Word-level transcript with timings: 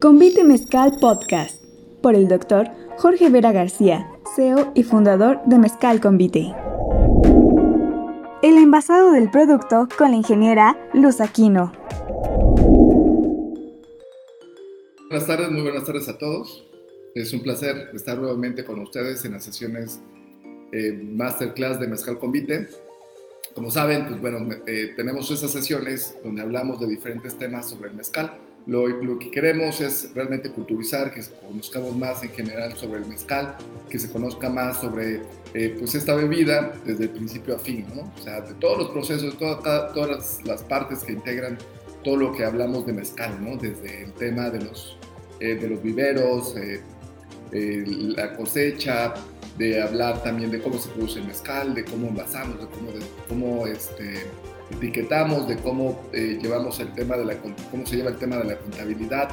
Convite 0.00 0.44
Mezcal 0.44 0.96
Podcast 1.00 1.60
por 2.00 2.14
el 2.14 2.28
doctor 2.28 2.68
Jorge 2.98 3.30
Vera 3.30 3.50
García, 3.50 4.08
CEO 4.36 4.70
y 4.76 4.84
fundador 4.84 5.40
de 5.46 5.58
Mezcal 5.58 6.00
Convite. 6.00 6.54
El 8.44 8.58
envasado 8.58 9.10
del 9.10 9.28
producto 9.28 9.88
con 9.98 10.12
la 10.12 10.16
ingeniera 10.16 10.78
Luz 10.94 11.20
Aquino. 11.20 11.72
Buenas 15.08 15.26
tardes, 15.26 15.50
muy 15.50 15.62
buenas 15.62 15.82
tardes 15.82 16.08
a 16.08 16.16
todos. 16.16 16.64
Es 17.16 17.32
un 17.32 17.42
placer 17.42 17.90
estar 17.92 18.18
nuevamente 18.18 18.64
con 18.64 18.78
ustedes 18.78 19.24
en 19.24 19.32
las 19.32 19.42
sesiones 19.42 20.00
eh, 20.70 20.92
Masterclass 20.92 21.80
de 21.80 21.88
Mezcal 21.88 22.20
Convite. 22.20 22.68
Como 23.52 23.72
saben, 23.72 24.06
pues 24.06 24.20
bueno, 24.20 24.48
eh, 24.64 24.92
tenemos 24.94 25.28
esas 25.32 25.50
sesiones 25.50 26.16
donde 26.22 26.42
hablamos 26.42 26.78
de 26.78 26.86
diferentes 26.86 27.36
temas 27.36 27.68
sobre 27.68 27.90
el 27.90 27.96
mezcal 27.96 28.38
lo, 28.66 29.18
que 29.18 29.30
queremos 29.30 29.80
es 29.80 30.10
realmente 30.14 30.50
culturizar, 30.50 31.12
que 31.12 31.22
conozcamos 31.46 31.96
más 31.96 32.22
en 32.22 32.30
general 32.30 32.76
sobre 32.76 33.00
el 33.00 33.06
mezcal, 33.06 33.56
que 33.88 33.98
se 33.98 34.10
conozca 34.10 34.50
más 34.50 34.80
sobre 34.80 35.22
eh, 35.54 35.76
pues 35.78 35.94
esta 35.94 36.14
bebida 36.14 36.74
desde 36.84 37.04
el 37.04 37.10
principio 37.10 37.56
a 37.56 37.58
fin, 37.58 37.86
¿no? 37.94 38.12
O 38.18 38.22
sea, 38.22 38.42
de 38.42 38.54
todos 38.54 38.78
los 38.78 38.90
procesos, 38.90 39.38
todas 39.38 40.42
las, 40.44 40.62
partes 40.64 40.98
que 41.00 41.12
integran 41.12 41.56
todo 42.04 42.16
lo 42.16 42.32
que 42.32 42.44
hablamos 42.44 42.84
de 42.84 42.92
mezcal, 42.92 43.42
¿no? 43.42 43.56
Desde 43.56 44.04
el 44.04 44.12
tema 44.12 44.50
de 44.50 44.60
los, 44.60 44.98
eh, 45.40 45.54
de 45.54 45.68
los 45.68 45.82
viveros, 45.82 46.54
eh, 46.56 46.82
la 47.52 48.36
cosecha, 48.36 49.14
de 49.58 49.82
hablar 49.82 50.22
también 50.22 50.50
de 50.50 50.60
cómo 50.60 50.78
se 50.78 50.88
produce 50.90 51.18
el 51.18 51.26
mezcal, 51.26 51.74
de 51.74 51.84
cómo 51.84 52.08
envasamos, 52.08 52.60
de 52.60 52.66
cómo, 52.68 52.92
de 52.92 53.00
cómo 53.28 53.66
este, 53.66 54.26
etiquetamos, 54.70 55.48
de 55.48 55.56
cómo 55.56 56.08
eh, 56.12 56.38
llevamos 56.40 56.78
el 56.80 56.92
tema 56.94 57.16
de 57.16 57.24
la, 57.24 57.36
cómo 57.70 57.86
se 57.86 57.96
lleva 57.96 58.10
el 58.10 58.18
tema 58.18 58.36
de 58.36 58.44
la 58.44 58.58
contabilidad, 58.58 59.30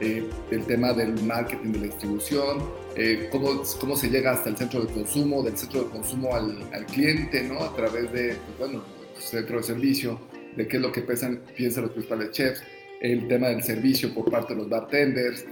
eh, 0.00 0.28
el 0.50 0.64
tema 0.66 0.92
del 0.92 1.22
marketing, 1.22 1.72
de 1.72 1.78
la 1.78 1.84
distribución, 1.86 2.62
eh, 2.96 3.28
cómo, 3.30 3.62
cómo 3.80 3.96
se 3.96 4.08
llega 4.10 4.32
hasta 4.32 4.50
el 4.50 4.56
centro 4.56 4.84
de 4.84 4.92
consumo, 4.92 5.42
del 5.42 5.56
centro 5.56 5.84
de 5.84 5.90
consumo 5.90 6.34
al, 6.34 6.56
al 6.72 6.86
cliente, 6.86 7.42
¿no? 7.42 7.60
A 7.60 7.74
través 7.74 8.12
de, 8.12 8.36
pues, 8.46 8.58
bueno, 8.58 8.82
centro 9.18 9.58
de 9.58 9.62
servicio, 9.62 10.20
de 10.56 10.68
qué 10.68 10.76
es 10.76 10.82
lo 10.82 10.92
que 10.92 11.02
piensan, 11.02 11.40
piensan 11.56 11.84
los 11.84 11.92
principales 11.92 12.30
chefs, 12.30 12.62
el 13.00 13.28
tema 13.28 13.48
del 13.48 13.62
servicio 13.62 14.12
por 14.14 14.30
parte 14.30 14.54
de 14.54 14.60
los 14.60 14.68
bartenders, 14.68 15.44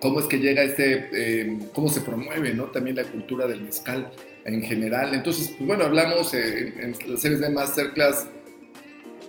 cómo 0.00 0.20
es 0.20 0.26
que 0.26 0.38
llega 0.38 0.62
este, 0.62 1.58
cómo 1.72 1.88
se 1.88 2.00
promueve, 2.00 2.54
¿no? 2.54 2.64
También 2.64 2.96
la 2.96 3.04
cultura 3.04 3.46
del 3.46 3.62
mezcal 3.62 4.10
en 4.44 4.62
general. 4.62 5.14
Entonces, 5.14 5.48
pues 5.56 5.66
bueno, 5.66 5.84
hablamos 5.84 6.34
en 6.34 6.94
las 7.06 7.20
series 7.20 7.40
de 7.40 7.50
Masterclass 7.50 8.26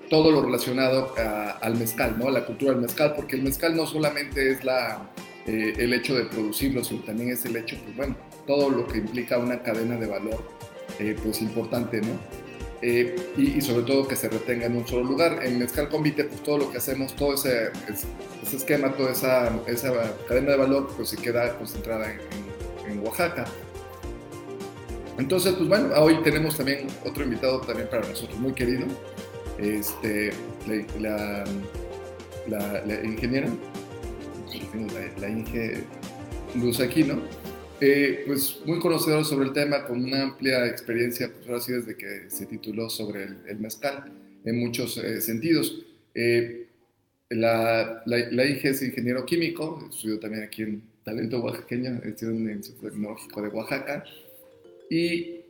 todo 0.09 0.31
lo 0.31 0.43
relacionado 0.43 1.13
al 1.61 1.75
mezcal, 1.75 2.17
¿no? 2.19 2.27
A 2.27 2.31
la 2.31 2.45
cultura 2.45 2.71
del 2.73 2.81
mezcal, 2.81 3.13
porque 3.15 3.35
el 3.35 3.41
mezcal 3.41 3.75
no 3.75 3.87
solamente 3.87 4.51
es 4.51 4.63
la, 4.63 5.09
eh, 5.47 5.73
el 5.77 5.91
hecho 5.91 6.15
de 6.15 6.25
producirlo, 6.25 6.83
sino 6.83 7.01
también 7.01 7.31
es 7.31 7.43
el 7.45 7.55
hecho, 7.55 7.75
pues 7.83 7.97
bueno, 7.97 8.15
todo 8.45 8.69
lo 8.69 8.87
que 8.87 8.99
implica 8.99 9.37
una 9.37 9.63
cadena 9.63 9.97
de 9.97 10.05
valor, 10.05 10.43
eh, 10.99 11.15
pues 11.23 11.41
importante, 11.41 11.99
¿no? 12.01 12.19
Eh, 12.81 13.15
y, 13.37 13.59
sobre 13.61 13.83
todo 13.83 14.07
que 14.07 14.15
se 14.15 14.29
retenga 14.29 14.65
en 14.65 14.75
un 14.75 14.85
solo 14.85 15.05
lugar. 15.05 15.39
En 15.43 15.57
Mezcal 15.57 15.89
Convite, 15.89 16.25
pues 16.25 16.43
todo 16.43 16.57
lo 16.57 16.71
que 16.71 16.77
hacemos, 16.77 17.15
todo 17.15 17.33
ese, 17.33 17.71
ese 18.45 18.57
esquema, 18.57 18.93
toda 18.93 19.13
esa, 19.13 19.51
esa, 19.67 19.93
cadena 20.27 20.51
de 20.51 20.57
valor, 20.57 20.93
pues 20.95 21.09
se 21.09 21.17
queda 21.17 21.57
concentrada 21.57 22.11
en, 22.11 22.91
en 22.91 22.99
Oaxaca. 22.99 23.45
Entonces, 25.23 25.53
pues 25.53 25.69
bueno, 25.69 25.87
hoy 26.01 26.21
tenemos 26.21 26.57
también 26.57 26.85
otro 27.05 27.23
invitado 27.23 27.61
también 27.61 27.87
para 27.87 28.05
nosotros 28.05 28.37
muy 28.41 28.51
querido, 28.51 28.85
este, 29.57 30.31
la, 30.99 31.45
la, 32.49 33.03
ingeniera, 33.05 33.47
la, 35.21 35.29
Inge 35.29 35.85
Luz 36.55 36.81
Aquino, 36.81 37.21
eh, 37.79 38.25
pues 38.27 38.59
muy 38.65 38.79
conocedor 38.79 39.23
sobre 39.23 39.47
el 39.47 39.53
tema, 39.53 39.85
con 39.85 40.03
una 40.03 40.23
amplia 40.23 40.67
experiencia, 40.67 41.31
pues 41.31 41.47
ahora 41.47 41.61
sí 41.61 41.71
desde 41.71 41.95
que 41.95 42.29
se 42.29 42.45
tituló 42.45 42.89
sobre 42.89 43.23
el, 43.23 43.59
mezcal, 43.59 44.11
en 44.43 44.59
muchos 44.59 44.97
eh, 44.97 45.21
sentidos. 45.21 45.85
Eh, 46.15 46.67
la, 47.29 48.03
la, 48.05 48.45
Inge 48.45 48.71
es 48.71 48.83
ingeniero 48.83 49.25
químico, 49.25 49.87
estudió 49.89 50.19
también 50.19 50.43
aquí 50.43 50.63
en 50.63 50.83
Talento 51.05 51.39
Oaxaqueño, 51.39 52.01
estudió 52.03 52.35
en 52.35 52.49
el 52.49 52.57
Instituto 52.57 52.89
Tecnológico 52.89 53.41
de 53.41 53.47
Oaxaca, 53.47 54.03
y 54.93 55.41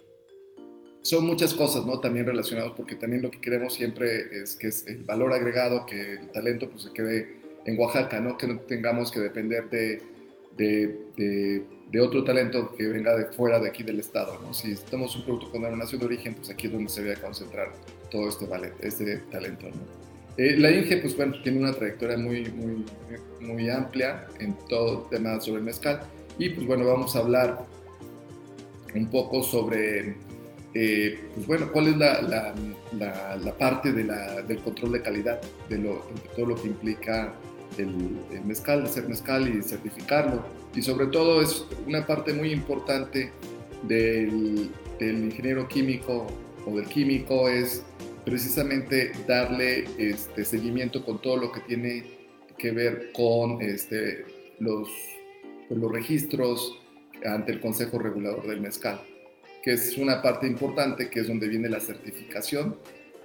son 1.01 1.25
muchas 1.25 1.53
cosas, 1.53 1.85
¿no? 1.85 1.99
También 1.99 2.25
relacionados, 2.25 2.73
porque 2.77 2.95
también 2.95 3.21
lo 3.21 3.29
que 3.29 3.41
queremos 3.41 3.73
siempre 3.73 4.41
es 4.41 4.55
que 4.55 4.67
es 4.67 4.87
el 4.87 5.03
valor 5.03 5.33
agregado, 5.33 5.85
que 5.85 6.13
el 6.13 6.29
talento 6.31 6.69
pues 6.69 6.83
se 6.83 6.93
quede 6.93 7.41
en 7.65 7.77
Oaxaca, 7.77 8.21
¿no? 8.21 8.37
Que 8.37 8.47
no 8.47 8.59
tengamos 8.61 9.11
que 9.11 9.19
depender 9.19 9.69
de, 9.69 10.01
de, 10.55 11.65
de, 11.91 11.99
otro 11.99 12.23
talento 12.23 12.73
que 12.77 12.87
venga 12.87 13.17
de 13.17 13.25
fuera 13.25 13.59
de 13.59 13.67
aquí 13.67 13.83
del 13.83 13.99
estado, 13.99 14.39
¿no? 14.41 14.53
Si 14.53 14.71
estamos 14.71 15.13
un 15.17 15.25
producto 15.25 15.51
con 15.51 15.77
nación 15.77 15.99
de 15.99 16.05
origen, 16.05 16.35
pues 16.35 16.49
aquí 16.49 16.67
es 16.67 16.73
donde 16.73 16.89
se 16.89 17.03
debe 17.03 17.19
concentrar 17.19 17.73
todo 18.09 18.29
este, 18.29 18.47
este 18.81 19.17
talento, 19.29 19.67
¿no? 19.67 20.03
Eh, 20.37 20.55
la 20.57 20.71
INGE, 20.71 20.97
pues 20.97 21.17
bueno, 21.17 21.35
tiene 21.43 21.59
una 21.59 21.73
trayectoria 21.73 22.17
muy, 22.17 22.45
muy, 22.45 22.85
muy 23.41 23.69
amplia 23.69 24.25
en 24.39 24.57
todo 24.69 25.01
tema 25.11 25.39
sobre 25.41 25.59
el 25.59 25.65
mezcal 25.65 25.99
y 26.39 26.49
pues 26.49 26.65
bueno, 26.65 26.85
vamos 26.85 27.15
a 27.15 27.19
hablar 27.19 27.59
un 28.95 29.07
poco 29.07 29.43
sobre 29.43 30.15
eh, 30.75 31.19
pues 31.35 31.45
bueno, 31.45 31.71
cuál 31.71 31.87
es 31.87 31.97
la, 31.97 32.53
la, 32.97 33.57
parte 33.57 33.91
de 33.91 34.03
del 34.47 34.57
control 34.59 34.93
de 34.93 35.01
calidad, 35.01 35.39
de, 35.69 35.77
lo, 35.77 36.03
todo 36.35 36.47
lo 36.47 36.55
que 36.55 36.67
implica 36.67 37.33
el, 37.77 38.43
mezcal, 38.43 38.83
de 38.83 38.89
ser 38.89 39.07
mezcal 39.07 39.47
y 39.47 39.61
certificarlo. 39.61 40.43
Y 40.75 40.81
sobre 40.81 41.07
todo 41.07 41.41
es 41.41 41.65
una 41.85 42.07
parte 42.07 42.33
muy 42.33 42.51
importante 42.51 43.31
del, 43.83 44.71
del 44.99 45.25
ingeniero 45.25 45.67
químico 45.67 46.25
o 46.65 46.75
del 46.75 46.85
químico 46.87 47.49
es 47.49 47.83
precisamente 48.25 49.11
darle 49.27 49.85
este, 49.97 50.45
seguimiento 50.45 51.05
con 51.05 51.21
todo 51.21 51.37
lo 51.37 51.51
que 51.51 51.59
tiene 51.61 52.03
que 52.57 52.71
ver 52.71 53.11
con 53.13 53.61
este, 53.61 54.25
los, 54.59 54.87
con 55.67 55.81
los 55.81 55.91
registros 55.91 56.79
ante 57.25 57.51
el 57.51 57.59
Consejo 57.59 57.99
Regulador 57.99 58.47
del 58.47 58.61
Mezcal 58.61 59.01
que 59.63 59.71
es 59.71 59.97
una 59.97 60.21
parte 60.21 60.45
importante, 60.45 61.09
que 61.09 61.21
es 61.21 61.27
donde 61.27 61.47
viene 61.47 61.69
la 61.69 61.79
certificación, 61.79 62.75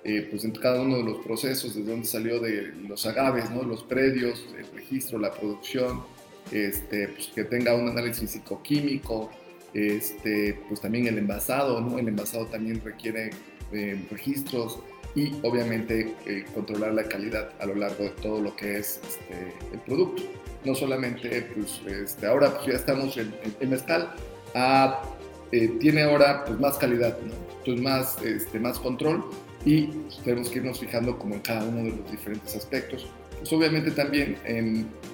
eh, 0.05 0.29
pues 0.31 0.45
en 0.45 0.53
cada 0.53 0.81
uno 0.81 0.99
de 0.99 1.03
los 1.03 1.19
procesos, 1.19 1.75
desde 1.75 1.91
donde 1.91 2.07
salió 2.07 2.39
de 2.39 2.73
los 2.89 3.05
agaves, 3.07 3.51
¿no? 3.51 3.65
los 3.65 3.83
predios, 3.83 4.47
el 4.57 4.67
registro, 4.73 5.19
la 5.19 5.33
producción, 5.33 6.05
este, 6.53 7.09
pues 7.09 7.27
que 7.35 7.43
tenga 7.43 7.75
un 7.75 7.89
análisis 7.89 8.31
psicoquímico, 8.31 9.31
este, 9.75 10.61
pues 10.69 10.81
también 10.81 11.09
el 11.09 11.19
envasado, 11.19 11.81
¿no? 11.81 11.99
el 11.99 12.07
envasado 12.07 12.47
también 12.47 12.81
requiere 12.85 13.31
eh, 13.73 14.01
registros 14.11 14.81
y 15.15 15.33
obviamente 15.43 16.15
eh, 16.27 16.45
controlar 16.55 16.93
la 16.95 17.05
calidad 17.05 17.51
a 17.61 17.67
lo 17.67 17.75
largo 17.75 18.05
de 18.05 18.11
todo 18.11 18.41
lo 18.41 18.55
que 18.55 18.79
es 18.79 19.01
este, 19.07 19.55
el 19.73 19.81
producto. 19.81 20.23
No 20.65 20.75
solamente, 20.75 21.49
pues 21.55 21.81
este, 21.87 22.27
ahora 22.27 22.55
pues 22.55 22.67
ya 22.67 22.75
estamos 22.75 23.17
en, 23.17 23.35
en 23.61 23.71
mezcal, 23.71 24.15
a 24.55 25.03
eh, 25.51 25.69
tiene 25.81 26.03
ahora 26.03 26.45
pues, 26.45 26.61
más 26.61 26.77
calidad, 26.77 27.17
entonces 27.59 27.83
más, 27.83 28.23
este, 28.23 28.59
más 28.59 28.79
control 28.79 29.25
y 29.65 29.87
tenemos 30.25 30.51
que 30.51 30.59
irnos 30.59 30.79
fijando 30.79 31.19
como 31.19 31.35
en 31.35 31.41
cada 31.41 31.65
uno 31.65 31.85
de 31.85 31.97
los 31.97 32.11
diferentes 32.11 32.55
aspectos. 32.55 33.07
Pues 33.39 33.53
obviamente 33.53 33.93
también 33.93 34.37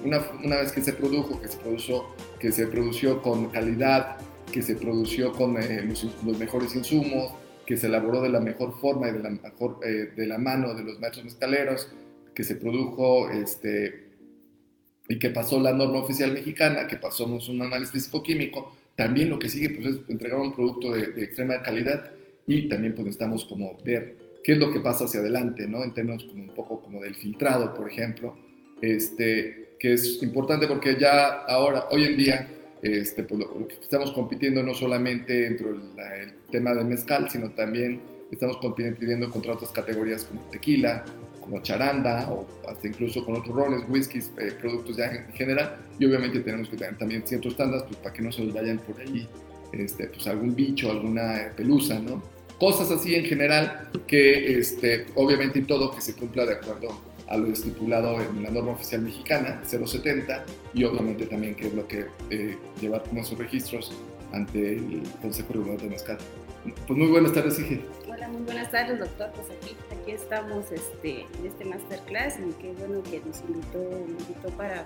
una, 0.03 0.19
una, 0.43 0.57
vez 0.57 0.71
que 0.71 0.81
se 0.81 0.93
produjo, 0.93 1.39
que 1.39 1.47
se, 1.47 1.57
produjo, 1.57 2.15
que 2.39 2.51
se 2.51 2.67
produció 2.67 3.21
con 3.21 3.49
calidad, 3.49 4.17
que 4.51 4.61
se 4.61 4.75
produció 4.75 5.31
con 5.31 5.53
los, 5.53 6.37
mejores 6.39 6.75
insumos, 6.75 7.33
que 7.65 7.77
se 7.77 7.87
elaboró 7.87 8.21
de 8.21 8.29
la 8.29 8.39
mejor 8.39 8.79
forma 8.79 9.09
y 9.09 9.13
de 9.13 9.19
la, 9.19 9.29
mejor, 9.29 9.79
eh, 9.83 10.11
de 10.15 10.27
la 10.27 10.37
mano 10.37 10.73
de 10.73 10.83
los 10.83 10.99
maestros 10.99 11.25
mezcaleros, 11.25 11.89
que 12.33 12.43
se 12.43 12.55
produjo 12.55 13.29
este, 13.29 14.05
y 15.07 15.17
que 15.19 15.29
pasó 15.29 15.59
la 15.59 15.73
norma 15.73 15.99
oficial 15.99 16.33
mexicana, 16.33 16.87
que 16.87 16.97
pasamos 16.97 17.47
un 17.49 17.61
análisis 17.61 17.93
físico-químico, 17.93 18.75
también 18.95 19.29
lo 19.29 19.39
que 19.39 19.49
sigue 19.49 19.69
pues, 19.69 19.87
es 19.87 20.09
entregar 20.09 20.39
un 20.39 20.53
producto 20.53 20.93
de, 20.93 21.23
extrema 21.23 21.61
calidad 21.61 22.11
y 22.47 22.67
también 22.67 22.93
pues, 22.93 23.05
necesitamos 23.05 23.45
como 23.45 23.77
ver 23.83 24.15
qué 24.43 24.53
es 24.53 24.57
lo 24.57 24.71
que 24.71 24.79
pasa 24.79 25.05
hacia 25.05 25.19
adelante, 25.19 25.67
¿no? 25.67 25.83
En 25.83 25.93
términos 25.93 26.23
como 26.25 26.43
un 26.43 26.53
poco 26.53 26.81
como 26.81 27.01
del 27.01 27.15
filtrado, 27.15 27.73
por 27.73 27.89
ejemplo, 27.89 28.37
este, 28.81 29.75
que 29.79 29.93
es 29.93 30.21
importante 30.21 30.67
porque 30.67 30.97
ya 30.99 31.43
ahora, 31.47 31.87
hoy 31.91 32.03
en 32.03 32.17
día, 32.17 32.47
este, 32.85 33.23
pues, 33.23 33.41
estamos 33.81 34.11
compitiendo 34.11 34.61
no 34.61 34.75
solamente 34.75 35.33
dentro 35.33 35.73
del 35.73 36.33
tema 36.51 36.73
del 36.75 36.85
mezcal, 36.85 37.27
sino 37.31 37.49
también 37.49 37.99
estamos 38.31 38.57
compitiendo 38.57 39.29
contra 39.31 39.53
otras 39.53 39.71
categorías 39.71 40.25
como 40.25 40.41
tequila, 40.51 41.03
como 41.41 41.61
charanda 41.63 42.29
o 42.31 42.47
hasta 42.67 42.87
incluso 42.87 43.25
con 43.25 43.37
otros 43.37 43.55
roles, 43.55 43.81
whiskies, 43.89 44.31
eh, 44.37 44.51
productos 44.59 44.97
ya 44.97 45.05
en 45.05 45.33
general. 45.33 45.77
Y 45.99 46.05
obviamente 46.05 46.39
tenemos 46.41 46.69
que 46.69 46.77
tener 46.77 46.95
también 46.97 47.25
ciertos 47.25 47.53
estándares 47.53 47.85
pues, 47.87 47.97
para 47.97 48.13
que 48.13 48.21
no 48.21 48.31
se 48.31 48.43
nos 48.43 48.53
vayan 48.53 48.77
por 48.77 48.99
ahí 49.01 49.27
este, 49.71 50.05
pues, 50.05 50.27
algún 50.27 50.53
bicho, 50.53 50.91
alguna 50.91 51.51
pelusa, 51.57 51.99
¿no? 51.99 52.21
Cosas 52.59 52.91
así 52.91 53.15
en 53.15 53.25
general 53.25 53.89
que 54.05 54.59
este, 54.59 55.07
obviamente 55.15 55.61
todo 55.63 55.91
que 55.91 56.01
se 56.01 56.13
cumpla 56.13 56.45
de 56.45 56.53
acuerdo 56.53 57.14
a 57.27 57.37
lo 57.37 57.47
estipulado 57.47 58.21
en 58.21 58.43
la 58.43 58.51
norma 58.51 58.71
oficial 58.71 59.01
mexicana 59.01 59.61
070 59.63 60.45
y 60.73 60.83
obviamente 60.83 61.25
también 61.25 61.55
que 61.55 61.67
es 61.67 61.73
lo 61.73 61.87
que 61.87 62.05
eh, 62.29 62.57
lleva 62.79 63.01
nuestros 63.11 63.39
registros 63.39 63.91
ante 64.31 64.73
el 64.73 65.03
Consejo 65.21 65.53
Regulador 65.53 65.81
de 65.81 65.89
Mezcal. 65.89 66.17
Pues 66.87 66.97
muy 66.97 67.07
buenas 67.07 67.31
tardes, 67.33 67.59
Ige. 67.59 67.81
Hola, 68.09 68.27
muy 68.27 68.41
buenas 68.41 68.71
tardes, 68.71 68.99
doctor. 68.99 69.31
Pues 69.33 69.47
aquí, 69.51 69.75
aquí 69.91 70.11
estamos 70.11 70.71
este, 70.71 71.21
en 71.39 71.45
este 71.45 71.65
masterclass 71.65 72.39
y 72.39 72.51
qué 72.61 72.73
bueno 72.73 73.03
que 73.03 73.21
nos 73.25 73.41
invitó, 73.41 73.83
invitó 74.07 74.49
para, 74.57 74.85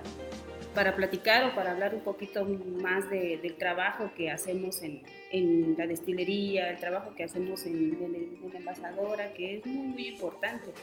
para 0.75 0.95
platicar 0.95 1.45
o 1.45 1.55
para 1.55 1.71
hablar 1.71 1.95
un 1.95 2.01
poquito 2.01 2.45
más 2.81 3.09
del 3.09 3.55
trabajo 3.55 4.11
que 4.15 4.29
hacemos 4.29 4.81
en, 4.81 5.03
en, 5.31 5.75
la 5.77 5.87
destilería, 5.87 6.69
el 6.69 6.79
trabajo 6.79 7.15
que 7.15 7.23
hacemos 7.23 7.65
en, 7.65 7.97
en, 8.01 8.51
la 8.51 8.59
envasadora, 8.59 9.31
que 9.33 9.57
es 9.57 9.65
muy, 9.65 9.87
muy 9.87 10.07
importante. 10.07 10.73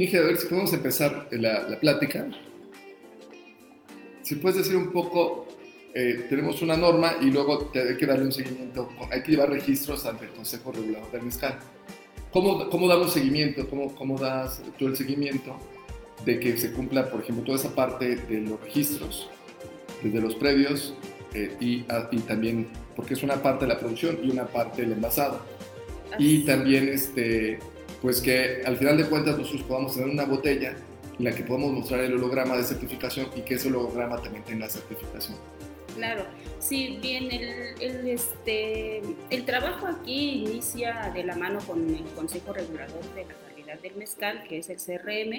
Inge, 0.00 0.18
a 0.18 0.22
ver 0.22 0.36
si 0.38 0.46
podemos 0.46 0.72
empezar 0.72 1.28
la, 1.30 1.68
la 1.68 1.78
plática. 1.78 2.26
Si 4.22 4.36
puedes 4.36 4.58
decir 4.58 4.76
un 4.76 4.92
poco 4.92 5.46
eh, 5.92 6.26
tenemos 6.28 6.62
una 6.62 6.76
norma 6.76 7.16
y 7.20 7.26
luego 7.26 7.70
hay 7.74 7.96
que 7.96 8.06
darle 8.06 8.24
un 8.24 8.32
seguimiento, 8.32 8.88
hay 9.10 9.22
que 9.22 9.32
llevar 9.32 9.50
registros 9.50 10.06
ante 10.06 10.26
el 10.26 10.30
Consejo 10.30 10.70
Regulador 10.70 11.10
del 11.10 11.22
Mezcal. 11.22 11.58
¿Cómo, 12.32 12.70
cómo 12.70 12.86
damos 12.86 13.12
seguimiento? 13.12 13.68
¿Cómo, 13.68 13.94
¿Cómo 13.94 14.16
das 14.16 14.62
tú 14.78 14.86
el 14.86 14.96
seguimiento 14.96 15.56
de 16.24 16.38
que 16.38 16.56
se 16.56 16.72
cumpla, 16.72 17.10
por 17.10 17.22
ejemplo, 17.22 17.44
toda 17.44 17.58
esa 17.58 17.74
parte 17.74 18.16
de 18.16 18.40
los 18.40 18.60
registros, 18.60 19.28
desde 20.00 20.20
los 20.20 20.36
previos 20.36 20.94
eh, 21.34 21.56
y, 21.60 21.84
y, 22.12 22.18
también, 22.20 22.68
porque 22.94 23.14
es 23.14 23.22
una 23.24 23.42
parte 23.42 23.66
de 23.66 23.74
la 23.74 23.80
producción 23.80 24.18
y 24.22 24.30
una 24.30 24.46
parte 24.46 24.82
del 24.82 24.92
envasado? 24.92 25.40
Y 26.18 26.44
también, 26.44 26.88
este, 26.88 27.58
pues 28.02 28.20
que 28.20 28.62
al 28.64 28.76
final 28.76 28.96
de 28.96 29.04
cuentas 29.04 29.38
nosotros 29.38 29.62
podamos 29.64 29.94
tener 29.94 30.08
una 30.08 30.24
botella 30.24 30.74
en 31.18 31.24
la 31.24 31.32
que 31.32 31.42
podamos 31.42 31.72
mostrar 31.72 32.00
el 32.00 32.14
holograma 32.14 32.56
de 32.56 32.64
certificación 32.64 33.28
y 33.36 33.42
que 33.42 33.54
ese 33.54 33.68
holograma 33.68 34.20
también 34.22 34.44
tenga 34.44 34.68
certificación. 34.68 35.36
Claro, 35.94 36.24
sí, 36.60 36.98
bien, 37.02 37.30
el, 37.30 38.08
este, 38.08 39.02
el 39.28 39.44
trabajo 39.44 39.86
aquí 39.86 40.44
inicia 40.46 41.10
de 41.14 41.24
la 41.24 41.36
mano 41.36 41.58
con 41.66 41.94
el 41.94 42.04
Consejo 42.14 42.52
Regulador 42.52 43.02
de 43.14 43.24
la 43.24 43.34
Calidad 43.48 43.80
del 43.80 43.96
Mezcal, 43.96 44.44
que 44.48 44.58
es 44.58 44.70
el 44.70 44.76
CRM. 44.76 45.32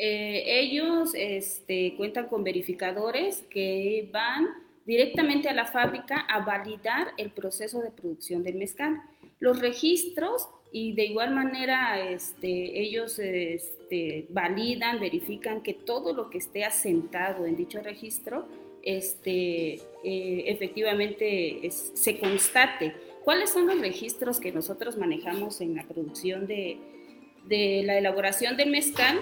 Eh, 0.00 0.60
ellos 0.60 1.10
este, 1.14 1.94
cuentan 1.96 2.28
con 2.28 2.44
verificadores 2.44 3.42
que 3.50 4.08
van 4.12 4.46
directamente 4.86 5.48
a 5.48 5.54
la 5.54 5.66
fábrica 5.66 6.20
a 6.20 6.44
validar 6.44 7.08
el 7.16 7.30
proceso 7.30 7.80
de 7.80 7.90
producción 7.90 8.42
del 8.42 8.54
mezcal. 8.54 9.02
Los 9.40 9.60
registros 9.60 10.48
y 10.70 10.92
de 10.92 11.06
igual 11.06 11.34
manera 11.34 12.00
este, 12.10 12.80
ellos 12.80 13.18
este, 13.18 14.26
validan, 14.28 15.00
verifican 15.00 15.62
que 15.62 15.72
todo 15.74 16.12
lo 16.12 16.28
que 16.28 16.38
esté 16.38 16.64
asentado 16.64 17.46
en 17.46 17.56
dicho 17.56 17.80
registro 17.80 18.46
este, 18.82 19.74
eh, 20.04 20.44
efectivamente 20.46 21.68
se 21.70 22.18
constate. 22.18 22.94
¿Cuáles 23.24 23.50
son 23.50 23.66
los 23.66 23.80
registros 23.80 24.40
que 24.40 24.52
nosotros 24.52 24.96
manejamos 24.96 25.60
en 25.60 25.74
la 25.74 25.84
producción 25.84 26.46
de, 26.46 26.78
de 27.46 27.82
la 27.84 27.98
elaboración 27.98 28.56
del 28.56 28.70
mezcal? 28.70 29.20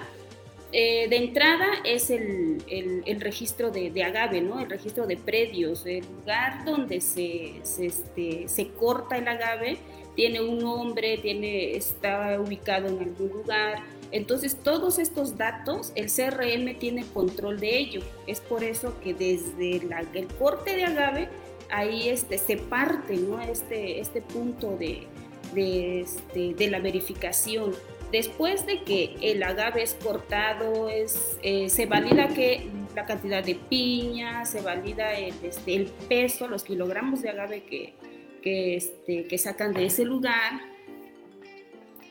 Eh, 0.73 1.07
de 1.09 1.15
entrada 1.15 1.65
es 1.85 2.09
el, 2.09 2.61
el, 2.67 3.21
registro 3.21 3.71
de, 3.71 3.89
de, 3.89 4.03
agave, 4.03 4.41
¿no? 4.41 4.59
el 4.59 4.69
registro 4.69 5.07
de 5.07 5.15
predios, 5.15 5.85
el 5.85 6.03
lugar 6.05 6.65
donde 6.65 6.99
se, 6.99 7.53
se, 7.63 7.85
este, 7.85 8.49
se 8.49 8.67
corta 8.71 9.17
el 9.17 9.29
agave 9.29 9.77
tiene 10.17 10.41
un 10.41 10.59
nombre, 10.59 11.17
tiene, 11.19 11.77
está 11.77 12.41
ubicado 12.41 12.87
en 12.89 12.99
algún 12.99 13.29
lugar, 13.29 13.81
entonces, 14.11 14.57
todos 14.63 14.99
estos 14.99 15.37
datos, 15.37 15.91
el 15.95 16.07
CRM 16.07 16.77
tiene 16.79 17.05
control 17.13 17.59
de 17.59 17.77
ello. 17.77 18.01
Es 18.25 18.39
por 18.39 18.63
eso 18.63 18.99
que 19.01 19.13
desde 19.13 19.81
el 20.13 20.27
corte 20.39 20.75
de 20.75 20.85
agave, 20.85 21.29
ahí 21.69 22.09
este, 22.09 22.37
se 22.37 22.57
parte 22.57 23.17
¿no? 23.17 23.41
este, 23.41 23.99
este 23.99 24.21
punto 24.21 24.77
de, 24.77 25.07
de, 25.53 26.01
este, 26.01 26.53
de 26.53 26.69
la 26.69 26.79
verificación. 26.79 27.73
Después 28.11 28.65
de 28.65 28.83
que 28.83 29.17
el 29.21 29.43
agave 29.43 29.83
es 29.83 29.95
cortado, 29.95 30.87
es, 30.87 31.37
eh, 31.43 31.69
se 31.69 31.85
valida 31.85 32.29
que 32.29 32.69
la 32.95 33.05
cantidad 33.05 33.43
de 33.43 33.55
piña, 33.55 34.45
se 34.45 34.61
valida 34.61 35.13
el, 35.17 35.33
este, 35.43 35.75
el 35.75 35.87
peso, 36.07 36.47
los 36.47 36.63
kilogramos 36.63 37.21
de 37.21 37.29
agave 37.29 37.63
que, 37.63 37.93
que, 38.41 38.75
este, 38.75 39.25
que 39.25 39.37
sacan 39.37 39.73
de 39.73 39.85
ese 39.85 40.05
lugar. 40.05 40.61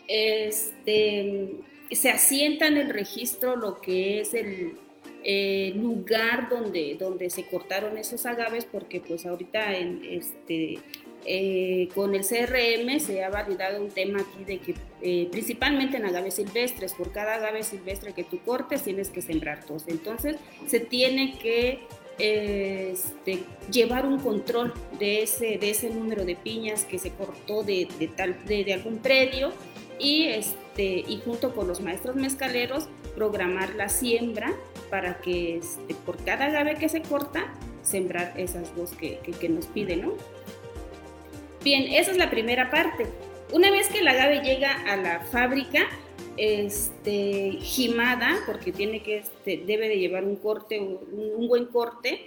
Este, 0.08 1.50
se 1.90 2.11
asienta 2.11 2.67
en 2.67 2.76
el 2.76 2.90
registro 2.90 3.56
lo 3.56 3.81
que 3.81 4.20
es 4.20 4.34
el 4.34 4.76
lugar 5.75 6.49
donde, 6.49 6.96
donde 6.99 7.31
se 7.31 7.46
cortaron 7.46 7.99
esos 7.99 8.26
agaves, 8.26 8.64
porque 8.64 9.00
pues 9.00 9.26
ahorita 9.26 9.76
en, 9.76 10.00
este, 10.08 10.78
eh, 11.28 11.88
con 11.93 12.14
el 12.14 12.23
CRM 12.25 13.00
se 13.00 13.25
ha 13.25 13.31
validado 13.31 13.82
un 13.82 13.90
tema 13.90 14.20
aquí 14.20 14.44
de 14.44 14.58
que 14.58 14.75
eh, 15.02 15.29
principalmente 15.32 15.96
en 15.96 16.05
agaves 16.05 16.34
silvestres, 16.34 16.94
por 16.94 17.11
cada 17.11 17.34
agave 17.34 17.64
silvestre 17.64 18.12
que 18.12 18.22
tú 18.22 18.38
cortes 18.44 18.82
tienes 18.82 19.11
que 19.11 19.20
sembrar 19.20 19.67
dos. 19.67 19.88
Entonces 19.88 20.37
se 20.69 20.79
tiene 20.79 21.37
que 21.38 21.81
este, 22.19 23.45
llevar 23.71 24.07
un 24.07 24.19
control 24.19 24.73
de 24.99 25.23
ese, 25.23 25.59
de 25.59 25.71
ese 25.71 25.91
número 25.91 26.25
de 26.25 26.35
piñas 26.37 26.85
que 26.85 26.99
se 26.99 27.11
cortó 27.11 27.63
de, 27.63 27.89
tal, 28.17 28.37
de, 28.47 28.65
de 28.65 28.73
algún 28.75 28.99
predio 28.99 29.53
y, 29.99 30.25
este, 30.25 31.05
y 31.07 31.21
junto 31.25 31.55
con 31.55 31.69
los 31.69 31.81
maestros 31.81 32.17
mezcaleros 32.17 32.89
programar 33.15 33.75
la 33.75 33.89
siembra 33.89 34.53
para 34.91 35.19
que 35.21 35.57
este, 35.57 35.95
por 35.95 36.23
cada 36.25 36.47
agave 36.47 36.77
que 36.77 36.89
se 36.89 37.03
corta, 37.03 37.53
sembrar 37.83 38.35
esas 38.37 38.75
dos 38.77 38.93
que, 38.93 39.19
que, 39.41 39.49
nos 39.49 39.67
piden, 39.67 40.03
¿no? 40.03 40.15
Bien, 41.63 41.85
esa 41.93 42.11
es 42.11 42.17
la 42.17 42.31
primera 42.31 42.71
parte. 42.71 43.07
Una 43.53 43.71
vez 43.71 43.89
que 43.89 44.01
el 44.01 44.09
agave 44.09 44.41
llega 44.41 44.73
a 44.87 44.97
la 44.97 45.21
fábrica, 45.21 45.87
este, 46.37 47.59
gimada, 47.61 48.38
porque 48.47 48.73
tiene 48.73 49.03
que, 49.03 49.19
este, 49.19 49.62
debe 49.67 49.88
de 49.88 49.99
llevar 49.99 50.25
un 50.25 50.37
corte, 50.37 50.81
un, 50.81 51.49
buen 51.49 51.67
corte, 51.67 52.21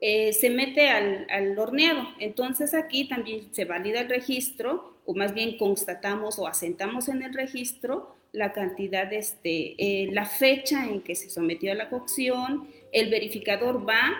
eh, 0.00 0.32
se 0.32 0.50
mete 0.50 0.88
al, 0.88 1.26
al 1.30 1.58
horneado. 1.58 2.06
Entonces 2.18 2.74
aquí 2.74 3.08
también 3.08 3.54
se 3.54 3.64
valida 3.64 4.00
el 4.00 4.08
registro 4.08 4.94
o 5.06 5.14
más 5.14 5.34
bien 5.34 5.58
constatamos 5.58 6.38
o 6.38 6.46
asentamos 6.46 7.08
en 7.08 7.22
el 7.22 7.34
registro 7.34 8.14
la 8.34 8.52
cantidad, 8.52 9.06
de 9.06 9.18
este, 9.18 9.74
eh, 9.78 10.08
la 10.12 10.26
fecha 10.26 10.84
en 10.86 11.02
que 11.02 11.14
se 11.14 11.30
sometió 11.30 11.70
a 11.70 11.76
la 11.76 11.88
cocción, 11.88 12.68
el 12.90 13.08
verificador 13.08 13.88
va, 13.88 14.12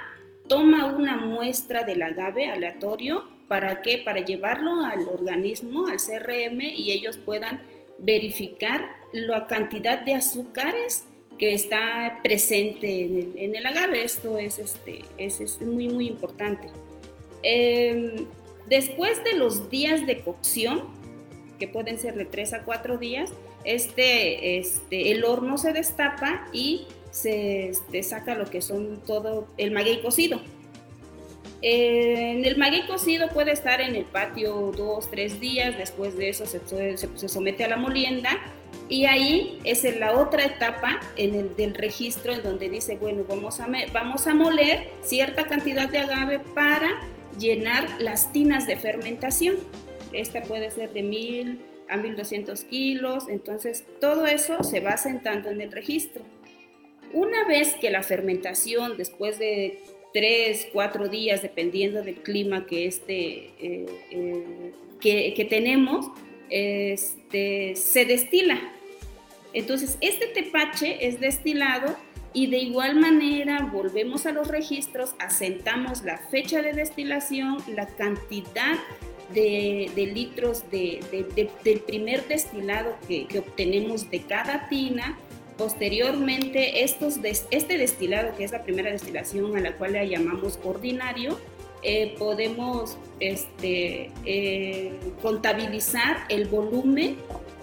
toma 0.46 0.86
una 0.86 1.16
muestra 1.16 1.82
del 1.82 2.00
agave 2.00 2.46
aleatorio, 2.46 3.24
¿para 3.48 3.82
qué? 3.82 3.98
Para 4.04 4.24
llevarlo 4.24 4.84
al 4.84 5.08
organismo, 5.08 5.88
al 5.88 5.96
CRM, 5.96 6.60
y 6.60 6.92
ellos 6.92 7.16
puedan 7.16 7.60
verificar 7.98 8.96
la 9.12 9.46
cantidad 9.46 10.00
de 10.00 10.14
azúcares 10.14 11.04
que 11.38 11.54
está 11.54 12.20
presente 12.22 13.04
en 13.36 13.54
el, 13.54 13.66
agave. 13.66 14.04
Esto 14.04 14.38
es, 14.38 14.58
este, 14.58 15.04
es, 15.18 15.60
muy, 15.60 15.88
muy 15.88 16.06
importante. 16.06 16.68
Eh, 17.42 18.26
Después 18.66 19.22
de 19.24 19.34
los 19.34 19.68
días 19.70 20.06
de 20.06 20.20
cocción, 20.20 20.84
que 21.58 21.68
pueden 21.68 21.98
ser 21.98 22.14
de 22.14 22.24
3 22.24 22.54
a 22.54 22.64
4 22.64 22.98
días, 22.98 23.30
este, 23.64 24.58
este, 24.58 25.12
el 25.12 25.24
horno 25.24 25.58
se 25.58 25.72
destapa 25.72 26.48
y 26.52 26.86
se 27.10 27.68
este, 27.68 28.02
saca 28.02 28.34
lo 28.34 28.46
que 28.46 28.62
son 28.62 29.02
todo 29.06 29.46
el 29.58 29.70
maguey 29.70 30.00
cocido. 30.00 30.40
En 31.66 32.44
el 32.44 32.58
maguey 32.58 32.86
cocido 32.86 33.30
puede 33.30 33.52
estar 33.52 33.80
en 33.80 33.96
el 33.96 34.04
patio 34.04 34.70
dos, 34.76 35.10
tres 35.10 35.40
días, 35.40 35.78
después 35.78 36.14
de 36.14 36.28
eso 36.28 36.44
se, 36.44 36.60
somete 37.26 37.64
a 37.64 37.68
la 37.68 37.78
molienda 37.78 38.38
y 38.90 39.06
ahí 39.06 39.60
es 39.64 39.82
en 39.86 39.98
la 39.98 40.12
otra 40.12 40.44
etapa 40.44 41.00
en 41.16 41.34
el, 41.34 41.56
del 41.56 41.74
registro 41.74 42.34
en 42.34 42.42
donde 42.42 42.68
dice, 42.68 42.96
bueno, 42.96 43.24
vamos 43.26 43.60
a, 43.60 43.68
vamos 43.94 44.26
a 44.26 44.34
moler 44.34 44.90
cierta 45.02 45.46
cantidad 45.46 45.88
de 45.88 46.00
agave 46.00 46.38
para 46.38 47.00
llenar 47.38 47.88
las 47.98 48.30
tinas 48.30 48.66
de 48.66 48.76
fermentación. 48.76 49.56
Esta 50.12 50.42
puede 50.42 50.70
ser 50.70 50.92
de 50.92 51.02
1000 51.02 51.60
a 51.88 51.96
1200 51.96 52.62
kilos, 52.64 53.24
entonces 53.30 53.86
todo 54.02 54.26
eso 54.26 54.62
se 54.64 54.80
va 54.80 54.98
sentando 54.98 55.48
en 55.48 55.62
el 55.62 55.72
registro. 55.72 56.24
Una 57.14 57.48
vez 57.48 57.74
que 57.76 57.90
la 57.90 58.02
fermentación, 58.02 58.98
después 58.98 59.38
de 59.38 59.78
3, 60.14 60.68
4 60.72 61.08
días, 61.08 61.42
dependiendo 61.42 62.02
del 62.02 62.14
clima 62.22 62.66
que, 62.66 62.86
este, 62.86 63.50
eh, 63.60 63.86
eh, 64.12 65.34
que, 65.36 65.44
tenemos, 65.44 66.06
este, 66.48 67.74
se 67.74 68.04
destila. 68.06 68.72
Entonces, 69.52 69.98
este 70.00 70.28
tepache 70.28 71.06
es 71.06 71.20
destilado 71.20 71.96
y 72.32 72.46
de 72.46 72.58
igual 72.58 72.94
manera 72.94 73.68
volvemos 73.72 74.24
a 74.26 74.32
los 74.32 74.46
registros, 74.48 75.14
asentamos 75.18 76.04
la 76.04 76.18
fecha 76.18 76.62
de 76.62 76.72
destilación, 76.72 77.58
la 77.66 77.86
cantidad 77.86 78.78
de, 79.32 79.90
litros 80.14 80.64
del 80.70 81.78
primer 81.86 82.26
destilado 82.28 82.96
que, 83.08 83.26
obtenemos 83.38 84.08
de 84.10 84.22
cada 84.22 84.68
tina 84.68 85.18
Posteriormente, 85.56 86.82
este 86.82 87.78
destilado, 87.78 88.36
que 88.36 88.44
es 88.44 88.52
la 88.52 88.64
primera 88.64 88.90
destilación 88.90 89.56
a 89.56 89.60
la 89.60 89.76
cual 89.76 89.92
le 89.92 90.08
llamamos 90.08 90.58
ordinario, 90.64 91.38
eh, 91.86 92.14
podemos 92.18 92.96
este, 93.20 94.10
eh, 94.24 94.92
contabilizar 95.20 96.24
el 96.30 96.46
volumen 96.46 97.16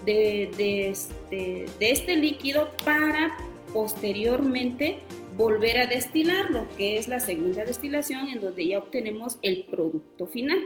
de, 0.05 0.43
este, 0.89 1.65
de, 1.79 1.91
este, 1.91 2.15
líquido 2.15 2.69
para 2.85 3.35
posteriormente 3.73 4.99
volver 5.35 5.79
a 5.79 5.87
destilarlo, 5.87 6.67
que 6.77 6.97
es 6.97 7.07
la 7.07 7.19
segunda 7.19 7.65
destilación 7.65 8.29
en 8.29 8.41
donde 8.41 8.67
ya 8.67 8.77
obtenemos 8.77 9.37
el 9.41 9.65
producto 9.65 10.27
final. 10.27 10.59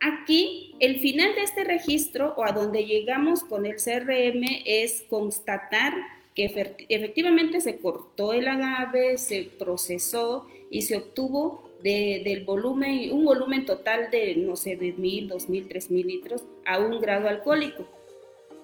Aquí, 0.00 0.74
el 0.80 0.98
final 0.98 1.34
de 1.34 1.42
este 1.42 1.62
registro 1.62 2.34
o 2.36 2.44
a 2.44 2.52
donde 2.52 2.86
llegamos 2.86 3.44
con 3.44 3.66
el 3.66 3.76
CRM 3.76 4.42
es 4.64 5.04
constatar 5.10 5.92
que 6.34 6.46
efectivamente 6.88 7.60
se 7.60 7.78
cortó 7.78 8.32
el 8.32 8.48
agave, 8.48 9.18
se 9.18 9.50
procesó 9.58 10.46
y 10.70 10.82
se 10.82 10.96
obtuvo 10.96 11.68
del 11.82 12.44
volumen, 12.44 13.12
un 13.12 13.24
volumen 13.24 13.66
total 13.66 14.10
de, 14.10 14.36
no 14.36 14.56
sé, 14.56 14.76
de 14.76 14.92
mil, 14.92 15.28
dos 15.28 15.48
mil, 15.48 15.66
tres 15.68 15.90
mil 15.90 16.06
litros 16.06 16.44
a 16.64 16.78
un 16.78 17.00
grado 17.00 17.28
alcohólico. 17.28 17.86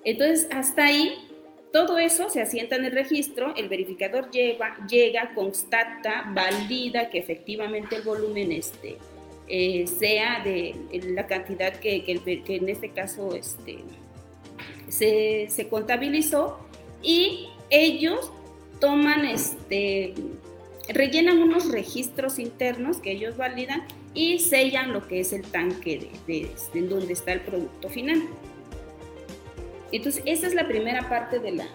Entonces, 0.05 0.49
hasta 0.53 0.85
ahí, 0.85 1.15
todo 1.73 1.99
eso 1.99 2.31
se 2.31 2.41
asienta 2.41 2.77
en 2.77 2.85
el 2.85 2.93
registro, 2.93 3.55
el 3.57 3.69
verificador 3.69 4.31
lleva, 4.31 4.77
llega, 4.87 5.35
constata, 5.35 6.31
valida 6.35 7.11
que 7.11 7.19
efectivamente 7.19 7.97
el 7.97 8.03
volumen 8.03 8.53
este, 8.53 8.97
eh, 9.49 9.87
sea 9.87 10.43
de 10.43 10.75
la 11.15 11.27
cantidad 11.27 11.73
que, 11.75 12.05
que, 12.05 12.57
en 12.57 12.69
este 12.69 12.91
caso 12.91 13.35
este, 13.35 13.79
se, 14.89 15.47
se, 15.49 15.69
contabilizó 15.69 16.59
y 17.03 17.49
ellos 17.71 18.33
toman 18.81 19.25
este, 19.25 20.15
rellenan 20.89 21.39
unos 21.39 21.71
registros 21.71 22.39
internos 22.39 22.99
que 22.99 23.13
ellos 23.13 23.37
validan 23.37 23.85
y 24.15 24.39
sellan 24.39 24.93
lo 24.93 25.07
que 25.07 25.21
es 25.21 25.33
el 25.33 25.43
tanque 25.43 26.11
de, 26.27 26.49
de, 26.73 26.83
donde 26.89 27.13
está 27.13 27.33
el 27.33 27.41
producto 27.41 27.89
final. 27.89 28.23
Entonces, 29.93 30.23
esa 30.27 30.47
es 30.47 30.55
la 30.55 30.67
primera 30.67 31.09
parte 31.09 31.39
de 31.39 31.53
la, 31.53 31.67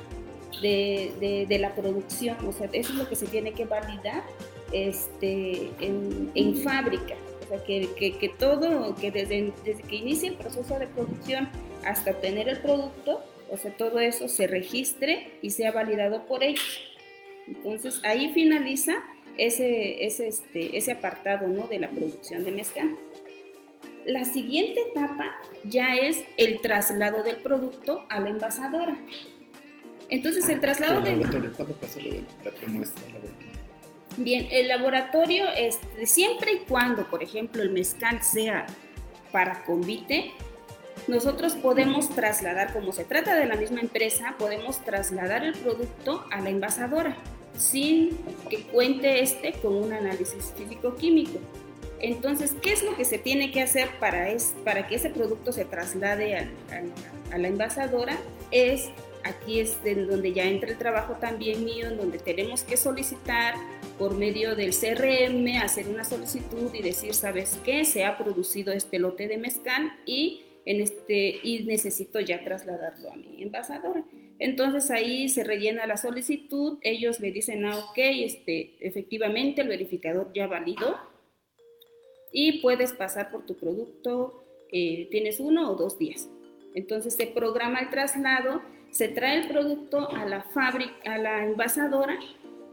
de, 0.62 1.46
de, 1.48 1.60
la 1.60 1.74
producción, 1.76 2.38
o 2.46 2.52
sea, 2.52 2.68
eso 2.74 2.92
es 2.92 2.98
lo 2.98 3.08
que 3.08 3.16
se 3.16 3.28
tiene 3.28 3.54
que 3.54 3.66
validar 3.66 4.24
este, 4.74 5.72
en, 5.80 6.32
en 6.36 6.58
fábrica. 6.58 7.16
O 7.52 7.54
sea, 7.54 7.66
que, 7.66 7.90
que, 7.98 8.18
que 8.18 8.30
todo, 8.30 8.96
que 8.96 9.12
desde, 9.12 9.52
desde, 9.66 9.84
que 9.84 9.98
inicia 9.98 10.30
el 10.30 10.36
proceso 10.36 10.80
de 10.80 10.88
producción 10.88 11.50
hasta 11.86 12.12
obtener 12.12 12.48
el 12.48 12.62
producto, 12.62 13.22
o 13.50 13.58
sea, 13.58 13.76
todo 13.76 14.00
eso 14.00 14.30
se 14.30 14.48
registre 14.48 15.34
y 15.42 15.50
sea 15.50 15.74
validado 15.74 16.26
por 16.28 16.46
ellos. 16.46 16.82
Entonces 17.48 18.00
ahí 18.06 18.32
finaliza 18.34 19.04
ese, 19.38 20.06
ese, 20.06 20.30
este, 20.30 20.78
ese 20.78 20.94
apartado 20.94 21.50
¿no? 21.50 21.68
de 21.68 21.80
la 21.80 21.90
producción 21.90 22.46
de 22.46 22.52
mezcal. 22.52 22.96
La 24.06 24.24
siguiente 24.24 24.80
etapa 24.90 25.36
ya 25.66 25.96
es 25.96 26.24
el 26.38 26.62
traslado 26.62 27.22
del 27.22 27.36
producto 27.36 28.06
a 28.08 28.22
la 28.22 28.30
envasadora. 28.30 28.98
Entonces 30.08 30.48
el 30.48 30.62
traslado 30.62 31.02
del... 31.02 31.20
Bien, 34.18 34.48
el 34.52 34.68
laboratorio, 34.68 35.46
este, 35.56 36.06
siempre 36.06 36.54
y 36.54 36.58
cuando, 36.60 37.10
por 37.10 37.24
ejemplo, 37.24 37.62
el 37.62 37.70
mezcal 37.70 38.22
sea 38.22 38.68
para 39.32 39.64
convite, 39.64 40.32
nosotros 41.08 41.56
podemos 41.56 42.10
trasladar, 42.10 42.74
como 42.74 42.92
se 42.92 43.06
trata 43.06 43.36
de 43.36 43.46
la 43.46 43.56
misma 43.56 43.80
empresa, 43.80 44.36
podemos 44.38 44.84
trasladar 44.84 45.44
el 45.44 45.54
producto 45.54 46.26
a 46.32 46.42
la 46.42 46.50
envasadora 46.50 47.18
sin 47.58 48.18
que 48.50 48.64
cuente 48.64 49.22
este 49.22 49.54
con 49.54 49.76
un 49.76 49.94
análisis 49.94 50.54
físico-químico. 50.56 51.40
Entonces, 52.00 52.56
¿qué 52.62 52.74
es 52.74 52.84
lo 52.84 52.96
que 52.96 53.06
se 53.06 53.20
tiene 53.20 53.52
que 53.52 53.62
hacer 53.62 53.90
para, 54.00 54.30
es, 54.30 54.56
para 54.66 54.88
que 54.88 54.96
ese 54.96 55.10
producto 55.12 55.52
se 55.52 55.66
traslade 55.66 56.36
a, 56.36 57.38
la 57.38 57.48
envasadora? 57.48 58.18
Es, 58.50 58.90
aquí 59.24 59.60
es 59.60 59.78
donde 59.84 60.34
ya 60.34 60.46
entra 60.46 60.72
el 60.72 60.78
trabajo 60.78 61.14
también 61.20 61.64
mío, 61.64 61.88
en 61.88 61.98
donde 61.98 62.18
tenemos 62.18 62.64
que 62.64 62.76
solicitar 62.76 63.54
por 63.98 64.16
medio 64.16 64.56
del 64.56 64.72
CRM, 64.72 65.62
hacer 65.62 65.88
una 65.88 66.04
solicitud 66.04 66.74
y 66.74 66.82
decir, 66.82 67.14
¿sabes 67.14 67.60
qué? 67.64 67.86
Se 67.86 68.04
ha 68.04 68.18
producido 68.18 68.74
este 68.74 69.00
lote 69.00 69.28
de 69.28 69.38
mezcal 69.38 69.94
y, 70.06 70.44
en 70.66 70.82
este, 70.82 71.40
y 71.44 71.64
necesito 71.64 72.20
ya 72.20 72.44
trasladarlo 72.44 73.12
a 73.12 73.16
mi 73.16 73.44
envasadora. 73.44 74.04
Entonces 74.40 74.90
ahí 74.90 75.30
se 75.30 75.44
rellena 75.44 75.86
la 75.86 75.98
solicitud, 75.98 76.80
ellos 76.82 77.20
le 77.20 77.32
dicen, 77.32 77.64
ah, 77.66 77.78
ok, 77.78 77.98
este, 77.98 78.76
efectivamente 78.80 79.62
el 79.62 79.68
verificador 79.68 80.32
ya 80.34 80.48
validó 80.48 80.98
y 82.34 82.60
puedes 82.62 82.94
pasar 82.94 83.30
por 83.30 83.46
tu 83.46 83.56
producto, 83.56 84.44
eh, 84.72 85.08
tienes 85.12 85.40
uno 85.40 85.72
o 85.72 85.76
dos 85.76 86.00
días. 86.00 86.28
Entonces 86.74 87.14
se 87.14 87.28
programa 87.28 87.82
el 87.82 87.92
traslado, 87.92 88.64
se 88.90 89.10
trae 89.10 89.42
el 89.42 89.48
producto 89.48 90.10
a 90.10 90.26
la 90.26 90.42
fábrica, 90.42 91.14
a 91.14 91.18
la 91.20 91.46
envasadora 91.46 92.18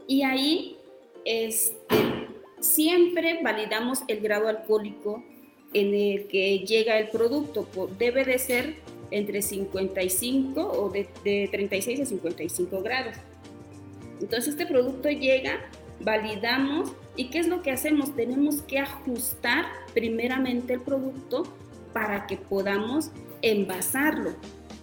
y 0.07 0.23
ahí 0.23 0.78
este, 1.25 2.27
siempre 2.59 3.39
validamos 3.43 3.99
el 4.07 4.21
grado 4.21 4.47
alcohólico 4.47 5.23
en 5.73 5.93
el 5.93 6.27
que 6.27 6.59
llega 6.59 6.99
el 6.99 7.09
producto. 7.09 7.67
Debe 7.97 8.25
de 8.25 8.39
ser 8.39 8.75
entre 9.11 9.41
55 9.41 10.61
o 10.61 10.89
de, 10.89 11.07
36 11.51 12.01
a 12.01 12.05
55 12.05 12.81
grados. 12.81 13.15
Entonces 14.21 14.49
este 14.49 14.65
producto 14.65 15.09
llega, 15.09 15.69
validamos 16.01 16.91
y 17.15 17.29
¿qué 17.29 17.39
es 17.39 17.47
lo 17.47 17.61
que 17.61 17.71
hacemos? 17.71 18.15
Tenemos 18.15 18.61
que 18.61 18.79
ajustar 18.79 19.65
primeramente 19.93 20.73
el 20.73 20.81
producto 20.81 21.43
para 21.93 22.27
que 22.27 22.37
podamos 22.37 23.11
envasarlo. 23.41 24.35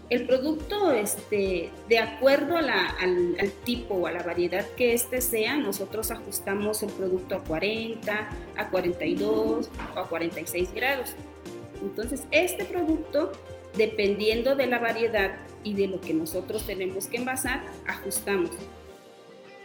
El 0.09 0.27
producto, 0.27 0.93
este, 0.93 1.71
de 1.89 1.99
acuerdo 1.99 2.57
al, 2.57 3.53
tipo 3.65 3.95
o 3.95 4.07
a 4.07 4.13
la 4.13 4.23
variedad 4.23 4.65
que 4.77 4.93
este 4.93 5.21
sea, 5.21 5.57
nosotros 5.57 6.13
ajustamos 6.13 6.83
el 6.85 6.91
producto 6.91 7.35
a 7.35 7.43
40, 7.43 8.29
a 8.57 8.71
42 8.71 9.69
o 9.95 9.99
a 9.99 10.09
46 10.09 10.73
grados. 10.75 11.15
Entonces, 11.83 12.23
este 12.31 12.65
producto 12.65 13.33
dependiendo 13.77 14.55
de 14.57 14.67
la 14.67 14.79
variedad 14.79 15.37
y 15.63 15.75
de 15.75 15.89
lo 15.89 16.01
que 16.01 16.15
nosotros 16.15 16.67
tenemos 16.67 17.07
que 17.07 17.19
envasar, 17.19 17.63
ajustamos. 17.87 18.51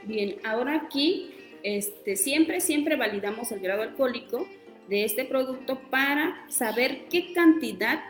Bien, 0.04 0.38
ahora 0.44 0.76
aquí 0.76 1.34
este, 1.64 2.16
siempre, 2.16 2.62
siempre 2.62 2.96
validamos 2.96 3.52
el 3.52 3.60
grado 3.60 3.84
alcohólico 3.84 4.48
de 4.90 5.06
este 5.06 5.26
producto 5.26 5.80
para 5.90 6.46
saber 6.50 7.06
qué 7.10 7.34
cantidad 7.34 8.04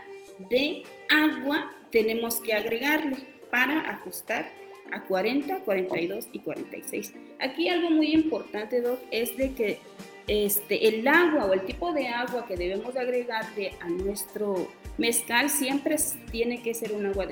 de 0.49 0.83
agua 1.09 1.75
tenemos 1.91 2.39
que 2.39 2.53
agregarle 2.53 3.17
para 3.49 3.89
ajustar 3.89 4.49
a 4.91 5.03
40, 5.03 5.59
42 5.59 6.27
y 6.31 6.39
46. 6.39 7.13
Aquí 7.39 7.69
algo 7.69 7.89
muy 7.89 8.13
importante, 8.13 8.81
Doc, 8.81 8.99
es 9.11 9.35
de 9.37 9.53
que 9.53 9.79
este, 10.27 10.87
el 10.87 11.07
agua 11.07 11.45
o 11.45 11.53
el 11.53 11.61
tipo 11.61 11.93
de 11.93 12.07
agua 12.07 12.45
que 12.47 12.55
debemos 12.55 12.95
agregarle 12.95 13.73
a 13.81 13.89
nuestro 13.89 14.69
mezcal 14.97 15.49
siempre 15.49 15.95
tiene 16.31 16.61
que 16.61 16.73
ser 16.73 16.93
un 16.93 17.05
agua 17.05 17.27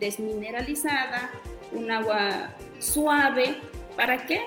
desmineralizada, 0.00 1.30
un 1.72 1.90
agua 1.90 2.54
suave. 2.78 3.56
¿Para 3.96 4.26
qué? 4.26 4.40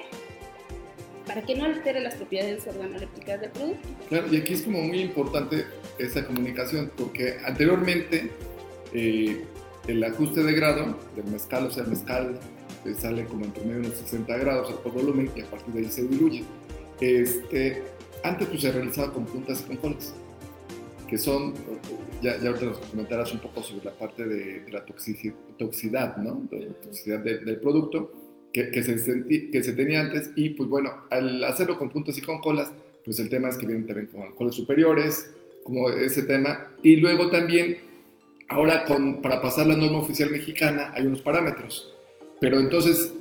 Para 1.25 1.41
que 1.41 1.55
no 1.55 1.65
altere 1.65 1.99
las 1.99 2.15
propiedades 2.15 2.65
organolépticas 2.67 3.41
del 3.41 3.51
producto. 3.51 3.87
Claro, 4.09 4.27
y 4.31 4.37
aquí 4.37 4.53
es 4.53 4.61
como 4.63 4.81
muy 4.81 5.01
importante 5.01 5.65
esa 5.99 6.25
comunicación, 6.25 6.91
porque 6.97 7.37
anteriormente 7.45 8.31
eh, 8.97 9.45
el 9.87 10.03
ajuste 10.03 10.41
de 10.43 10.53
grado 10.53 10.97
del 11.15 11.25
mezcal, 11.31 11.67
o 11.67 11.71
sea, 11.71 11.83
el 11.83 11.89
mezcal 11.89 12.39
eh, 12.83 12.95
sale 12.97 13.25
como 13.25 13.45
en 13.45 13.51
promedio 13.51 13.79
unos 13.81 13.93
60 13.93 14.37
grados 14.37 14.71
por 14.71 14.91
volumen 14.91 15.29
y 15.35 15.41
a 15.41 15.45
partir 15.45 15.71
de 15.75 15.79
ahí 15.81 15.85
se 15.85 16.07
diluye. 16.07 16.43
Este, 16.99 17.83
antes 18.23 18.47
pues, 18.47 18.61
se 18.61 18.71
realizaba 18.71 19.13
con 19.13 19.25
puntas 19.25 19.61
y 19.61 19.67
con 19.67 19.77
colas, 19.77 20.15
que 21.07 21.19
son, 21.19 21.53
ya, 22.23 22.37
ya 22.39 22.49
ahorita 22.49 22.65
nos 22.65 22.79
comentarás 22.79 23.31
un 23.33 23.39
poco 23.39 23.61
sobre 23.61 23.85
la 23.85 23.91
parte 23.91 24.25
de, 24.25 24.65
la 24.71 24.83
toxicidad, 24.83 26.17
¿no? 26.17 26.47
De 26.49 26.65
toxicidad 26.81 27.19
del 27.19 27.59
producto 27.59 28.11
que, 28.51 28.71
que, 28.71 28.83
se 28.83 28.95
que 29.51 29.63
se 29.63 29.73
tenía 29.73 30.01
antes 30.01 30.31
y 30.35 30.49
pues 30.49 30.67
bueno, 30.67 30.91
al 31.11 31.43
hacerlo 31.43 31.77
con 31.77 31.91
puntas 31.91 32.17
y 32.17 32.21
con 32.21 32.41
colas, 32.41 32.71
pues 33.05 33.19
el 33.19 33.29
tema 33.29 33.49
es 33.49 33.57
que 33.57 33.67
vienen 33.67 33.85
también 33.85 34.07
con 34.07 34.23
alcoholes 34.23 34.55
superiores, 34.55 35.29
como 35.63 35.89
ese 35.89 36.23
tema, 36.23 36.71
y 36.81 36.95
luego 36.95 37.29
también, 37.29 37.77
ahora 38.49 38.85
con, 38.85 39.21
para 39.21 39.41
pasar 39.41 39.67
la 39.67 39.75
norma 39.75 39.99
oficial 39.99 40.29
mexicana 40.29 40.91
hay 40.95 41.05
unos 41.05 41.21
parámetros, 41.21 41.93
pero 42.39 42.59
entonces 42.59 43.13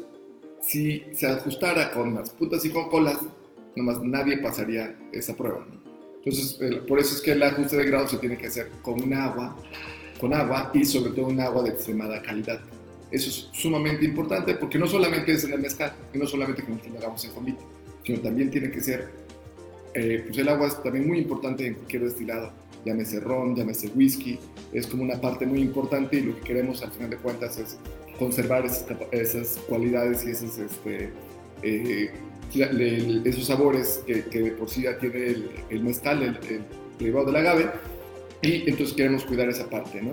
si 0.61 1.05
se 1.13 1.27
ajustara 1.27 1.93
con 1.93 2.15
las 2.15 2.31
puntas 2.31 2.65
y 2.65 2.71
con 2.71 2.89
colas, 2.89 3.19
nomás 3.77 4.03
nadie 4.03 4.39
pasaría 4.39 4.97
esa 5.13 5.37
prueba. 5.37 5.65
Entonces, 6.19 6.59
por 6.89 6.99
eso 6.99 7.15
es 7.15 7.23
que 7.23 7.33
el 7.33 7.43
ajuste 7.43 7.77
de 7.77 7.85
grado 7.85 8.09
se 8.09 8.19
tiene 8.19 8.37
que 8.37 8.49
hacer 8.49 8.69
con 8.83 9.01
un 9.01 9.15
agua, 9.15 9.57
con 10.19 10.35
agua 10.35 10.73
y 10.75 10.85
sobre 10.85 11.13
todo 11.13 11.27
un 11.27 11.39
agua 11.41 11.63
de 11.63 11.71
extremada 11.71 12.21
calidad. 12.21 12.61
Eso 13.13 13.31
es 13.31 13.49
sumamente 13.53 14.05
importante 14.05 14.55
porque 14.55 14.77
no 14.77 14.89
solamente 14.89 15.33
es 15.33 15.45
en 15.45 15.53
el 15.53 15.61
mezcal, 15.61 15.93
y 16.13 16.19
no 16.19 16.27
solamente 16.27 16.63
que 16.63 16.69
nosotros 16.69 16.95
lo 16.95 16.99
hagamos 16.99 17.25
en 17.25 17.31
convite, 17.31 17.63
sino 18.05 18.19
también 18.21 18.51
tiene 18.51 18.73
que 18.73 18.81
ser, 18.81 19.09
eh, 19.95 20.25
pues 20.27 20.37
el 20.37 20.49
agua 20.49 20.67
es 20.67 20.83
también 20.83 21.07
muy 21.07 21.19
importante 21.19 21.65
en 21.65 21.75
cualquier 21.75 22.03
destilado, 22.03 22.51
llámese 22.87 23.21
ron, 23.21 23.55
llámese 23.55 23.91
whisky, 23.95 24.39
es 24.73 24.87
como 24.87 25.03
una 25.03 25.21
parte 25.21 25.45
muy 25.45 25.61
importante 25.61 26.17
y 26.17 26.21
lo 26.23 26.37
que 26.37 26.43
queremos 26.43 26.83
al 26.83 26.93
final 26.93 27.11
de 27.11 27.17
cuentas 27.19 27.59
es 27.59 27.79
conservar 28.19 28.65
esas, 28.65 28.87
esas 29.11 29.59
cualidades 29.69 30.25
y 30.25 30.31
esos, 30.31 30.57
este, 30.59 31.11
eh, 31.63 32.13
esos 33.25 33.47
sabores 33.47 34.03
que, 34.07 34.25
que, 34.25 34.41
de 34.41 34.51
por 34.53 34.71
sí 34.71 34.83
ya 34.83 34.99
tiene 34.99 35.27
el, 35.27 35.51
el 35.69 35.83
mezcal, 35.83 36.23
el, 36.23 36.37
el 36.49 36.65
derivado 36.99 37.27
del 37.27 37.37
agave, 37.37 37.71
y 38.43 38.69
entonces 38.71 38.95
queremos 38.95 39.25
cuidar 39.25 39.49
esa 39.49 39.69
parte, 39.69 40.01
¿no? 40.01 40.13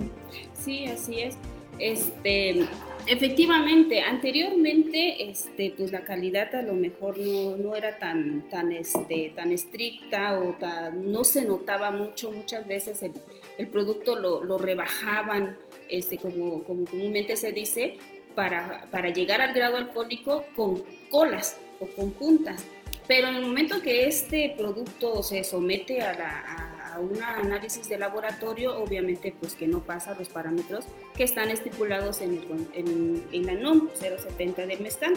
Sí, 0.53 0.86
así 0.86 1.22
es. 1.22 1.36
Este, 1.80 2.65
efectivamente, 3.07 4.01
anteriormente, 4.01 5.29
este, 5.29 5.74
pues 5.75 5.91
la 5.91 6.03
calidad 6.03 6.53
a 6.55 6.62
lo 6.62 6.74
mejor 6.74 7.17
no, 7.17 7.57
no, 7.57 7.75
era 7.75 7.98
tan, 7.98 8.50
tan, 8.50 8.72
este, 8.72 9.31
tan 9.36 9.51
estricta 9.51 10.39
o 10.39 10.53
tan, 10.53 11.12
no 11.12 11.24
se 11.24 11.45
notaba 11.45 11.91
mucho, 11.91 12.31
muchas 12.31 12.67
veces 12.67 13.03
el, 13.03 13.13
el 13.57 13.67
producto 13.67 14.15
lo, 14.15 14.43
lo, 14.43 14.57
rebajaban, 14.57 15.57
este, 15.89 16.17
como, 16.17 16.63
como 16.63 16.86
comúnmente 16.86 17.36
se 17.36 17.51
dice, 17.51 17.98
para, 18.36 18.88
para 18.91 19.10
llegar 19.10 19.41
al 19.41 19.53
grado 19.53 19.77
alcohólico 19.77 20.45
con 20.55 20.83
colas 21.10 21.57
o 21.79 21.88
con 21.88 22.12
puntas. 22.12 22.65
Pero 23.07 23.27
en 23.27 23.36
el 23.36 23.41
momento 23.41 23.81
que 23.81 24.07
este 24.07 24.53
producto 24.57 25.22
se 25.24 25.43
somete 25.43 26.01
a 26.01 26.13
la, 26.13 26.39
a 26.39 26.73
a 26.94 27.00
un 27.00 27.22
análisis 27.22 27.90
de 27.90 27.98
laboratorio, 27.98 28.78
obviamente 28.78 29.34
pues 29.40 29.56
que 29.56 29.68
no 29.68 29.80
pasa 29.80 30.16
los 30.18 30.30
parámetros 30.30 30.86
que 31.16 31.24
están 31.24 31.50
estipulados 31.50 32.22
en, 32.22 32.42
en, 32.74 33.24
en 33.32 33.46
la 33.46 33.54
NOM 33.54 33.90
070 34.00 34.66
del 34.66 34.80
mezcal. 34.80 35.14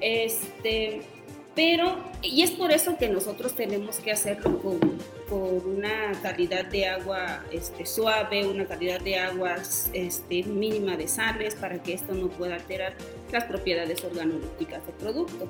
Este, 0.00 1.02
pero, 1.56 1.96
y 2.20 2.42
es 2.42 2.50
por 2.50 2.70
eso 2.70 2.98
que 2.98 3.08
nosotros 3.08 3.54
tenemos 3.54 3.98
que 3.98 4.12
hacerlo 4.12 4.58
con, 4.60 4.78
con 5.26 5.76
una 5.76 6.12
calidad 6.22 6.66
de 6.66 6.86
agua 6.86 7.44
este, 7.50 7.86
suave, 7.86 8.46
una 8.46 8.66
calidad 8.66 9.00
de 9.00 9.18
aguas 9.18 9.90
este, 9.94 10.42
mínima 10.42 10.98
de 10.98 11.08
sales 11.08 11.54
para 11.54 11.82
que 11.82 11.94
esto 11.94 12.12
no 12.12 12.28
pueda 12.28 12.56
alterar 12.56 12.94
las 13.32 13.44
propiedades 13.44 14.04
organolépticas 14.04 14.84
del 14.86 14.96
producto. 14.96 15.48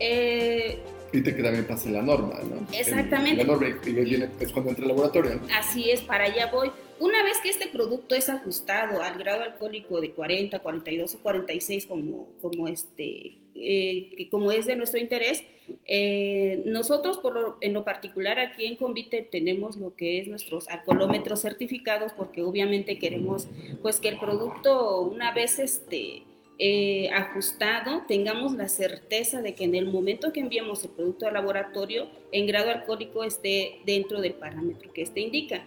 Eh, 0.00 0.80
que 1.22 1.42
también 1.42 1.66
pase 1.66 1.90
la 1.90 2.02
norma, 2.02 2.40
¿no? 2.42 2.66
Exactamente. 2.76 3.44
la 3.44 3.52
norma 3.52 3.68
y 3.68 3.90
viene, 3.90 4.28
es 4.40 4.52
cuando 4.52 4.70
entra 4.70 4.84
el 4.84 4.88
laboratorio. 4.88 5.40
Así 5.54 5.90
es, 5.90 6.00
para 6.00 6.24
allá 6.24 6.50
voy. 6.50 6.70
Una 7.00 7.22
vez 7.22 7.38
que 7.42 7.50
este 7.50 7.66
producto 7.68 8.14
es 8.14 8.28
ajustado 8.28 9.02
al 9.02 9.18
grado 9.18 9.42
alcohólico 9.42 10.00
de 10.00 10.12
40, 10.12 10.58
42 10.60 11.14
o 11.14 11.18
46 11.18 11.86
como, 11.86 12.28
como, 12.40 12.68
este, 12.68 13.38
eh, 13.54 14.28
como 14.30 14.52
es 14.52 14.66
de 14.66 14.76
nuestro 14.76 15.00
interés, 15.00 15.44
eh, 15.86 16.62
nosotros 16.66 17.18
por 17.18 17.34
lo, 17.34 17.56
en 17.60 17.72
lo 17.72 17.84
particular 17.84 18.38
aquí 18.38 18.66
en 18.66 18.76
Convite 18.76 19.22
tenemos 19.22 19.76
lo 19.76 19.94
que 19.94 20.20
es 20.20 20.28
nuestros 20.28 20.68
alcoholómetros 20.68 21.40
certificados 21.40 22.12
porque 22.12 22.42
obviamente 22.42 22.98
queremos 22.98 23.48
pues 23.80 23.98
que 23.98 24.08
el 24.08 24.18
producto 24.18 25.00
una 25.00 25.32
vez 25.32 25.58
este, 25.58 26.22
eh, 26.58 27.10
ajustado, 27.10 28.02
tengamos 28.06 28.54
la 28.54 28.68
certeza 28.68 29.42
de 29.42 29.54
que 29.54 29.64
en 29.64 29.74
el 29.74 29.86
momento 29.86 30.32
que 30.32 30.40
enviemos 30.40 30.84
el 30.84 30.90
producto 30.90 31.26
al 31.26 31.34
laboratorio, 31.34 32.08
en 32.32 32.46
grado 32.46 32.70
alcohólico 32.70 33.24
esté 33.24 33.80
dentro 33.84 34.20
del 34.20 34.34
parámetro 34.34 34.92
que 34.92 35.02
este 35.02 35.20
indica. 35.20 35.64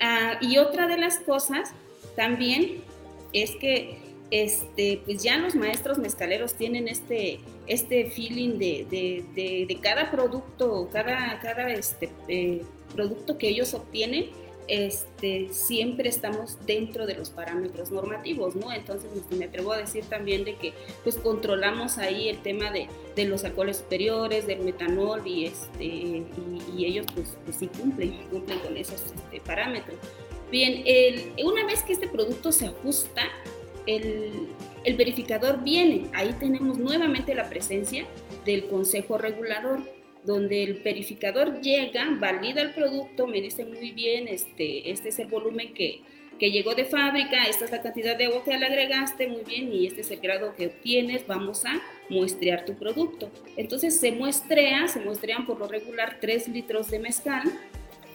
Ah, 0.00 0.38
y 0.40 0.58
otra 0.58 0.86
de 0.86 0.96
las 0.96 1.18
cosas 1.18 1.72
también 2.16 2.82
es 3.32 3.56
que 3.56 3.98
este, 4.30 5.00
pues 5.04 5.22
ya 5.22 5.36
los 5.36 5.54
maestros 5.54 5.98
mezcaleros 5.98 6.54
tienen 6.54 6.88
este, 6.88 7.40
este 7.66 8.10
feeling 8.10 8.58
de, 8.58 8.86
de, 8.90 9.66
de, 9.66 9.78
cada 9.80 10.10
producto, 10.10 10.88
cada, 10.92 11.38
cada 11.40 11.70
este, 11.72 12.10
eh, 12.28 12.62
producto 12.94 13.38
que 13.38 13.48
ellos 13.48 13.74
obtienen, 13.74 14.30
este, 14.68 15.48
siempre 15.52 16.08
estamos 16.08 16.58
dentro 16.66 17.06
de 17.06 17.14
los 17.14 17.30
parámetros 17.30 17.90
normativos, 17.90 18.54
¿no? 18.54 18.72
Entonces 18.72 19.10
este, 19.14 19.36
me 19.36 19.46
atrevo 19.46 19.72
a 19.72 19.78
decir 19.78 20.04
también 20.04 20.44
de 20.44 20.56
que 20.56 20.72
pues 21.02 21.16
controlamos 21.16 21.98
ahí 21.98 22.28
el 22.28 22.38
tema 22.38 22.70
de, 22.70 22.88
de 23.14 23.24
los 23.24 23.44
alcoholes 23.44 23.78
superiores, 23.78 24.46
del 24.46 24.60
metanol 24.60 25.26
y, 25.26 25.46
este, 25.46 25.84
y, 25.84 26.26
y 26.76 26.86
ellos 26.86 27.06
pues, 27.14 27.36
pues, 27.44 27.56
sí 27.56 27.68
cumplen, 27.68 28.12
cumplen 28.30 28.58
con 28.60 28.76
esos 28.76 29.02
este, 29.02 29.40
parámetros. 29.40 29.96
Bien, 30.50 30.82
el, 30.86 31.32
una 31.44 31.66
vez 31.66 31.82
que 31.82 31.92
este 31.92 32.08
producto 32.08 32.52
se 32.52 32.66
ajusta, 32.66 33.22
el, 33.86 34.48
el 34.84 34.96
verificador 34.96 35.62
viene, 35.62 36.08
ahí 36.14 36.34
tenemos 36.38 36.78
nuevamente 36.78 37.34
la 37.34 37.48
presencia 37.48 38.06
del 38.44 38.66
consejo 38.66 39.18
regulador 39.18 39.80
donde 40.24 40.62
el 40.62 40.74
verificador 40.74 41.60
llega, 41.60 42.06
valida 42.18 42.62
el 42.62 42.72
producto, 42.72 43.26
me 43.26 43.40
dice 43.40 43.64
muy 43.64 43.92
bien, 43.92 44.28
este, 44.28 44.90
este 44.90 45.10
es 45.10 45.18
el 45.18 45.26
volumen 45.26 45.74
que, 45.74 46.00
que 46.38 46.50
llegó 46.50 46.74
de 46.74 46.84
fábrica, 46.84 47.44
esta 47.44 47.66
es 47.66 47.70
la 47.70 47.82
cantidad 47.82 48.16
de 48.16 48.26
agua 48.26 48.42
que 48.44 48.56
le 48.56 48.66
agregaste, 48.66 49.28
muy 49.28 49.42
bien, 49.42 49.72
y 49.72 49.86
este 49.86 50.00
es 50.00 50.10
el 50.10 50.20
grado 50.20 50.54
que 50.56 50.68
obtienes, 50.68 51.26
vamos 51.26 51.64
a 51.64 51.80
muestrear 52.08 52.64
tu 52.64 52.74
producto. 52.74 53.30
Entonces 53.56 53.98
se 54.00 54.12
muestrea, 54.12 54.88
se 54.88 55.00
muestrean 55.00 55.46
por 55.46 55.58
lo 55.58 55.68
regular 55.68 56.18
3 56.20 56.48
litros 56.48 56.90
de 56.90 56.98
mezcal, 56.98 57.42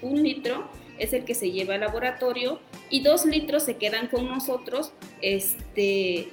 un 0.01 0.23
litro 0.23 0.69
es 0.97 1.13
el 1.13 1.23
que 1.23 1.33
se 1.33 1.51
lleva 1.51 1.75
al 1.75 1.81
laboratorio 1.81 2.59
y 2.89 3.01
dos 3.01 3.25
litros 3.25 3.63
se 3.63 3.77
quedan 3.77 4.07
con 4.07 4.27
nosotros 4.27 4.91
este, 5.21 6.29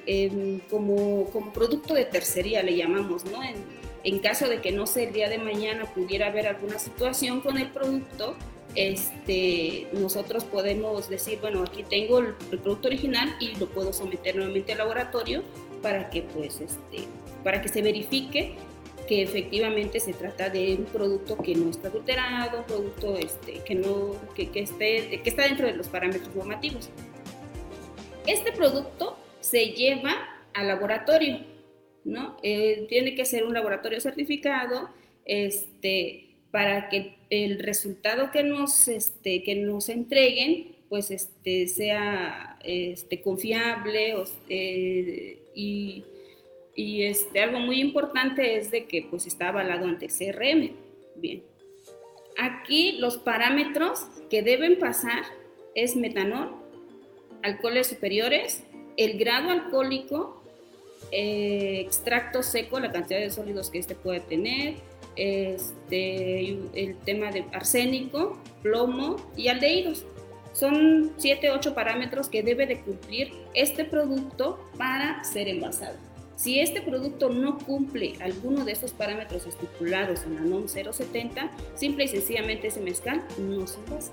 como, 0.71 1.31
como 1.31 1.53
producto 1.53 1.95
de 1.95 2.05
tercería, 2.05 2.63
le 2.63 2.77
llamamos, 2.77 3.25
¿no? 3.27 3.43
En 4.07 4.21
caso 4.21 4.49
de 4.49 4.61
que 4.61 4.71
no 4.71 4.87
sé, 4.87 5.09
el 5.09 5.13
día 5.13 5.29
de 5.29 5.37
mañana 5.37 5.85
pudiera 5.93 6.29
haber 6.29 6.47
alguna 6.47 6.79
situación 6.79 7.41
con 7.41 7.59
el 7.59 7.73
producto, 7.73 8.37
este, 8.77 9.89
nosotros 9.95 10.45
podemos 10.45 11.09
decir, 11.09 11.41
bueno, 11.41 11.65
aquí 11.65 11.83
tengo 11.83 12.21
el, 12.21 12.35
producto 12.35 12.87
original 12.87 13.35
y 13.41 13.57
lo 13.57 13.67
puedo 13.67 13.93
someter 13.93 14.37
nuevamente 14.37 14.71
al 14.71 14.79
laboratorio 14.79 15.43
para 15.83 16.09
que, 16.09 16.23
pues, 16.23 16.61
este, 16.61 16.99
para 17.43 17.61
que 17.61 17.69
se 17.69 17.83
verifique 17.83 18.55
que 19.09 19.23
efectivamente 19.23 19.99
se 19.99 20.13
trata 20.13 20.51
de 20.51 20.77
un 20.77 20.85
producto 20.85 21.37
que 21.39 21.57
no 21.57 21.69
está 21.69 21.89
adulterado, 21.89 22.59
un 22.59 22.65
producto 22.65 23.17
este, 23.17 23.55
que, 23.65 23.75
no, 23.75 24.15
que, 24.37 24.51
que, 24.51 24.61
esté, 24.61 25.21
que 25.21 25.31
está 25.31 25.43
dentro 25.43 25.67
de 25.67 25.73
los 25.73 25.89
parámetros 25.89 26.33
normativos. 26.33 26.91
Este 28.25 28.53
producto 28.53 29.19
se 29.41 29.67
lleva 29.71 30.15
al 30.55 30.69
laboratorio 30.69 31.56
¿no? 32.07 32.37
Eh, 32.43 32.87
tiene 32.89 33.15
que 33.15 33.25
ser 33.25 33.45
un 33.45 33.53
laboratorio 33.53 34.01
certificado 34.01 34.89
este, 35.25 36.37
para 36.53 36.89
que 36.89 37.17
el 37.31 37.59
resultado 37.59 38.31
que 38.31 38.45
nos, 38.45 38.87
este, 38.89 39.43
que 39.43 39.57
nos 39.57 39.89
entreguen 39.89 40.77
pues 40.89 41.11
este, 41.11 41.67
sea 41.67 42.59
este, 42.63 43.21
confiable 43.21 44.15
eh, 44.49 45.39
y, 45.53 46.05
y, 46.77 47.03
este, 47.03 47.41
algo 47.41 47.59
muy 47.59 47.81
importante 47.81 48.57
es 48.57 48.71
de 48.71 48.85
que 48.85 49.03
pues 49.03 49.27
está 49.27 49.49
avalado 49.49 49.87
ante 49.87 50.07
CRM. 50.07 50.71
Bien. 51.17 51.43
Aquí 52.39 52.99
los 53.01 53.19
parámetros 53.19 54.07
que 54.31 54.43
deben 54.43 54.79
pasar 54.79 55.25
es 55.75 55.97
metanol, 55.97 56.55
alcoholes 57.43 57.89
superiores, 57.89 58.63
el 58.97 59.19
grado 59.19 59.51
alcohólico 59.51 60.46
eh, 61.13 61.81
extracto 61.81 62.43
seco, 62.43 62.81
la 62.81 62.93
cantidad 62.93 63.21
de 63.21 63.31
sólidos 63.31 63.71
que 63.71 63.79
este 63.79 63.95
puede 63.95 64.21
tener, 64.21 64.75
este, 65.17 66.59
el 66.75 66.97
tema 67.05 67.31
de 67.31 67.45
arsénico, 67.53 68.39
plomo 68.63 69.17
y 69.37 69.49
aldehídos. 69.49 70.05
Son 70.53 71.13
7, 71.19 71.51
8 71.51 71.75
parámetros 71.75 72.29
que 72.29 72.43
debe 72.43 72.67
de 72.67 72.81
cumplir 72.81 73.33
este 73.53 73.85
producto 73.85 74.59
para 74.79 75.23
ser 75.25 75.49
envasado. 75.49 75.97
Si 76.37 76.61
este 76.61 76.83
producto 76.83 77.31
no 77.31 77.59
cumple 77.59 78.15
alguno 78.21 78.65
de 78.65 78.73
esos 78.73 78.93
parámetros 78.93 79.47
estipulados 79.47 80.23
en 80.25 80.35
la 80.35 80.43
NOM 80.43 80.67
070, 80.69 81.51
simple 81.75 82.05
y 82.05 82.09
sencillamente 82.09 82.69
ese 82.69 82.81
mezcal 82.81 83.23
no 83.39 83.67
se 83.67 83.79
envasa. 83.81 84.13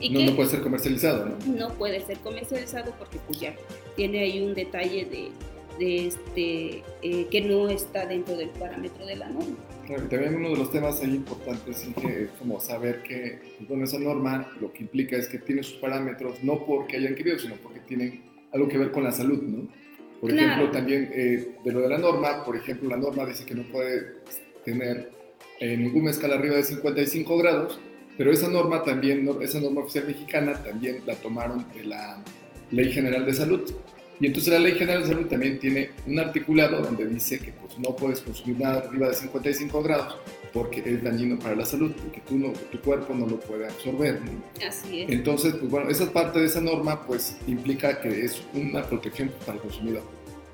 ¿Y 0.00 0.10
no, 0.10 0.20
no, 0.20 0.36
puede 0.36 0.48
ser 0.48 0.62
comercializado, 0.62 1.26
¿no? 1.26 1.36
No 1.46 1.74
puede 1.74 2.04
ser 2.04 2.18
comercializado 2.18 2.92
porque 2.98 3.18
pues 3.26 3.38
ya 3.38 3.54
tiene 3.96 4.20
ahí 4.20 4.42
un 4.44 4.54
detalle 4.54 5.04
de, 5.04 5.30
de 5.30 5.53
este, 5.78 6.82
eh, 7.02 7.26
que 7.30 7.40
no 7.40 7.68
está 7.68 8.06
dentro 8.06 8.36
del 8.36 8.50
parámetro 8.50 9.04
de 9.06 9.16
la 9.16 9.28
norma. 9.28 9.56
Claro, 9.86 10.04
también 10.08 10.36
uno 10.36 10.50
de 10.50 10.56
los 10.56 10.70
temas 10.70 11.00
ahí 11.02 11.14
importantes 11.14 11.86
es 11.86 11.94
que, 11.94 12.28
como 12.38 12.60
saber 12.60 13.02
que 13.02 13.38
con 13.68 13.82
esa 13.82 13.98
norma 13.98 14.50
lo 14.60 14.72
que 14.72 14.82
implica 14.82 15.16
es 15.16 15.28
que 15.28 15.38
tiene 15.38 15.62
sus 15.62 15.74
parámetros 15.74 16.42
no 16.42 16.64
porque 16.64 16.96
hayan 16.96 17.14
querido, 17.14 17.38
sino 17.38 17.56
porque 17.56 17.80
tienen 17.80 18.22
algo 18.52 18.68
que 18.68 18.78
ver 18.78 18.92
con 18.92 19.04
la 19.04 19.12
salud, 19.12 19.42
¿no? 19.42 19.68
Por 20.20 20.32
ejemplo, 20.32 20.70
también 20.70 21.10
eh, 21.12 21.56
de 21.62 21.72
lo 21.72 21.80
de 21.80 21.88
la 21.88 21.98
norma, 21.98 22.44
por 22.44 22.56
ejemplo, 22.56 22.88
la 22.88 22.96
norma 22.96 23.26
dice 23.26 23.44
que 23.44 23.54
no 23.54 23.64
puede 23.64 24.20
tener 24.64 25.10
eh, 25.60 25.76
ningún 25.76 26.04
mezcal 26.04 26.32
arriba 26.32 26.56
de 26.56 26.62
55 26.62 27.36
grados, 27.36 27.78
pero 28.16 28.32
esa 28.32 28.48
norma 28.48 28.82
también, 28.84 29.28
esa 29.42 29.60
norma 29.60 29.82
oficial 29.82 30.06
mexicana 30.06 30.54
también 30.62 31.02
la 31.04 31.14
tomaron 31.16 31.66
de 31.74 31.84
la 31.84 32.22
Ley 32.70 32.90
General 32.90 33.26
de 33.26 33.34
Salud 33.34 33.70
Y 34.20 34.26
entonces 34.26 34.52
la 34.52 34.60
Ley 34.60 34.74
General 34.74 35.02
de 35.02 35.08
Salud 35.08 35.26
también 35.26 35.58
tiene 35.58 35.90
un 36.06 36.18
articulado 36.18 36.80
donde 36.80 37.06
dice 37.06 37.38
que 37.38 37.52
pues, 37.52 37.78
no 37.78 37.96
puedes 37.96 38.20
consumir 38.20 38.60
nada 38.60 38.84
arriba 38.86 39.08
de 39.08 39.14
55 39.14 39.82
grados 39.82 40.16
porque 40.52 40.82
es 40.86 41.02
dañino 41.02 41.36
para 41.36 41.56
la 41.56 41.66
salud, 41.66 41.92
porque 42.00 42.20
tú 42.20 42.38
no, 42.38 42.52
tu 42.70 42.80
cuerpo 42.80 43.12
no 43.12 43.26
lo 43.26 43.40
puede 43.40 43.66
absorber. 43.66 44.20
Así 44.66 45.02
es. 45.02 45.10
Entonces, 45.10 45.54
pues 45.54 45.68
bueno, 45.68 45.90
esa 45.90 46.12
parte 46.12 46.38
de 46.38 46.46
esa 46.46 46.60
norma 46.60 47.04
pues 47.04 47.36
implica 47.48 48.00
que 48.00 48.24
es 48.24 48.40
una 48.54 48.84
protección 48.84 49.32
para 49.40 49.54
el 49.54 49.60
consumidor, 49.60 50.02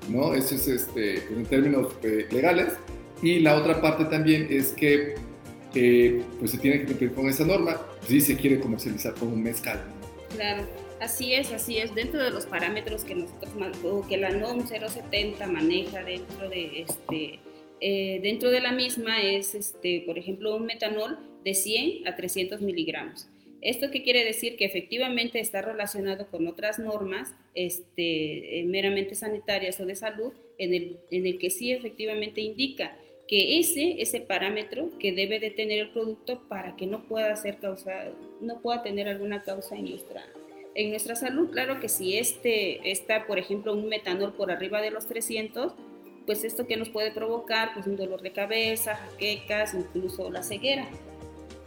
¿no? 0.09 0.33
Eso 0.33 0.55
es 0.55 0.67
este, 0.67 1.17
en 1.17 1.45
términos 1.45 1.93
eh, 2.01 2.27
legales. 2.31 2.73
Y 3.21 3.41
la 3.41 3.55
otra 3.55 3.79
parte 3.79 4.05
también 4.05 4.47
es 4.49 4.71
que 4.71 5.13
eh, 5.75 6.23
pues 6.39 6.49
se 6.49 6.57
tiene 6.57 6.79
que 6.79 6.85
cumplir 6.87 7.13
con 7.13 7.29
esa 7.29 7.45
norma 7.45 7.79
si 8.07 8.19
se 8.19 8.35
quiere 8.35 8.59
comercializar 8.59 9.13
como 9.13 9.33
un 9.33 9.43
mezcal. 9.43 9.83
Claro. 10.35 10.63
Así 11.01 11.33
es, 11.33 11.51
así 11.51 11.79
es. 11.79 11.95
Dentro 11.95 12.23
de 12.23 12.29
los 12.29 12.45
parámetros 12.45 13.03
que 13.03 13.15
nosotros 13.15 13.51
que 14.07 14.17
la 14.17 14.29
NOM 14.29 14.67
070 14.67 15.47
maneja 15.47 16.03
dentro 16.03 16.47
de 16.47 16.81
este 16.81 17.39
eh, 17.79 18.19
dentro 18.21 18.51
de 18.51 18.61
la 18.61 18.71
misma 18.71 19.19
es, 19.19 19.55
este, 19.55 20.03
por 20.05 20.19
ejemplo, 20.19 20.55
un 20.55 20.67
metanol 20.67 21.17
de 21.43 21.55
100 21.55 22.07
a 22.07 22.15
300 22.15 22.61
miligramos. 22.61 23.27
¿Esto 23.61 23.89
qué 23.89 24.03
quiere 24.03 24.23
decir? 24.23 24.55
Que 24.55 24.65
efectivamente 24.65 25.39
está 25.39 25.63
relacionado 25.63 26.27
con 26.27 26.47
otras 26.47 26.77
normas 26.77 27.33
este, 27.55 28.59
eh, 28.59 28.63
meramente 28.65 29.15
sanitarias 29.15 29.79
o 29.79 29.87
de 29.87 29.95
salud, 29.95 30.31
en 30.59 30.75
el, 30.75 30.97
en 31.09 31.25
el 31.25 31.39
que 31.39 31.49
sí 31.49 31.71
efectivamente 31.71 32.41
indica 32.41 32.95
que 33.27 33.57
ese, 33.57 33.99
ese 33.99 34.21
parámetro 34.21 34.91
que 34.99 35.13
debe 35.13 35.39
de 35.39 35.49
tener 35.49 35.79
el 35.79 35.89
producto 35.89 36.47
para 36.47 36.75
que 36.75 36.85
no 36.85 37.07
pueda 37.07 37.35
ser 37.35 37.57
causa, 37.57 38.11
no 38.41 38.61
pueda 38.61 38.83
tener 38.83 39.07
alguna 39.07 39.43
causa 39.43 39.75
en 39.75 39.89
nuestra, 39.89 40.23
en 40.75 40.89
nuestra 40.89 41.15
salud, 41.15 41.51
claro 41.51 41.79
que 41.79 41.89
si 41.89 42.17
este 42.17 42.91
está, 42.91 43.27
por 43.27 43.39
ejemplo, 43.39 43.73
un 43.73 43.89
metanol 43.89 44.33
por 44.33 44.51
arriba 44.51 44.81
de 44.81 44.91
los 44.91 45.07
300, 45.07 45.73
pues 46.25 46.43
esto 46.43 46.67
que 46.67 46.77
nos 46.77 46.89
puede 46.89 47.11
provocar, 47.11 47.73
pues 47.73 47.87
un 47.87 47.97
dolor 47.97 48.21
de 48.21 48.31
cabeza, 48.31 48.95
jaquecas, 48.95 49.73
incluso 49.73 50.29
la 50.29 50.43
ceguera. 50.43 50.87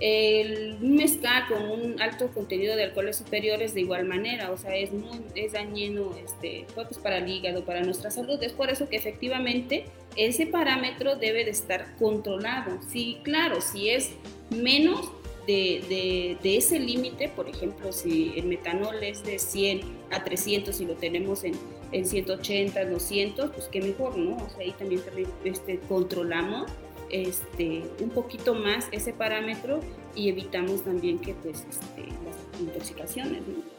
El 0.00 0.78
mezcal 0.80 1.44
con 1.48 1.70
un 1.70 2.00
alto 2.00 2.28
contenido 2.32 2.74
de 2.74 2.84
alcoholes 2.84 3.16
superiores 3.16 3.74
de 3.74 3.82
igual 3.82 4.06
manera, 4.06 4.50
o 4.50 4.56
sea, 4.56 4.74
es 4.74 4.92
muy 4.92 5.20
es 5.34 5.52
dañino 5.52 6.14
este, 6.16 6.66
pues 6.74 6.98
para 6.98 7.18
el 7.18 7.28
hígado, 7.28 7.64
para 7.64 7.82
nuestra 7.82 8.10
salud. 8.10 8.42
Es 8.42 8.52
por 8.52 8.70
eso 8.70 8.88
que 8.88 8.96
efectivamente 8.96 9.84
ese 10.16 10.46
parámetro 10.46 11.16
debe 11.16 11.44
de 11.44 11.50
estar 11.50 11.94
controlado. 11.96 12.80
Sí, 12.88 13.18
claro, 13.22 13.60
si 13.60 13.90
es 13.90 14.10
menos 14.50 15.10
de, 15.46 16.38
ese 16.42 16.78
límite, 16.78 17.28
por 17.28 17.48
ejemplo, 17.48 17.92
si 17.92 18.32
el 18.36 18.46
metanol 18.46 19.02
es 19.02 19.24
de 19.24 19.38
100 19.38 19.80
a 20.10 20.24
300 20.24 20.80
y 20.80 20.86
lo 20.86 20.94
tenemos 20.94 21.44
en, 21.44 21.54
en 21.92 22.06
180, 22.06 22.84
200, 22.84 23.50
pues 23.50 23.68
qué 23.68 23.80
mejor, 23.80 24.16
¿no? 24.16 24.36
O 24.36 24.48
sea, 24.50 24.60
ahí 24.60 24.72
también 24.72 25.02
este, 25.44 25.78
controlamos 25.88 26.70
este, 27.10 27.82
un 28.00 28.10
poquito 28.10 28.54
más 28.54 28.88
ese 28.90 29.12
parámetro 29.12 29.80
y 30.14 30.28
evitamos 30.28 30.84
también 30.84 31.18
que 31.18 31.34
pues 31.34 31.64
este, 31.68 32.02
las 32.24 32.60
intoxicaciones, 32.60 33.42
¿no? 33.46 33.74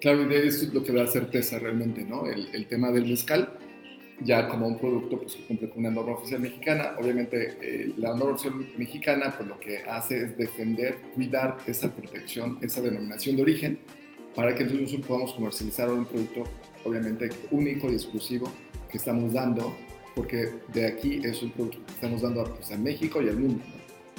Claro, 0.00 0.28
y 0.28 0.34
eso 0.34 0.64
es 0.64 0.74
lo 0.74 0.82
que 0.82 0.92
da 0.92 1.06
certeza 1.06 1.60
realmente, 1.60 2.02
¿no? 2.02 2.26
El, 2.26 2.48
el 2.52 2.66
tema 2.66 2.90
del 2.90 3.06
mezcal 3.06 3.56
ya 4.20 4.48
como 4.48 4.66
un 4.66 4.78
producto 4.78 5.18
pues, 5.18 5.34
que 5.34 5.44
cumple 5.44 5.68
con 5.68 5.78
una 5.80 5.90
norma 5.90 6.12
oficial 6.12 6.40
mexicana. 6.40 6.96
Obviamente 6.98 7.56
eh, 7.60 7.92
la 7.96 8.10
norma 8.10 8.34
oficial 8.34 8.54
mexicana 8.76 9.34
pues, 9.36 9.48
lo 9.48 9.58
que 9.58 9.78
hace 9.78 10.24
es 10.24 10.36
defender, 10.36 10.96
cuidar 11.14 11.58
esa 11.66 11.94
protección, 11.94 12.58
esa 12.62 12.80
denominación 12.80 13.36
de 13.36 13.42
origen, 13.42 13.78
para 14.34 14.54
que 14.54 14.64
nosotros 14.64 15.06
podamos 15.06 15.32
comercializar 15.34 15.90
un 15.90 16.06
producto 16.06 16.44
obviamente 16.84 17.30
único 17.50 17.90
y 17.90 17.94
exclusivo 17.94 18.50
que 18.90 18.98
estamos 18.98 19.32
dando, 19.32 19.74
porque 20.14 20.50
de 20.72 20.86
aquí 20.86 21.20
es 21.24 21.42
un 21.42 21.50
producto 21.50 21.78
que 21.86 21.92
estamos 21.92 22.22
dando 22.22 22.44
pues, 22.44 22.70
a 22.70 22.78
México 22.78 23.22
y 23.22 23.28
al 23.28 23.36
mundo. 23.36 23.62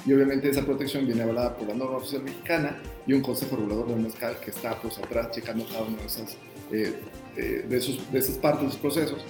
Y 0.06 0.12
obviamente 0.12 0.50
esa 0.50 0.64
protección 0.64 1.06
viene 1.06 1.22
avalada 1.22 1.56
por 1.56 1.66
la 1.66 1.74
norma 1.74 1.96
oficial 1.96 2.22
mexicana 2.22 2.78
y 3.06 3.14
un 3.14 3.22
consejo 3.22 3.56
regulador 3.56 3.88
del 3.88 4.00
mezcal 4.00 4.38
que 4.38 4.50
está 4.50 4.78
pues 4.80 4.98
atrás 4.98 5.30
checando 5.30 5.66
cada 5.66 5.82
uno 5.84 5.96
de 5.96 6.04
esas, 6.04 6.36
eh, 6.70 6.94
eh, 7.36 7.64
de, 7.66 7.76
esos, 7.78 8.12
de 8.12 8.18
esas 8.18 8.36
partes, 8.36 8.62
de 8.62 8.68
esos 8.68 8.80
procesos 8.80 9.24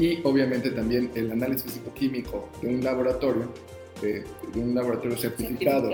y 0.00 0.18
obviamente 0.24 0.70
también 0.70 1.10
el 1.14 1.30
análisis 1.30 1.64
físico-químico 1.64 2.48
de 2.62 2.68
un 2.68 2.82
laboratorio, 2.82 3.52
de, 4.00 4.24
un 4.54 4.74
laboratorio 4.74 5.16
certificado. 5.16 5.90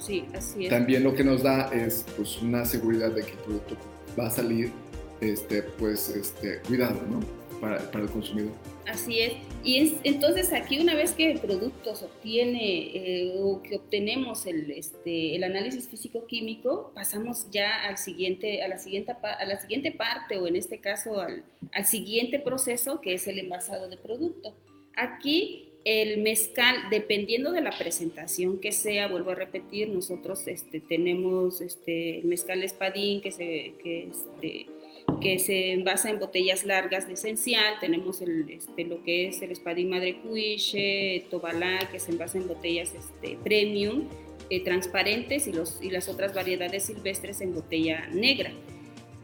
Sí, 0.00 0.26
así 0.34 0.64
es. 0.64 0.70
También 0.70 1.04
lo 1.04 1.14
que 1.14 1.22
nos 1.22 1.44
da 1.44 1.72
es 1.72 2.04
pues, 2.16 2.42
una 2.42 2.64
seguridad 2.64 3.12
de 3.12 3.22
que 3.22 3.30
el 3.30 3.38
producto 3.38 3.76
va 4.18 4.26
a 4.26 4.30
salir 4.30 4.72
este, 5.20 5.62
pues, 5.62 6.08
este, 6.08 6.58
cuidado 6.66 7.00
¿no? 7.08 7.20
para, 7.60 7.78
para 7.92 8.04
el 8.04 8.10
consumidor. 8.10 8.52
Así 8.88 9.20
es. 9.20 9.34
Y 9.64 9.78
es, 9.78 9.94
entonces 10.04 10.52
aquí 10.52 10.78
una 10.78 10.94
vez 10.94 11.12
que 11.12 11.30
el 11.30 11.40
producto 11.40 11.94
se 11.96 12.04
obtiene 12.04 12.96
eh, 12.96 13.32
o 13.38 13.62
que 13.62 13.76
obtenemos 13.76 14.44
el, 14.44 14.70
este, 14.70 15.34
el 15.34 15.42
análisis 15.42 15.88
físico-químico, 15.88 16.92
pasamos 16.94 17.50
ya 17.50 17.84
al 17.84 17.96
siguiente, 17.96 18.62
a, 18.62 18.68
la 18.68 18.78
siguiente, 18.78 19.12
a 19.22 19.44
la 19.46 19.58
siguiente 19.58 19.90
parte 19.90 20.36
o 20.38 20.46
en 20.46 20.56
este 20.56 20.80
caso 20.80 21.18
al, 21.18 21.44
al 21.72 21.86
siguiente 21.86 22.38
proceso 22.38 23.00
que 23.00 23.14
es 23.14 23.26
el 23.26 23.38
envasado 23.38 23.88
de 23.88 23.96
producto. 23.96 24.54
Aquí 24.96 25.70
el 25.84 26.22
mezcal, 26.22 26.76
dependiendo 26.90 27.52
de 27.52 27.62
la 27.62 27.70
presentación 27.70 28.58
que 28.58 28.72
sea, 28.72 29.08
vuelvo 29.08 29.30
a 29.30 29.34
repetir, 29.34 29.88
nosotros 29.88 30.46
este, 30.46 30.80
tenemos 30.80 31.62
este, 31.62 32.18
el 32.18 32.26
mezcal 32.26 32.62
espadín 32.62 33.20
que 33.22 33.32
se... 33.32 33.74
Que 33.82 34.08
este, 34.10 34.73
que 35.20 35.38
se 35.38 35.72
envasa 35.72 36.10
en 36.10 36.18
botellas 36.18 36.64
largas 36.64 37.06
de 37.06 37.14
esencial. 37.14 37.74
Tenemos 37.80 38.20
el, 38.20 38.48
este, 38.50 38.84
lo 38.84 39.02
que 39.02 39.28
es 39.28 39.40
el 39.42 39.52
espadín 39.52 39.90
madre 39.90 40.18
cuiche, 40.20 41.26
tobalá, 41.30 41.78
que 41.90 41.98
se 41.98 42.12
envasa 42.12 42.38
en 42.38 42.48
botellas 42.48 42.92
este, 42.94 43.38
premium, 43.42 44.08
eh, 44.50 44.62
transparentes, 44.62 45.46
y, 45.46 45.52
los, 45.52 45.80
y 45.82 45.90
las 45.90 46.08
otras 46.08 46.34
variedades 46.34 46.84
silvestres 46.84 47.40
en 47.40 47.54
botella 47.54 48.06
negra. 48.12 48.52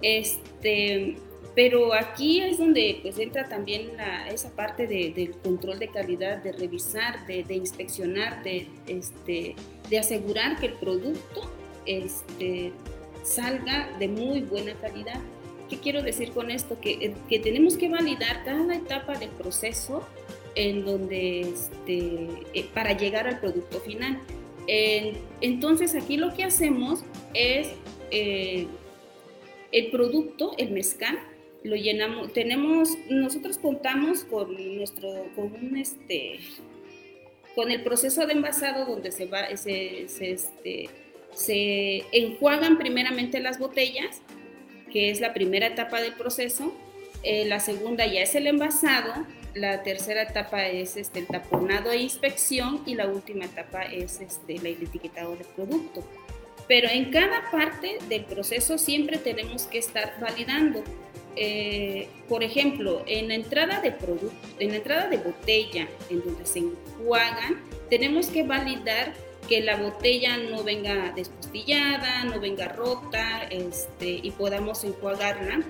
Este, 0.01 1.17
pero 1.55 1.93
aquí 1.93 2.41
es 2.41 2.59
donde 2.59 3.01
pues 3.03 3.19
entra 3.19 3.49
también 3.49 3.91
esa 4.33 4.55
parte 4.55 4.87
del 4.87 5.33
control 5.43 5.79
de 5.79 5.89
calidad, 5.89 6.39
de 6.43 6.53
revisar, 6.53 7.27
de, 7.27 7.43
de 7.43 7.55
inspeccionar, 7.55 8.43
de, 8.43 8.69
este, 8.87 9.57
de 9.91 9.99
asegurar 9.99 10.59
que 10.59 10.67
el 10.67 10.75
producto 10.75 11.51
este, 11.87 12.73
salga 13.23 13.91
de 13.99 14.09
muy 14.09 14.41
buena 14.41 14.75
calidad. 14.75 15.21
¿Qué 15.71 15.79
quiero 15.79 16.03
decir 16.03 16.33
con 16.33 16.51
esto? 16.51 16.81
Que, 16.81 16.91
eh, 17.01 17.15
que 17.29 17.39
tenemos 17.39 17.77
que 17.77 17.89
validar 17.89 18.45
cada 18.45 18.75
etapa 18.75 19.17
del 19.17 19.31
proceso 19.31 20.05
en 20.57 20.85
donde, 20.85 21.43
este, 21.43 22.29
eh, 22.55 22.67
para 22.75 22.97
llegar 22.97 23.29
al 23.29 23.39
producto 23.39 23.81
final. 23.81 24.21
entonces 25.41 25.97
aquí 25.97 26.17
lo 26.17 26.33
que 26.35 26.45
hacemos 26.45 27.03
es 27.35 27.69
eh, 28.11 28.67
el 29.73 29.91
producto, 29.91 30.55
el 30.59 30.71
mezcal, 30.71 31.19
lo 31.63 31.77
llenamos, 31.77 32.33
tenemos, 32.33 32.97
nosotros 33.09 33.59
contamos 33.59 34.25
con 34.25 34.55
nuestro, 34.77 35.27
con 35.35 35.53
un 35.53 35.77
este, 35.77 36.39
con 37.55 37.71
el 37.71 37.83
proceso 37.83 38.27
de 38.27 38.33
envasado 38.33 38.87
donde 38.87 39.11
se 39.13 39.27
va, 39.27 39.57
se, 39.57 40.09
se, 40.09 40.33
este, 40.33 40.89
se 41.35 42.05
enjuagan 42.13 42.79
primeramente 42.79 43.41
las 43.41 43.59
botellas 43.59 44.23
que 44.91 45.11
es 45.11 45.21
la 45.21 45.33
primera 45.33 45.67
etapa 45.67 46.01
del 46.01 46.15
proceso. 46.15 46.75
Eh, 47.23 47.45
la 47.47 47.61
segunda 47.61 48.07
ya 48.07 48.23
es 48.23 48.35
el 48.35 48.47
envasado. 48.47 49.27
La 49.55 49.83
tercera 49.83 50.23
etapa 50.23 50.67
es 50.67 50.97
este, 50.97 51.21
el 51.21 51.27
taponado 51.27 51.91
e 51.91 51.99
inspección. 51.99 52.83
Y 52.87 52.95
la 52.95 53.07
última 53.07 53.45
etapa 53.45 53.83
es 53.83 54.21
este, 54.21 54.57
el 54.57 54.67
etiquetado 54.67 55.37
del 55.37 55.47
producto. 55.47 56.05
Pero 56.69 56.89
en 56.89 57.11
cada 57.11 57.51
parte 57.51 57.99
del 58.09 58.25
proceso 58.25 58.79
siempre 58.79 59.19
tenemos 59.19 59.65
que 59.65 59.79
estar 59.79 60.15
validando. 60.21 60.85
Eh, 61.37 62.09
por 62.29 62.43
ejemplo, 62.43 63.03
en 63.07 63.29
la 63.29 63.35
entrada 63.35 63.81
de 63.81 63.93
producto, 63.93 64.49
en 64.59 64.71
la 64.71 64.77
entrada 64.77 65.09
de 65.09 65.17
botella, 65.17 65.89
en 66.11 66.25
donde 66.25 66.45
se 66.45 66.61
enjuagan, 66.61 67.61
tenemos 67.89 68.29
que 68.29 68.43
validar 68.43 69.15
que 69.51 69.61
la 69.61 69.77
botella 69.77 70.37
no 70.37 70.63
venga 70.63 71.13
despostillada, 71.17 72.23
no 72.23 72.39
venga 72.39 72.69
rota, 72.69 73.43
este, 73.51 74.21
y 74.23 74.31
podamos 74.31 74.85
enjuagarla 74.85 75.65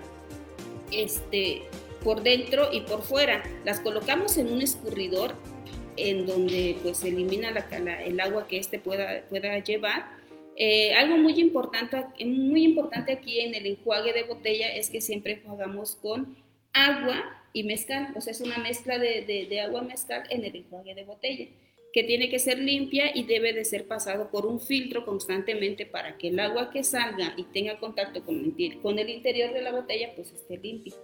este, 0.92 1.62
por 2.04 2.22
dentro 2.22 2.68
y 2.70 2.82
por 2.82 3.00
fuera. 3.00 3.42
Las 3.64 3.80
colocamos 3.80 4.36
en 4.36 4.52
un 4.52 4.60
escurridor 4.60 5.34
en 5.96 6.26
donde 6.26 6.76
pues 6.82 6.98
se 6.98 7.08
elimina 7.08 7.52
la, 7.52 8.02
el 8.02 8.20
agua 8.20 8.46
que 8.46 8.58
éste 8.58 8.78
pueda, 8.78 9.22
pueda 9.30 9.58
llevar. 9.60 10.10
Eh, 10.56 10.92
algo 10.92 11.16
muy 11.16 11.40
importante, 11.40 12.04
muy 12.26 12.64
importante 12.64 13.12
aquí 13.12 13.40
en 13.40 13.54
el 13.54 13.64
enjuague 13.66 14.12
de 14.12 14.24
botella 14.24 14.74
es 14.74 14.90
que 14.90 15.00
siempre 15.00 15.40
enjuagamos 15.42 15.96
con 15.96 16.36
agua 16.74 17.42
y 17.54 17.64
mezcal, 17.64 18.12
o 18.14 18.20
sea, 18.20 18.32
es 18.32 18.42
una 18.42 18.58
mezcla 18.58 18.98
de, 18.98 19.22
de, 19.22 19.46
de 19.48 19.60
agua 19.62 19.80
mezcal 19.80 20.24
en 20.28 20.44
el 20.44 20.54
enjuague 20.54 20.94
de 20.94 21.04
botella. 21.04 21.46
Que 21.92 22.04
tiene 22.04 22.28
que 22.28 22.38
ser 22.38 22.58
limpia 22.58 23.10
y 23.14 23.24
debe 23.24 23.52
de 23.52 23.64
ser 23.64 23.86
pasado 23.86 24.30
por 24.30 24.46
un 24.46 24.60
filtro 24.60 25.04
constantemente 25.04 25.86
para 25.86 26.16
que 26.16 26.28
el 26.28 26.38
agua 26.38 26.70
que 26.70 26.84
salga 26.84 27.34
y 27.36 27.44
tenga 27.44 27.78
contacto 27.78 28.24
con 28.24 28.36
el, 28.98 29.10
interior 29.10 29.52
de 29.52 29.62
la 29.62 29.72
botella 29.72 30.12
pues 30.14 30.30
esté 30.32 30.58
limpia, 30.58 30.94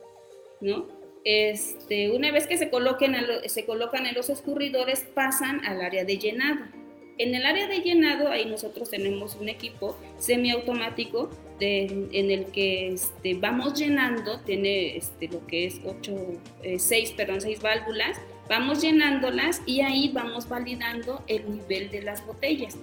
¿no? 0.61 0.87
Este, 1.25 2.13
una 2.13 2.31
vez 2.31 2.47
que 2.47 2.57
se, 2.57 2.71
coloquen 2.71 3.17
se 3.47 3.65
colocan 3.67 4.07
en 4.07 4.15
los 4.15 4.31
escurridores 4.31 5.01
pasan 5.01 5.65
al 5.65 5.81
área 5.81 6.05
de 6.05 6.19
llenado. 6.19 6.67
En 7.19 7.35
el 7.35 7.47
área 7.47 7.67
de 7.67 7.81
llenado 7.81 8.29
ahí 8.29 8.45
nosotros 8.45 8.91
tenemos 8.91 9.35
un 9.35 9.49
equipo 9.49 9.99
semiautomático 10.19 11.31
en 11.59 12.31
el 12.31 12.45
que 12.53 12.89
este, 12.89 13.35
vamos 13.35 13.79
llenando, 13.79 14.41
tiene 14.41 14.97
este, 14.97 15.27
lo 15.29 15.45
que 15.47 15.65
es 15.65 15.81
8, 15.85 16.15
6, 16.79 17.11
eh, 17.11 17.15
perdón, 17.17 17.41
6 17.41 17.61
válvulas 17.61 18.21
Vamos 18.49 18.81
llenándolas 18.81 19.61
y 19.67 19.81
ahí 19.81 20.11
vamos 20.13 20.49
validando 20.49 21.23
el 21.27 21.51
nivel 21.51 21.91
de 21.91 22.03
las 22.03 22.25
botellas. 22.25 22.77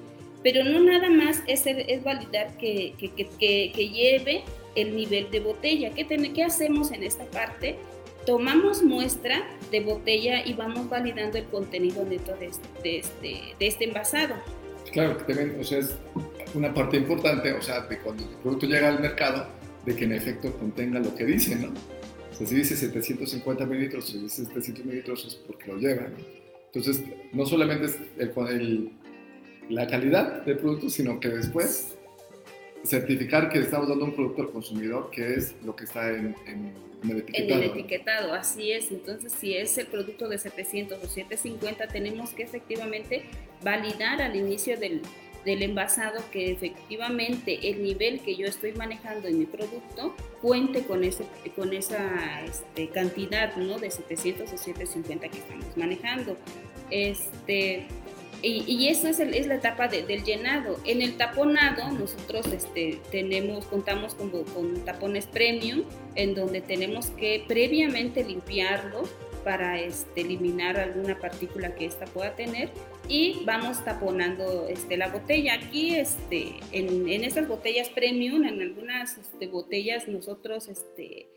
Pero 0.44 0.64
no 0.66 0.82
nada 0.82 1.10
más 1.10 1.42
es, 1.48 1.66
es 1.66 2.04
validar 2.04 2.58
que, 2.58 2.94
que, 2.98 3.12
que, 3.12 3.72
que, 3.72 3.90
lleve 3.90 4.44
el 4.76 4.94
nivel 4.96 5.32
de 5.32 5.40
botella. 5.40 5.92
¿Qué, 5.92 6.06
¿Qué 6.06 6.44
hacemos 6.44 6.92
en 6.92 7.04
esta 7.04 7.24
parte? 7.26 7.78
Tomamos 8.26 8.84
muestra 8.84 9.44
de 9.72 9.80
botella 9.80 10.46
y 10.46 10.54
vamos 10.54 10.90
validando 10.90 11.38
el 11.38 11.46
contenido 11.46 12.04
neto 12.04 12.36
de 12.36 12.48
este, 12.48 12.68
de 12.84 13.00
este, 13.00 13.42
de 13.58 13.68
este 13.68 13.86
envasado. 13.86 14.36
Claro, 14.92 15.18
que 15.18 15.34
también, 15.34 15.60
o 15.60 15.64
sea, 15.64 15.80
es 15.80 15.98
una 16.54 16.74
parte 16.74 16.98
importante, 16.98 17.54
o 17.54 17.62
sea, 17.62 17.82
de 17.82 18.00
cuando 18.00 18.24
el 18.24 18.30
producto 18.38 18.66
llega 18.66 18.90
al 18.90 19.00
mercado, 19.00 19.48
de 19.86 19.96
que 19.96 20.06
en 20.06 20.14
efecto 20.14 20.52
contenga 20.58 21.00
lo 21.00 21.16
que 21.16 21.26
dice, 21.26 21.56
¿no? 21.56 21.74
Si 22.46 22.56
dice 22.56 22.76
750 22.76 23.66
mililitros, 23.66 24.08
si 24.08 24.20
dice 24.20 24.46
700 24.46 24.86
mililitros 24.86 25.26
es 25.26 25.36
porque 25.36 25.72
lo 25.72 25.78
lleva. 25.78 26.08
Entonces, 26.74 27.04
no 27.32 27.46
solamente 27.46 27.86
es 27.86 27.98
el, 28.18 28.92
la 29.70 29.88
calidad 29.88 30.44
del 30.44 30.58
producto, 30.58 30.90
sino 30.90 31.20
que 31.20 31.30
después 31.30 31.96
certificar 32.84 33.50
que 33.50 33.60
estamos 33.60 33.88
dando 33.88 34.06
un 34.06 34.14
producto 34.14 34.42
al 34.42 34.52
consumidor 34.52 35.10
que 35.10 35.36
es 35.36 35.56
lo 35.64 35.76
que 35.76 35.86
está 35.86 36.10
en, 36.10 36.36
el 37.04 37.18
etiquetado. 37.18 37.62
En 37.62 37.64
el 37.64 37.70
etiquetado, 37.70 38.34
así 38.34 38.72
es. 38.72 38.92
Entonces, 38.92 39.32
si 39.34 39.56
es 39.56 39.78
el 39.78 39.88
producto 39.88 40.28
de 40.28 40.38
700 40.38 40.98
o 41.04 41.08
750, 41.08 41.88
tenemos 41.88 42.32
que 42.32 42.44
efectivamente 42.44 43.24
validar 43.64 44.22
al 44.22 44.36
inicio 44.36 44.78
del, 44.78 45.02
del 45.46 45.64
envasado 45.64 46.22
que 46.32 46.52
efectivamente 46.52 47.70
el 47.70 47.84
nivel 47.84 48.22
que 48.22 48.36
yo 48.36 48.48
estoy 48.48 48.74
manejando 48.74 49.28
en 49.28 49.40
mi 49.40 49.46
producto 49.46 50.16
cuente 50.42 50.84
con, 50.84 51.04
ese, 51.04 51.26
con 51.56 51.74
esa 51.74 52.44
este, 52.46 52.90
cantidad 52.90 53.56
¿no? 53.56 53.80
de 53.80 53.92
700 53.92 54.52
o 54.52 54.58
750 54.58 55.30
que 55.30 55.38
estamos 55.38 55.78
manejando. 55.78 56.38
Este, 56.90 57.86
y, 58.42 58.64
y 58.68 58.90
eso 58.90 59.08
es, 59.08 59.20
es 59.20 59.48
la 59.48 59.56
etapa 59.56 59.88
del 59.88 60.24
llenado. 60.24 60.80
En 60.86 61.02
el 61.02 61.16
taponado 61.16 61.92
nosotros 61.92 62.48
este, 62.48 63.00
tenemos, 63.12 63.66
contamos 63.66 64.16
con, 64.16 64.30
con 64.30 64.86
tapones 64.86 65.26
premium 65.28 65.84
en 66.16 66.36
donde 66.36 66.62
tenemos 66.62 67.08
que 67.12 67.44
previamente 67.48 68.24
limpiarlos 68.24 69.10
para 69.44 69.80
este, 69.80 70.22
eliminar 70.22 70.78
alguna 70.80 71.20
partícula 71.20 71.76
que 71.76 71.86
ésta 71.86 72.06
pueda 72.06 72.36
tener 72.36 72.70
y 73.08 73.42
vamos 73.46 73.84
taponando 73.84 74.68
este, 74.68 74.98
la 74.98 75.10
botella. 75.10 75.56
Aquí 75.56 75.96
este, 75.96 76.54
en, 76.72 77.10
en 77.10 77.24
estas 77.24 77.48
botellas 77.48 77.90
premium, 77.90 78.46
en 78.46 78.62
algunas 78.62 79.18
este, 79.18 79.48
botellas 79.48 80.08
nosotros, 80.08 80.68
este, 80.68 81.28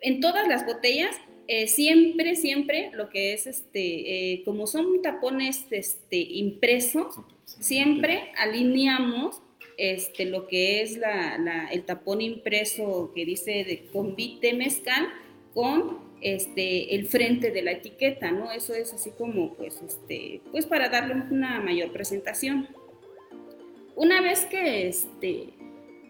en 0.00 0.20
todas 0.20 0.46
las 0.46 0.64
botellas, 0.66 1.16
eh, 1.48 1.68
siempre, 1.68 2.34
siempre 2.36 2.90
lo 2.92 3.08
que 3.08 3.32
es, 3.32 3.46
este, 3.46 4.32
eh, 4.32 4.42
como 4.44 4.66
son 4.66 5.00
tapones 5.02 5.66
este, 5.70 6.16
impresos, 6.16 7.16
siempre 7.44 8.32
alineamos 8.36 9.40
este, 9.78 10.24
lo 10.24 10.48
que 10.48 10.82
es 10.82 10.96
la, 10.96 11.38
la, 11.38 11.68
el 11.68 11.84
tapón 11.84 12.20
impreso 12.20 13.12
que 13.14 13.24
dice 13.24 13.64
de 13.64 13.86
convite 13.92 14.54
mezcal 14.54 15.06
con 15.54 16.05
este, 16.20 16.94
el 16.94 17.06
frente 17.06 17.50
de 17.50 17.62
la 17.62 17.72
etiqueta, 17.72 18.30
¿no? 18.30 18.50
Eso 18.50 18.74
es 18.74 18.92
así 18.92 19.10
como, 19.10 19.54
pues, 19.54 19.80
este, 19.82 20.40
pues 20.50 20.66
para 20.66 20.88
darle 20.88 21.14
una 21.30 21.60
mayor 21.60 21.92
presentación. 21.92 22.68
Una 23.94 24.20
vez 24.20 24.46
que, 24.46 24.88
este, 24.88 25.50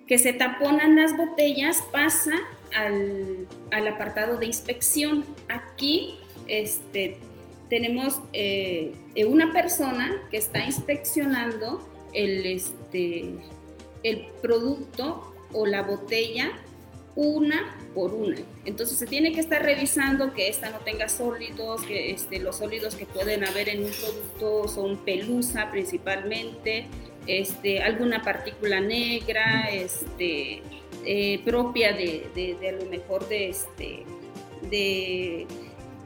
que 0.06 0.18
se 0.18 0.32
taponan 0.32 0.96
las 0.96 1.16
botellas, 1.16 1.82
pasa 1.92 2.34
al, 2.74 3.46
apartado 3.88 4.38
de 4.38 4.46
inspección. 4.46 5.24
Aquí 5.48 6.18
este, 6.46 7.18
tenemos 7.68 8.20
eh, 8.32 8.94
una 9.26 9.52
persona 9.52 10.22
que 10.30 10.36
está 10.36 10.64
inspeccionando 10.64 11.86
el, 12.12 12.46
este, 12.46 13.34
el 14.02 14.26
producto 14.40 15.34
o 15.52 15.66
la 15.66 15.82
botella 15.82 16.52
una 17.16 17.74
por 17.94 18.12
una. 18.12 18.36
Entonces 18.66 18.98
se 18.98 19.06
tiene 19.06 19.32
que 19.32 19.40
estar 19.40 19.62
revisando 19.62 20.32
que 20.34 20.48
esta 20.48 20.70
no 20.70 20.80
tenga 20.80 21.08
sólidos, 21.08 21.82
que 21.82 22.10
este, 22.10 22.38
los 22.38 22.56
sólidos 22.56 22.94
que 22.94 23.06
pueden 23.06 23.44
haber 23.44 23.70
en 23.70 23.84
un 23.84 23.90
producto 23.90 24.68
son 24.68 24.98
pelusa 24.98 25.70
principalmente, 25.70 26.86
este, 27.26 27.80
alguna 27.80 28.22
partícula 28.22 28.80
negra, 28.80 29.70
este, 29.72 30.62
eh, 31.04 31.40
propia 31.44 31.94
de, 31.94 32.56
a 32.68 32.72
lo 32.72 32.90
mejor 32.90 33.26
de, 33.28 33.54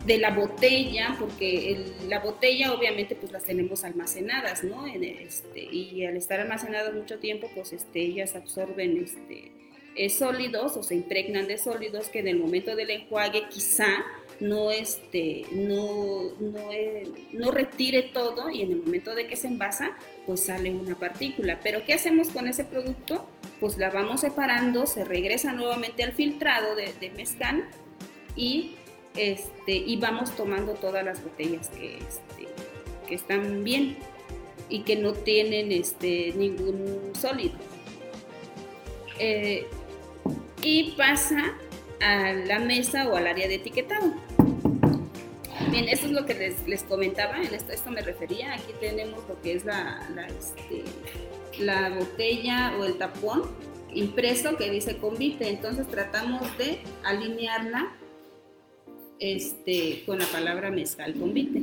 la 0.06 0.30
botella, 0.30 1.16
porque 1.18 1.84
la 2.08 2.20
botella 2.20 2.72
obviamente 2.72 3.16
pues 3.16 3.32
las 3.32 3.42
tenemos 3.42 3.82
almacenadas, 3.82 4.62
¿no? 4.62 4.84
Y 4.86 6.04
al 6.04 6.16
estar 6.16 6.38
almacenadas 6.40 6.94
mucho 6.94 7.18
tiempo, 7.18 7.50
pues 7.54 7.74
ellas 7.94 8.36
absorben 8.36 8.96
este, 9.02 9.59
sólidos 10.08 10.76
o 10.76 10.82
se 10.82 10.94
impregnan 10.94 11.46
de 11.46 11.58
sólidos 11.58 12.08
que 12.08 12.20
en 12.20 12.28
el 12.28 12.38
momento 12.38 12.76
del 12.76 12.90
enjuague 12.90 13.48
quizá 13.48 14.04
no, 14.40 14.70
este, 14.70 15.44
no, 15.52 16.32
no, 16.40 16.72
eh, 16.72 17.06
no, 17.32 17.50
retire 17.50 18.02
todo 18.02 18.50
y 18.50 18.62
en 18.62 18.72
el 18.72 18.82
momento 18.82 19.14
de 19.14 19.26
que 19.26 19.36
se 19.36 19.48
envasa, 19.48 19.96
pues 20.26 20.44
sale 20.44 20.70
una 20.70 20.98
partícula. 20.98 21.60
Pero 21.62 21.84
¿qué 21.84 21.92
hacemos 21.92 22.28
con 22.28 22.48
ese 22.48 22.64
producto? 22.64 23.26
Pues 23.60 23.76
la 23.76 23.90
vamos 23.90 24.22
separando, 24.22 24.86
se 24.86 25.04
regresa 25.04 25.52
nuevamente 25.52 26.02
al 26.02 26.12
filtrado 26.12 26.74
de, 26.74 26.94
de 26.98 27.10
mezcal 27.10 27.68
y, 28.34 28.76
este, 29.14 29.72
y 29.72 29.96
vamos 29.96 30.34
tomando 30.34 30.72
todas 30.72 31.04
las 31.04 31.22
botellas 31.22 31.68
que, 31.68 31.98
este, 31.98 32.48
que 33.06 33.14
están 33.14 33.62
bien 33.62 33.98
y 34.70 34.80
que 34.80 34.96
no 34.96 35.12
tienen 35.12 35.70
este, 35.70 36.32
ningún 36.34 37.12
sólido. 37.14 37.54
Eh, 39.18 39.66
y 40.62 40.92
pasa 40.92 41.54
a 42.00 42.32
la 42.32 42.58
mesa 42.58 43.08
o 43.08 43.16
al 43.16 43.26
área 43.26 43.48
de 43.48 43.56
etiquetado. 43.56 44.14
Bien, 45.70 45.88
esto 45.88 46.06
es 46.06 46.12
lo 46.12 46.26
que 46.26 46.34
les, 46.34 46.66
les 46.66 46.82
comentaba, 46.82 47.40
en 47.40 47.54
esto, 47.54 47.90
me 47.90 48.00
refería. 48.00 48.54
Aquí 48.54 48.72
tenemos 48.80 49.26
lo 49.28 49.40
que 49.40 49.54
es 49.54 49.64
la, 49.64 50.08
la, 50.14 50.26
este, 50.26 50.82
la 51.60 51.90
botella 51.90 52.76
o 52.78 52.84
el 52.84 52.98
tapón 52.98 53.42
impreso 53.94 54.56
que 54.56 54.70
dice 54.70 54.96
convite. 54.98 55.48
Entonces 55.48 55.86
tratamos 55.88 56.42
de 56.58 56.78
alinearla 57.04 57.96
este, 59.20 60.02
con 60.06 60.18
la 60.18 60.26
palabra 60.26 60.70
mezcal 60.70 61.14
convite 61.14 61.62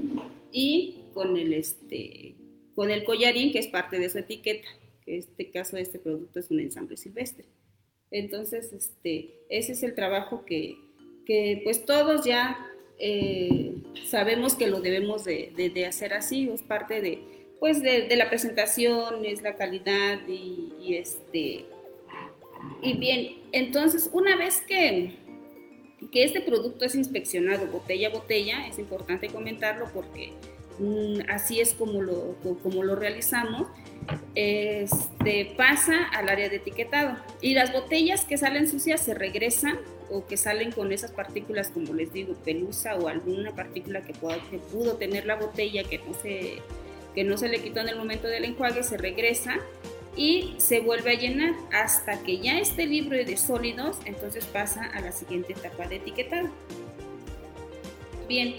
y 0.51 1.01
con 1.13 1.35
el, 1.35 1.53
este, 1.53 2.35
con 2.75 2.91
el 2.91 3.03
collarín 3.03 3.51
que 3.51 3.59
es 3.59 3.67
parte 3.67 3.99
de 3.99 4.09
su 4.09 4.19
etiqueta. 4.19 4.67
En 5.05 5.19
este 5.19 5.49
caso, 5.51 5.77
este 5.77 5.99
producto 5.99 6.39
es 6.39 6.51
un 6.51 6.59
ensamble 6.59 6.97
silvestre. 6.97 7.45
Entonces, 8.11 8.71
este, 8.73 9.31
ese 9.49 9.73
es 9.73 9.83
el 9.83 9.95
trabajo 9.95 10.45
que, 10.45 10.77
que 11.25 11.61
pues 11.63 11.85
todos 11.85 12.25
ya 12.25 12.57
eh, 12.99 13.73
sabemos 14.07 14.55
que 14.55 14.67
lo 14.67 14.81
debemos 14.81 15.23
de, 15.23 15.51
de, 15.55 15.85
hacer 15.85 16.13
así, 16.13 16.49
es 16.49 16.61
parte 16.61 17.01
de, 17.01 17.21
pues 17.59 17.81
de, 17.81 18.15
la 18.15 18.29
presentación, 18.29 19.25
es 19.25 19.41
la 19.41 19.55
calidad 19.55 20.19
y, 20.27 20.73
y, 20.81 20.95
este, 20.95 21.65
y 22.81 22.97
bien, 22.97 23.41
entonces 23.51 24.09
una 24.13 24.35
vez 24.35 24.61
que, 24.61 25.11
que 26.11 26.23
este 26.23 26.41
producto 26.41 26.85
es 26.85 26.95
inspeccionado 26.95 27.67
botella 27.67 28.07
a 28.07 28.11
botella, 28.11 28.67
es 28.67 28.79
importante 28.79 29.27
comentarlo 29.27 29.85
porque 29.93 30.33
así 31.29 31.59
es 31.59 31.73
como 31.73 32.01
lo, 32.01 32.35
como 32.63 32.83
lo 32.83 32.95
realizamos, 32.95 33.67
este, 34.35 35.53
pasa 35.57 36.05
al 36.13 36.29
área 36.29 36.49
de 36.49 36.57
etiquetado. 36.57 37.17
Y 37.41 37.53
las 37.53 37.73
botellas 37.73 38.25
que 38.25 38.37
salen 38.37 38.69
sucias 38.69 39.01
se 39.01 39.13
regresan 39.13 39.79
o 40.09 40.25
que 40.25 40.37
salen 40.37 40.71
con 40.71 40.91
esas 40.91 41.11
partículas, 41.11 41.69
como 41.69 41.93
les 41.93 42.13
digo, 42.13 42.33
pelusa 42.45 42.95
o 42.95 43.07
alguna 43.07 43.53
partícula 43.55 44.01
que, 44.01 44.13
pudo 44.13 44.95
tener 44.95 45.25
la 45.25 45.35
botella 45.35 45.83
que 45.83 45.97
no, 45.99 46.13
se, 46.13 46.57
que 47.13 47.23
no 47.23 47.37
se 47.37 47.49
le 47.49 47.59
quitó 47.59 47.81
en 47.81 47.89
el 47.89 47.97
momento 47.97 48.27
del 48.27 48.45
enjuague, 48.45 48.83
se 48.83 48.97
regresa 48.97 49.55
y 50.15 50.55
se 50.57 50.79
vuelve 50.79 51.11
a 51.11 51.15
llenar 51.15 51.53
hasta 51.73 52.23
que 52.23 52.39
ya 52.39 52.59
esté 52.59 52.85
libre 52.87 53.25
de 53.25 53.37
sólidos, 53.37 53.97
entonces 54.05 54.45
pasa 54.45 54.85
a 54.85 55.01
la 55.01 55.11
siguiente 55.11 55.53
etapa 55.53 55.87
de 55.87 55.97
etiquetado. 55.97 56.49
Bien, 58.27 58.55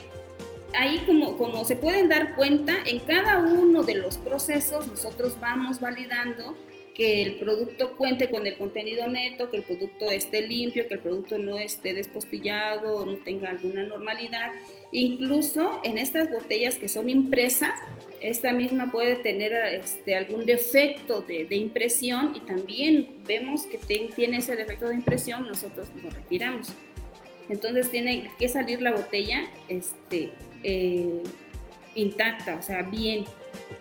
ahí 0.74 1.02
como, 1.06 1.36
como 1.36 1.64
se 1.64 1.76
pueden 1.76 2.08
dar 2.08 2.34
cuenta, 2.34 2.76
en 2.84 3.00
cada 3.00 3.38
uno 3.38 3.82
de 3.82 3.94
los 3.94 4.18
procesos 4.18 4.86
nosotros 4.86 5.36
vamos 5.40 5.80
validando 5.80 6.56
que 6.98 7.22
el 7.22 7.36
producto 7.36 7.96
cuente 7.96 8.28
con 8.28 8.44
el 8.44 8.58
contenido 8.58 9.06
neto, 9.06 9.48
que 9.50 9.58
el 9.58 9.62
producto 9.62 10.10
esté 10.10 10.42
limpio, 10.42 10.88
que 10.88 10.94
el 10.94 11.00
producto 11.00 11.38
no 11.38 11.56
esté 11.56 11.94
despostillado 11.94 12.96
o 12.96 13.06
no 13.06 13.18
tenga 13.18 13.50
alguna 13.50 13.84
normalidad. 13.84 14.50
Incluso 14.90 15.80
en 15.84 15.96
estas 15.96 16.28
botellas 16.28 16.74
que 16.74 16.88
son 16.88 17.08
impresas, 17.08 17.70
esta 18.20 18.52
misma 18.52 18.90
puede 18.90 19.14
tener 19.14 19.52
este, 19.74 20.16
algún 20.16 20.44
defecto 20.44 21.20
de, 21.20 21.46
impresión 21.54 22.32
y 22.34 22.40
también 22.40 23.08
vemos 23.28 23.66
que 23.66 23.78
tiene 23.78 24.38
ese 24.38 24.56
defecto 24.56 24.88
de 24.88 24.96
impresión, 24.96 25.46
nosotros 25.46 25.86
lo 26.02 26.10
retiramos. 26.10 26.72
Entonces 27.48 27.92
tiene 27.92 28.28
que 28.40 28.48
salir 28.48 28.82
la 28.82 28.90
botella 28.90 29.48
este, 29.68 30.32
eh, 30.62 31.22
intacta, 31.94 32.56
o 32.56 32.62
sea, 32.62 32.82
bien. 32.82 33.24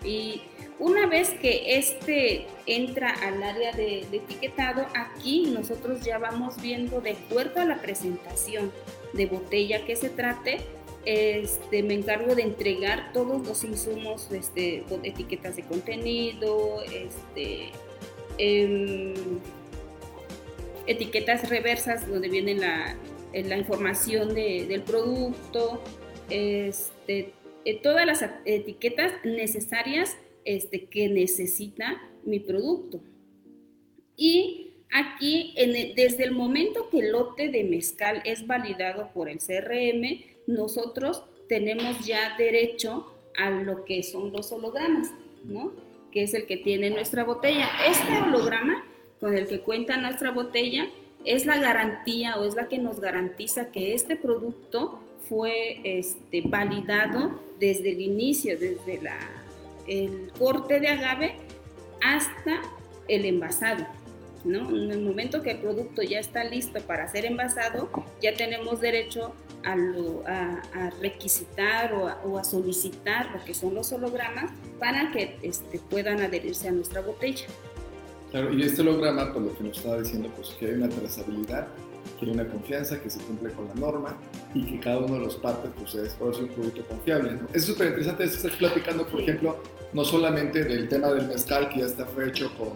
Y 0.03 0.41
una 0.79 1.07
vez 1.07 1.31
que 1.31 1.77
este 1.77 2.45
entra 2.65 3.09
al 3.09 3.41
área 3.41 3.71
de, 3.71 4.01
etiquetado, 4.11 4.85
aquí 4.93 5.47
nosotros 5.51 6.01
ya 6.01 6.19
vamos 6.19 6.61
viendo 6.61 7.01
de 7.01 7.11
acuerdo 7.11 7.61
a 7.61 7.65
la 7.65 7.81
presentación 7.81 8.71
de 9.13 9.25
botella 9.25 9.85
que 9.85 9.95
se 9.95 10.09
trate, 10.09 10.59
este, 11.05 11.83
me 11.83 11.93
encargo 11.93 12.35
de 12.35 12.43
entregar 12.43 13.11
todos 13.13 13.47
los 13.47 13.63
insumos, 13.63 14.29
este, 14.31 14.83
etiquetas 15.03 15.55
de 15.55 15.63
contenido, 15.63 16.83
este, 16.83 17.71
em, 18.37 19.13
etiquetas 20.85 21.49
reversas 21.49 22.07
donde 22.07 22.29
viene 22.29 22.55
la, 22.55 22.95
la 23.33 23.57
información 23.57 24.33
del 24.35 24.81
producto, 24.83 25.81
este, 26.29 27.33
eh, 27.65 27.79
todas 27.81 28.05
las 28.05 28.25
etiquetas 28.45 29.13
necesarias 29.23 30.17
este, 30.45 30.85
que 30.85 31.09
necesita 31.09 32.01
mi 32.23 32.39
producto. 32.39 33.01
Y 34.15 34.73
aquí, 34.91 35.53
desde 35.95 36.23
el 36.23 36.31
momento 36.31 36.89
que 36.89 36.99
el 36.99 37.11
lote 37.11 37.49
de 37.49 37.63
mezcal 37.63 38.21
es 38.25 38.47
validado 38.47 39.11
por 39.13 39.29
el 39.29 39.39
CRM, 39.39 40.23
nosotros 40.47 41.23
tenemos 41.47 42.05
ya 42.05 42.35
derecho 42.37 43.13
a 43.37 43.49
lo 43.49 43.85
que 43.85 44.03
son 44.03 44.31
los 44.31 44.51
hologramas, 44.51 45.11
¿no? 45.43 45.71
Que 46.11 46.23
es 46.23 46.33
el 46.33 46.45
que 46.45 46.57
tiene 46.57 46.89
nuestra 46.89 47.23
botella. 47.23 47.69
Este 47.87 48.21
holograma 48.21 48.83
con 49.19 49.35
el 49.35 49.47
que 49.47 49.59
cuenta 49.59 49.97
nuestra 49.97 50.31
botella 50.31 50.89
es 51.25 51.45
la 51.45 51.59
garantía 51.59 52.37
o 52.37 52.45
es 52.45 52.55
la 52.55 52.67
que 52.67 52.77
nos 52.77 52.99
garantiza 52.99 53.71
que 53.71 53.93
este 53.93 54.15
producto 54.15 54.99
fue 55.29 55.79
este, 55.83 56.41
validado 56.41 57.41
desde 57.59 57.91
el 57.91 58.01
inicio, 58.01 58.57
desde 58.57 59.01
la 59.01 59.17
el 59.87 60.31
corte 60.37 60.79
de 60.79 60.89
agave 60.89 61.35
hasta 62.01 62.61
el 63.07 63.25
envasado. 63.25 63.85
¿no? 64.43 64.69
En 64.69 64.91
el 64.91 65.01
momento 65.01 65.41
que 65.41 65.51
el 65.51 65.57
producto 65.59 66.01
ya 66.01 66.19
está 66.19 66.43
listo 66.43 66.79
para 66.81 67.07
ser 67.07 67.25
envasado, 67.25 67.89
ya 68.21 68.33
tenemos 68.33 68.79
derecho 68.79 69.33
a, 69.63 69.73
a, 70.73 70.89
requisitar 71.01 71.93
o 71.93 72.37
a, 72.37 72.43
solicitar 72.43 73.31
lo 73.31 73.43
que 73.43 73.53
son 73.53 73.75
los 73.75 73.91
hologramas 73.91 74.51
para 74.79 75.11
que 75.11 75.37
este, 75.41 75.79
puedan 75.89 76.21
adherirse 76.21 76.69
a 76.69 76.71
nuestra 76.71 77.01
botella. 77.01 77.45
Claro, 78.31 78.53
y 78.53 78.61
este 78.61 78.81
holograma, 78.81 79.33
por 79.33 79.41
lo 79.41 79.57
que 79.57 79.63
nos 79.63 79.77
estaba 79.77 79.99
diciendo, 79.99 80.29
pues 80.35 80.49
que 80.59 80.67
hay 80.67 80.73
una 80.73 80.89
trazabilidad 80.89 81.67
que 82.19 82.25
hay 82.25 82.31
una 82.31 82.47
confianza, 82.47 83.01
que 83.01 83.09
se 83.09 83.19
cumple 83.19 83.51
con 83.51 83.67
la 83.67 83.75
norma 83.75 84.17
y 84.53 84.63
que 84.63 84.79
cada 84.79 84.99
uno 84.99 85.15
de 85.15 85.19
los 85.21 85.35
partes 85.35 85.71
pues, 85.77 85.95
es 85.95 86.13
por 86.13 86.35
un 86.35 86.47
producto 86.49 86.85
confiable. 86.85 87.33
¿no? 87.33 87.47
Es 87.53 87.65
súper 87.65 87.87
interesante, 87.87 88.23
estás 88.23 88.55
platicando, 88.55 89.05
por 89.07 89.21
ejemplo, 89.21 89.61
no 89.93 90.03
solamente 90.03 90.63
del 90.63 90.87
tema 90.87 91.09
del 91.11 91.27
mezcal 91.27 91.69
que 91.69 91.79
ya 91.79 91.85
está 91.85 92.07
hecho 92.25 92.51
con, 92.57 92.73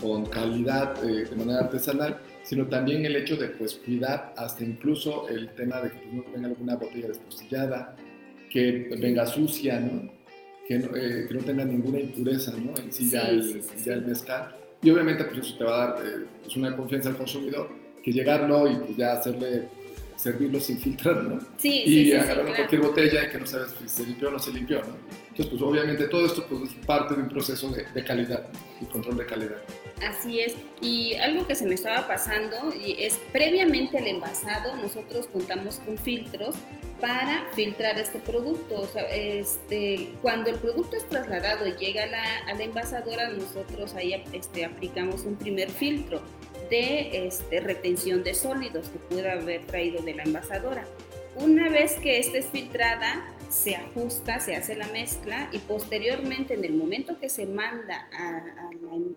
con 0.00 0.26
calidad 0.26 1.02
eh, 1.04 1.24
de 1.24 1.36
manera 1.36 1.60
artesanal, 1.60 2.20
sino 2.42 2.66
también 2.66 3.04
el 3.04 3.16
hecho 3.16 3.36
de 3.36 3.48
pues, 3.48 3.74
cuidar 3.74 4.34
hasta 4.36 4.64
incluso 4.64 5.28
el 5.28 5.48
tema 5.50 5.80
de 5.80 5.90
que 5.90 6.06
no 6.12 6.24
venga 6.32 6.48
alguna 6.48 6.76
botella 6.76 7.08
despostillada, 7.08 7.96
que 8.50 8.96
venga 9.00 9.26
sucia, 9.26 9.80
¿no? 9.80 10.14
Que, 10.68 10.78
no, 10.80 10.96
eh, 10.96 11.26
que 11.28 11.34
no 11.34 11.44
tenga 11.44 11.64
ninguna 11.64 12.00
impureza 12.00 12.52
¿no? 12.56 12.76
en 12.76 12.92
sí, 12.92 13.08
ya, 13.08 13.28
el, 13.28 13.62
ya, 13.84 13.94
el, 13.94 14.04
mezcal. 14.04 14.52
Y 14.82 14.90
obviamente 14.90 15.24
pues 15.24 15.46
eso 15.46 15.58
te 15.58 15.64
va 15.64 15.84
a 15.84 15.86
dar 15.86 16.04
eh, 16.04 16.26
pues, 16.42 16.56
una 16.56 16.76
confianza 16.76 17.10
al 17.10 17.16
consumidor 17.16 17.85
que 18.06 18.12
llegarlo 18.12 18.70
y 18.70 18.76
pues 18.76 18.96
ya 18.96 19.14
hacerle 19.14 19.64
servirlo 20.14 20.60
sin 20.60 20.78
filtrar, 20.78 21.24
¿no? 21.24 21.40
Sí, 21.58 21.82
y 21.84 22.04
sí, 22.04 22.12
agarrar 22.12 22.54
cualquier 22.54 22.80
botella 22.80 23.24
y 23.24 23.30
que 23.30 23.38
no 23.38 23.46
sabes 23.46 23.74
si 23.82 23.88
se 23.88 24.06
limpió 24.06 24.28
o 24.28 24.30
no 24.30 24.38
se 24.38 24.52
limpió, 24.52 24.78
¿no? 24.78 24.96
Entonces, 25.30 25.46
pues 25.48 25.60
obviamente 25.60 26.06
todo 26.06 26.24
esto 26.24 26.46
pues, 26.48 26.70
es 26.70 26.86
parte 26.86 27.16
de 27.16 27.22
un 27.22 27.28
proceso 27.28 27.68
de, 27.70 27.84
de 27.92 28.04
calidad 28.04 28.46
y 28.80 28.84
control 28.84 29.16
de 29.18 29.26
calidad. 29.26 29.56
Así 30.08 30.38
es. 30.38 30.54
Y 30.80 31.14
algo 31.14 31.48
que 31.48 31.56
se 31.56 31.66
me 31.66 31.74
estaba 31.74 32.06
pasando 32.06 32.72
y 32.72 32.94
es 33.02 33.18
previamente 33.32 33.98
al 33.98 34.06
envasado, 34.06 34.76
nosotros 34.76 35.26
contamos 35.26 35.80
con 35.80 35.98
filtros 35.98 36.54
para 37.00 37.44
filtrar 37.54 37.98
este 37.98 38.20
producto. 38.20 38.82
O 38.82 38.86
sea, 38.86 39.02
este, 39.02 40.10
cuando 40.22 40.50
el 40.50 40.56
producto 40.56 40.96
es 40.96 41.08
trasladado 41.08 41.66
y 41.66 41.72
llega 41.72 42.04
a 42.04 42.06
la, 42.06 42.38
a 42.46 42.54
la 42.54 42.62
envasadora, 42.62 43.30
nosotros 43.30 43.94
ahí 43.94 44.14
este, 44.32 44.64
aplicamos 44.64 45.22
un 45.22 45.34
primer 45.34 45.70
filtro 45.70 46.22
de 46.68 47.26
este, 47.26 47.60
retención 47.60 48.22
de 48.22 48.34
sólidos 48.34 48.88
que 48.88 48.98
pueda 48.98 49.32
haber 49.32 49.64
traído 49.66 50.02
de 50.02 50.14
la 50.14 50.22
envasadora. 50.24 50.86
Una 51.36 51.68
vez 51.68 51.96
que 51.96 52.18
esta 52.18 52.38
es 52.38 52.46
filtrada, 52.46 53.24
se 53.50 53.76
ajusta, 53.76 54.40
se 54.40 54.56
hace 54.56 54.74
la 54.74 54.88
mezcla 54.88 55.48
y 55.52 55.58
posteriormente 55.58 56.54
en 56.54 56.64
el 56.64 56.74
momento 56.74 57.18
que 57.20 57.28
se 57.28 57.46
manda 57.46 58.08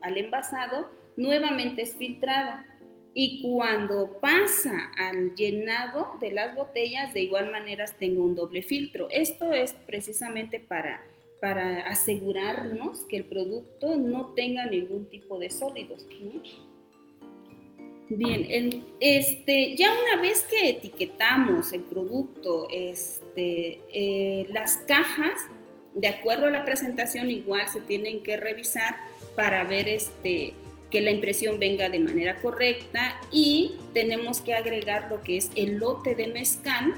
al 0.01 0.17
envasado, 0.17 0.91
nuevamente 1.15 1.83
es 1.83 1.95
filtrada. 1.95 2.65
Y 3.13 3.41
cuando 3.41 4.19
pasa 4.19 4.91
al 4.97 5.33
llenado 5.35 6.17
de 6.21 6.31
las 6.31 6.55
botellas, 6.55 7.13
de 7.13 7.21
igual 7.21 7.51
manera 7.51 7.85
tengo 7.85 8.23
un 8.23 8.35
doble 8.35 8.61
filtro. 8.61 9.07
Esto 9.09 9.51
es 9.51 9.73
precisamente 9.73 10.59
para, 10.59 11.03
para 11.41 11.87
asegurarnos 11.87 13.05
que 13.05 13.17
el 13.17 13.25
producto 13.25 13.97
no 13.97 14.33
tenga 14.35 14.67
ningún 14.67 15.09
tipo 15.09 15.39
de 15.39 15.49
sólidos. 15.49 16.05
Bien, 18.09 18.83
este, 18.99 19.75
ya 19.75 19.91
una 19.91 20.19
vez 20.19 20.41
que 20.41 20.69
etiquetamos 20.69 21.71
el 21.73 21.81
producto, 21.81 22.67
este, 22.71 23.81
eh, 23.93 24.47
las 24.49 24.77
cajas, 24.87 25.39
de 25.93 26.07
acuerdo 26.07 26.47
a 26.47 26.49
la 26.49 26.65
presentación, 26.65 27.29
igual 27.29 27.67
se 27.69 27.81
tienen 27.81 28.23
que 28.23 28.35
revisar 28.35 28.95
para 29.35 29.63
ver 29.63 29.87
este, 29.87 30.53
que 30.89 31.01
la 31.01 31.11
impresión 31.11 31.59
venga 31.59 31.87
de 31.89 31.99
manera 31.99 32.41
correcta 32.41 33.21
y 33.31 33.75
tenemos 33.93 34.41
que 34.41 34.55
agregar 34.55 35.11
lo 35.11 35.21
que 35.21 35.37
es 35.37 35.51
el 35.55 35.77
lote 35.77 36.15
de 36.15 36.27
mezcal, 36.27 36.95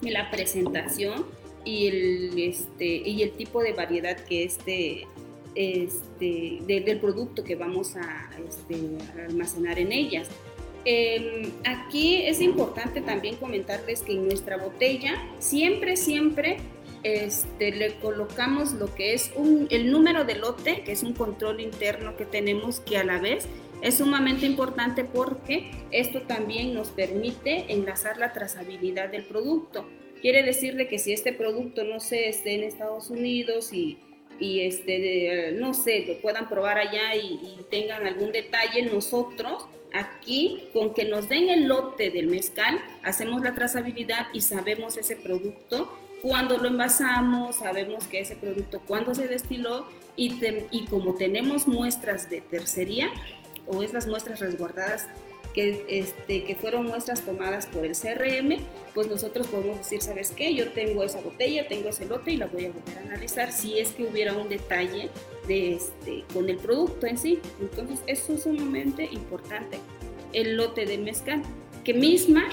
la 0.00 0.30
presentación 0.30 1.26
y 1.64 1.88
el, 1.88 2.38
este, 2.38 2.86
y 2.86 3.22
el 3.22 3.32
tipo 3.32 3.62
de 3.62 3.72
variedad 3.74 4.16
que 4.16 4.44
este 4.44 5.06
este, 5.54 6.60
del 6.66 7.00
producto 7.00 7.44
que 7.44 7.56
vamos 7.56 7.96
a, 7.96 8.30
este, 8.48 8.76
almacenar 9.26 9.78
en 9.78 9.92
ellas. 9.92 10.28
Em, 10.84 11.50
aquí 11.64 12.22
es 12.22 12.40
importante 12.40 13.00
también 13.00 13.36
comentarles 13.36 14.02
que 14.02 14.12
en 14.12 14.26
nuestra 14.26 14.56
botella 14.56 15.14
siempre, 15.38 15.96
siempre 15.96 16.58
este, 17.04 17.70
le 17.72 17.94
colocamos 17.96 18.72
lo 18.72 18.92
que 18.94 19.14
es 19.14 19.32
el 19.70 19.92
número 19.92 20.24
de 20.24 20.36
lote, 20.36 20.82
que 20.82 20.92
es 20.92 21.02
un 21.02 21.12
control 21.12 21.60
interno 21.60 22.16
que 22.16 22.24
tenemos 22.24 22.80
que 22.80 22.96
a 22.96 23.04
la 23.04 23.18
vez 23.18 23.46
es 23.82 23.96
sumamente 23.96 24.46
importante 24.46 25.04
porque 25.04 25.72
esto 25.90 26.22
también 26.22 26.72
nos 26.72 26.90
permite 26.90 27.72
enlazar 27.72 28.16
la 28.16 28.32
trazabilidad 28.32 29.10
del 29.10 29.24
producto. 29.24 29.84
Quiere 30.20 30.44
decir 30.44 30.76
de 30.76 30.86
que 30.86 31.00
si 31.00 31.12
este 31.12 31.32
producto 31.32 31.82
no 31.82 31.98
se 31.98 32.28
esté 32.28 32.54
en 32.54 32.62
Estados 32.62 33.10
Unidos 33.10 33.72
y 33.72 33.98
y 34.42 34.62
este, 34.62 35.52
no 35.52 35.72
sé, 35.72 36.04
lo 36.06 36.18
puedan 36.18 36.48
probar 36.48 36.76
allá 36.78 37.14
y, 37.14 37.38
tengan 37.70 38.06
algún 38.06 38.32
detalle, 38.32 38.82
nosotros 38.82 39.66
aquí, 39.94 40.64
con 40.74 40.92
que 40.92 41.06
nos 41.06 41.28
den 41.28 41.48
el 41.48 41.68
lote 41.68 42.10
del 42.10 42.26
mezcal, 42.26 42.78
hacemos 43.02 43.40
la 43.40 43.54
trazabilidad 43.54 44.26
y 44.34 44.42
sabemos 44.42 44.98
ese 44.98 45.16
producto, 45.16 45.90
cuándo 46.20 46.58
lo 46.58 46.68
envasamos, 46.68 47.56
sabemos 47.56 48.06
que 48.08 48.20
ese 48.20 48.36
producto, 48.36 48.82
cuándo 48.86 49.14
se 49.14 49.26
destiló 49.26 49.86
y, 50.16 50.38
y 50.70 50.84
como 50.86 51.14
tenemos 51.14 51.66
muestras 51.66 52.28
de 52.28 52.42
tercería 52.42 53.10
o 53.66 53.82
esas 53.82 54.06
muestras 54.06 54.40
resguardadas 54.40 55.08
que, 55.52 55.84
este, 55.88 56.44
que 56.44 56.54
fueron 56.56 56.86
muestras 56.86 57.22
tomadas 57.22 57.66
por 57.66 57.84
el 57.84 57.92
CRM, 57.92 58.58
pues 58.94 59.08
nosotros 59.08 59.46
podemos 59.46 59.78
decir, 59.78 60.02
¿sabes 60.02 60.30
qué? 60.30 60.54
Yo 60.54 60.70
tengo 60.72 61.02
esa 61.02 61.20
botella, 61.20 61.68
tengo 61.68 61.88
ese 61.88 62.06
lote 62.06 62.32
y 62.32 62.36
la 62.36 62.46
voy 62.46 62.66
a 62.66 62.70
volver 62.70 62.98
a 62.98 63.00
analizar 63.00 63.52
si 63.52 63.78
es 63.78 63.90
que 63.90 64.04
hubiera 64.04 64.34
un 64.34 64.48
detalle 64.48 65.10
de 65.46 65.74
este, 65.74 66.24
con 66.32 66.48
el 66.48 66.56
producto 66.56 67.06
en 67.06 67.18
sí. 67.18 67.40
Entonces, 67.60 68.00
eso 68.06 68.34
es 68.34 68.42
sumamente 68.42 69.04
importante. 69.04 69.78
El 70.32 70.56
lote 70.56 70.86
de 70.86 70.98
mezcal, 70.98 71.42
que 71.84 71.94
misma 71.94 72.44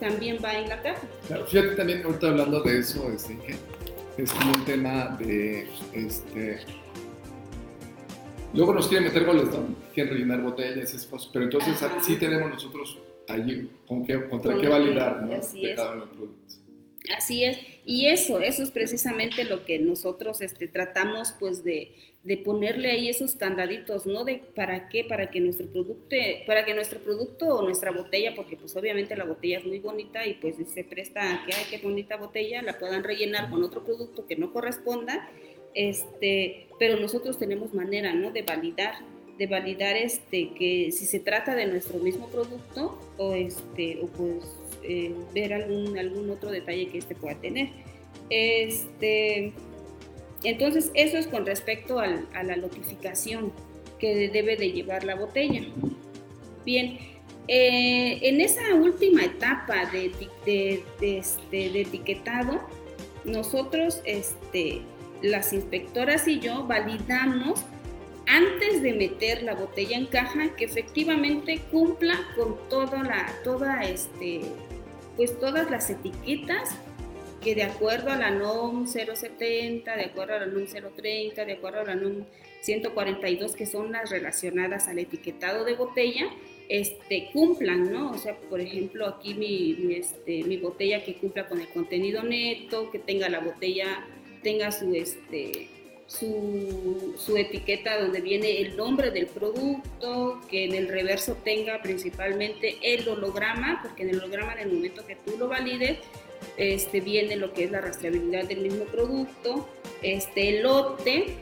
también 0.00 0.38
va 0.44 0.58
en 0.58 0.68
la 0.68 0.82
caja. 0.82 1.02
Claro, 1.26 1.46
fíjate 1.46 1.76
también 1.76 2.04
ahorita 2.04 2.28
hablando 2.28 2.60
de 2.62 2.78
eso, 2.78 3.10
este, 3.12 3.36
es 4.18 4.32
como 4.32 4.52
un 4.52 4.64
tema 4.64 5.16
de, 5.18 5.66
este, 5.92 6.60
luego 8.56 8.74
nos 8.74 8.88
quieren 8.88 9.06
meter 9.06 9.24
goles, 9.24 9.44
¿no? 9.50 9.74
Quieren 9.94 10.12
rellenar 10.12 10.42
botellas, 10.42 10.78
esas 10.78 11.06
cosas, 11.06 11.30
pero 11.32 11.44
entonces 11.44 11.82
Ajá. 11.82 12.02
sí 12.02 12.16
tenemos 12.16 12.50
nosotros 12.50 12.98
allí 13.28 13.68
con 13.86 14.04
qué, 14.04 14.28
contra 14.28 14.52
Con 14.52 14.62
qué 14.62 14.68
validar, 14.68 15.22
¿no? 15.22 15.34
así 15.34 15.66
es. 15.66 15.80
Así 17.16 17.44
es, 17.44 17.58
y 17.84 18.06
eso, 18.06 18.40
eso 18.40 18.64
es 18.64 18.72
precisamente 18.72 19.44
lo 19.44 19.64
que 19.64 19.78
nosotros 19.78 20.40
este, 20.40 20.66
tratamos 20.66 21.32
pues 21.38 21.62
de, 21.62 21.92
de 22.24 22.36
ponerle 22.36 22.90
ahí 22.90 23.08
esos 23.08 23.36
candaditos, 23.36 24.06
¿no? 24.06 24.24
De 24.24 24.42
para 24.56 24.88
qué, 24.88 25.04
para 25.04 25.30
que 25.30 25.38
nuestro 25.38 25.68
producto, 25.68 26.16
para 26.44 26.64
que 26.64 26.74
nuestro 26.74 26.98
producto 26.98 27.46
o 27.46 27.62
nuestra 27.62 27.92
botella, 27.92 28.34
porque 28.34 28.56
pues 28.56 28.74
obviamente 28.74 29.14
la 29.14 29.24
botella 29.24 29.58
es 29.58 29.64
muy 29.64 29.78
bonita 29.78 30.26
y 30.26 30.34
pues 30.34 30.56
se 30.74 30.82
presta 30.82 31.32
a 31.32 31.46
que, 31.46 31.52
ay, 31.54 31.64
qué 31.70 31.78
bonita 31.78 32.16
botella, 32.16 32.62
la 32.62 32.76
puedan 32.80 33.04
rellenar 33.04 33.50
con 33.50 33.62
otro 33.62 33.84
producto 33.84 34.26
que 34.26 34.34
no 34.34 34.52
corresponda, 34.52 35.30
este, 35.76 36.66
pero 36.80 36.98
nosotros 36.98 37.38
tenemos 37.38 37.72
manera, 37.74 38.12
¿no? 38.14 38.30
De 38.32 38.42
validar, 38.42 38.94
de 39.38 39.46
validar 39.46 39.96
este, 39.96 40.50
que 40.54 40.90
si 40.90 41.04
se 41.06 41.20
trata 41.20 41.54
de 41.54 41.66
nuestro 41.66 41.98
mismo 42.00 42.26
producto 42.28 42.98
o 43.18 43.34
este, 43.34 43.98
o 44.02 44.06
pues 44.06 44.44
eh, 44.82 45.14
ver 45.34 45.52
algún, 45.54 45.96
algún 45.98 46.30
otro 46.30 46.50
detalle 46.50 46.88
que 46.88 46.98
este 46.98 47.14
pueda 47.14 47.34
tener. 47.40 47.68
Este, 48.30 49.52
entonces, 50.44 50.90
eso 50.94 51.18
es 51.18 51.26
con 51.26 51.44
respecto 51.46 51.98
al- 51.98 52.26
a 52.34 52.42
la 52.42 52.56
notificación 52.56 53.52
que 53.98 54.28
debe 54.28 54.56
de 54.56 54.72
llevar 54.72 55.04
la 55.04 55.14
botella. 55.14 55.62
Bien, 56.64 56.98
eh, 57.48 58.18
en 58.22 58.40
esa 58.40 58.74
última 58.74 59.24
etapa 59.24 59.86
de, 59.92 60.10
de- 60.44 60.82
de 61.00 61.18
este, 61.18 61.70
de 61.70 61.80
etiquetado, 61.82 62.60
nosotros, 63.24 64.00
este, 64.04 64.80
las 65.22 65.52
inspectoras 65.52 66.28
y 66.28 66.40
yo, 66.40 66.64
validamos 66.64 67.64
antes 68.26 68.82
de 68.82 68.92
meter 68.92 69.42
la 69.42 69.54
botella 69.54 69.96
en 69.96 70.06
caja 70.06 70.54
que 70.56 70.64
efectivamente 70.64 71.60
cumpla 71.70 72.18
con 72.34 72.56
toda 72.68 73.02
la, 73.02 73.32
toda 73.44 73.82
este, 73.82 74.40
pues 75.16 75.38
todas 75.38 75.70
las 75.70 75.90
etiquetas 75.90 76.76
que 77.40 77.54
de 77.54 77.62
acuerdo 77.62 78.10
a 78.10 78.16
la 78.16 78.30
NOM 78.30 78.86
070, 78.86 79.96
de 79.96 80.04
acuerdo 80.04 80.34
a 80.34 80.40
la 80.40 80.46
NOM 80.46 80.66
030, 80.66 81.44
de 81.44 81.52
acuerdo 81.52 81.80
a 81.80 81.84
la 81.84 81.94
NOM 81.94 82.24
142, 82.62 83.54
que 83.54 83.66
son 83.66 83.92
las 83.92 84.10
relacionadas 84.10 84.88
al 84.88 84.98
etiquetado 84.98 85.64
de 85.64 85.74
botella, 85.74 86.26
este, 86.68 87.28
cumplan, 87.32 87.92
¿no? 87.92 88.10
O 88.10 88.18
sea, 88.18 88.36
por 88.36 88.60
ejemplo, 88.60 89.06
aquí 89.06 89.36
este, 89.96 90.42
mi 90.42 90.56
botella 90.56 91.04
que 91.04 91.14
cumpla 91.14 91.46
con 91.46 91.60
el 91.60 91.68
contenido 91.68 92.24
neto, 92.24 92.90
que 92.90 92.98
tenga 92.98 93.28
la 93.28 93.38
botella, 93.38 94.04
tenga 94.46 94.70
su, 94.70 94.94
este, 94.94 95.66
su, 96.06 97.16
su 97.18 97.36
etiqueta 97.36 98.00
donde 98.00 98.20
viene 98.20 98.60
el 98.60 98.76
nombre 98.76 99.10
del 99.10 99.26
producto, 99.26 100.40
que 100.48 100.66
en 100.66 100.72
el 100.76 100.86
reverso 100.86 101.36
tenga 101.42 101.82
principalmente 101.82 102.76
el 102.80 103.08
holograma, 103.08 103.80
porque 103.82 104.04
en 104.04 104.10
el 104.10 104.18
holograma 104.18 104.52
en 104.52 104.68
el 104.68 104.72
momento 104.74 105.04
que 105.04 105.16
tú 105.16 105.36
lo 105.36 105.48
valides, 105.48 105.98
este, 106.58 107.00
viene 107.00 107.34
lo 107.34 107.52
que 107.52 107.64
es 107.64 107.72
la 107.72 107.80
rastreabilidad 107.80 108.44
del 108.44 108.60
mismo 108.60 108.84
producto, 108.84 109.68
este, 110.00 110.50
el 110.50 110.62
lote, 110.62 111.34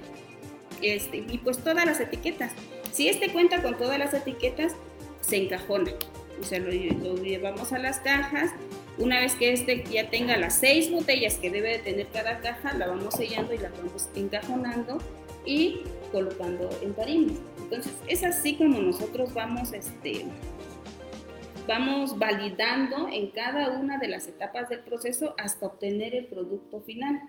este, 0.80 1.18
y 1.18 1.36
pues 1.44 1.58
todas 1.58 1.84
las 1.84 2.00
etiquetas. 2.00 2.52
Si 2.90 3.10
este 3.10 3.30
cuenta 3.34 3.60
con 3.60 3.76
todas 3.76 3.98
las 3.98 4.14
etiquetas, 4.14 4.72
se 5.20 5.36
encajona. 5.36 5.92
O 6.40 6.42
sea, 6.42 6.58
lo, 6.58 6.70
lo 6.70 7.22
llevamos 7.22 7.74
a 7.74 7.78
las 7.78 7.98
cajas. 7.98 8.52
Una 8.96 9.20
vez 9.20 9.34
que 9.34 9.52
este 9.52 9.82
ya 9.90 10.08
tenga 10.08 10.36
las 10.36 10.60
seis 10.60 10.90
botellas 10.90 11.38
que 11.38 11.50
debe 11.50 11.70
de 11.70 11.78
tener 11.78 12.06
cada 12.12 12.38
caja, 12.38 12.76
la 12.78 12.86
vamos 12.86 13.14
sellando 13.14 13.52
y 13.52 13.58
la 13.58 13.70
vamos 13.70 14.08
encajonando 14.14 14.98
y 15.44 15.80
colocando 16.12 16.70
en 16.80 16.94
tarimas. 16.94 17.36
Entonces, 17.58 17.92
es 18.06 18.22
así 18.22 18.54
como 18.54 18.80
nosotros 18.80 19.34
vamos, 19.34 19.72
este, 19.72 20.26
vamos 21.66 22.16
validando 22.18 23.08
en 23.12 23.30
cada 23.30 23.78
una 23.80 23.98
de 23.98 24.08
las 24.08 24.28
etapas 24.28 24.68
del 24.68 24.80
proceso 24.80 25.34
hasta 25.38 25.66
obtener 25.66 26.14
el 26.14 26.26
producto 26.26 26.80
final. 26.82 27.20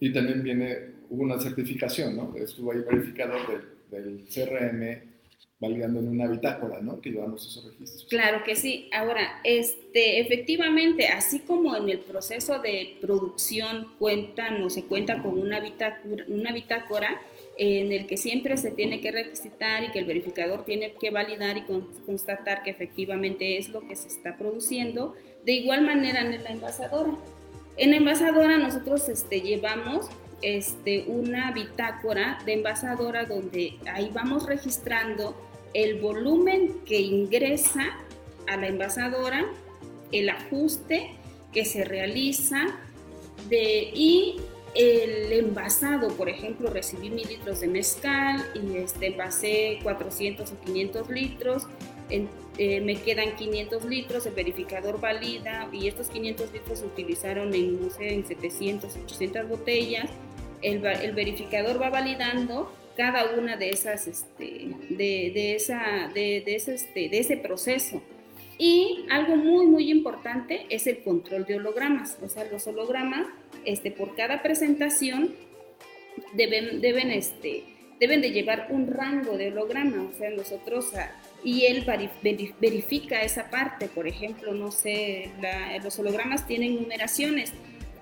Y 0.00 0.12
también 0.12 0.42
viene 0.42 0.78
una 1.10 1.38
certificación, 1.38 2.16
¿no? 2.16 2.34
Estuvo 2.36 2.72
ahí 2.72 2.80
verificador 2.80 3.40
del, 3.90 4.04
del 4.04 4.24
CRM 4.24 5.13
en 5.66 6.08
una 6.08 6.26
bitácora, 6.26 6.80
¿no? 6.80 7.00
Que 7.00 7.10
llevamos 7.10 7.46
esos 7.46 7.64
registros. 7.64 8.06
Claro 8.08 8.44
que 8.44 8.56
sí. 8.56 8.88
Ahora, 8.92 9.40
este, 9.44 10.20
efectivamente, 10.20 11.08
así 11.08 11.40
como 11.40 11.74
en 11.76 11.88
el 11.88 11.98
proceso 11.98 12.58
de 12.58 12.96
producción 13.00 13.88
cuentan 13.98 14.62
o 14.62 14.70
se 14.70 14.84
cuenta 14.84 15.22
con 15.22 15.38
una 15.38 15.60
bitácora, 15.60 17.20
en 17.56 17.92
el 17.92 18.06
que 18.06 18.16
siempre 18.16 18.56
se 18.56 18.72
tiene 18.72 19.00
que 19.00 19.12
requisitar 19.12 19.84
y 19.84 19.92
que 19.92 20.00
el 20.00 20.04
verificador 20.06 20.64
tiene 20.64 20.92
que 20.94 21.10
validar 21.10 21.56
y 21.56 21.62
con, 21.62 21.82
constatar 22.04 22.62
que 22.62 22.70
efectivamente 22.70 23.58
es 23.58 23.68
lo 23.68 23.86
que 23.86 23.94
se 23.94 24.08
está 24.08 24.36
produciendo, 24.36 25.14
de 25.44 25.52
igual 25.52 25.82
manera 25.82 26.20
en 26.20 26.42
la 26.42 26.50
envasadora. 26.50 27.12
En 27.76 27.90
la 27.90 27.96
envasadora 27.96 28.58
nosotros 28.58 29.08
este, 29.08 29.40
llevamos 29.40 30.08
este, 30.42 31.04
una 31.06 31.52
bitácora 31.52 32.38
de 32.44 32.54
envasadora 32.54 33.24
donde 33.24 33.74
ahí 33.90 34.10
vamos 34.12 34.46
registrando 34.46 35.34
el 35.74 36.00
volumen 36.00 36.80
que 36.86 37.00
ingresa 37.00 37.98
a 38.46 38.56
la 38.56 38.68
envasadora, 38.68 39.44
el 40.12 40.28
ajuste 40.28 41.10
que 41.52 41.64
se 41.64 41.84
realiza 41.84 42.78
de, 43.48 43.90
y 43.92 44.36
el 44.74 45.32
envasado, 45.32 46.08
por 46.16 46.28
ejemplo, 46.28 46.70
recibí 46.70 47.10
mil 47.10 47.28
litros 47.28 47.60
de 47.60 47.68
mezcal 47.68 48.44
y 48.54 48.76
este, 48.76 49.08
envasé 49.08 49.78
400 49.82 50.50
o 50.50 50.60
500 50.60 51.10
litros, 51.10 51.66
en, 52.10 52.28
eh, 52.58 52.80
me 52.80 52.96
quedan 52.96 53.34
500 53.36 53.84
litros, 53.84 54.26
el 54.26 54.34
verificador 54.34 55.00
valida 55.00 55.68
y 55.72 55.88
estos 55.88 56.08
500 56.08 56.52
litros 56.52 56.78
se 56.80 56.86
utilizaron 56.86 57.54
en, 57.54 57.80
no 57.80 57.90
sé, 57.90 58.14
en 58.14 58.26
700, 58.26 58.96
800 58.96 59.48
botellas. 59.48 60.10
El, 60.62 60.84
el 60.86 61.12
verificador 61.12 61.80
va 61.80 61.90
validando 61.90 62.72
cada 62.96 63.34
una 63.36 63.56
de 63.56 63.70
esas, 63.70 64.06
este, 64.06 64.68
de, 64.88 65.54
esa, 65.54 66.10
este, 66.14 67.08
de 67.08 67.18
ese 67.18 67.36
proceso. 67.36 68.02
Y 68.58 69.04
algo 69.10 69.36
muy, 69.36 69.66
muy 69.66 69.90
importante 69.90 70.66
es 70.70 70.86
el 70.86 71.02
control 71.02 71.44
de 71.44 71.56
hologramas. 71.56 72.18
O 72.22 72.28
sea, 72.28 72.44
los 72.44 72.66
hologramas, 72.66 73.26
este, 73.64 73.90
por 73.90 74.14
cada 74.14 74.42
presentación, 74.42 75.34
deben, 76.34 76.80
deben, 76.80 77.10
este, 77.10 77.64
deben 77.98 78.20
de 78.20 78.30
llevar 78.30 78.68
un 78.70 78.86
rango 78.86 79.36
de 79.36 79.48
holograma. 79.48 80.08
O 80.08 80.16
sea, 80.16 80.30
nosotros, 80.30 80.92
y 81.42 81.66
él 81.66 81.84
verifica 82.60 83.22
esa 83.22 83.50
parte. 83.50 83.88
Por 83.88 84.06
ejemplo, 84.06 84.54
no 84.54 84.70
sé, 84.70 85.30
los 85.82 85.98
hologramas 85.98 86.46
tienen 86.46 86.76
numeraciones. 86.76 87.52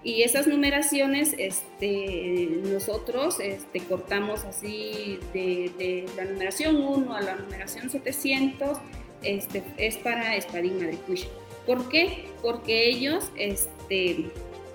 Y 0.05 0.23
esas 0.23 0.49
numeraciones, 0.49 1.35
este, 1.39 2.49
nosotros 2.65 3.39
este, 3.39 3.81
cortamos 3.81 4.45
así 4.45 5.21
de, 5.33 6.07
la 6.17 6.25
numeración 6.25 6.77
1 6.77 7.15
a 7.15 7.21
la 7.21 7.37
numeración 7.37 7.89
700, 7.89 8.79
este, 9.23 9.63
es 9.77 9.97
para 9.99 10.35
Espadín 10.35 10.77
Madre 10.79 10.99
Cuya. 11.07 11.29
¿Por 11.67 11.89
qué? 11.89 12.25
Porque 12.43 12.89
ellos 12.89 13.31
este, 13.37 14.27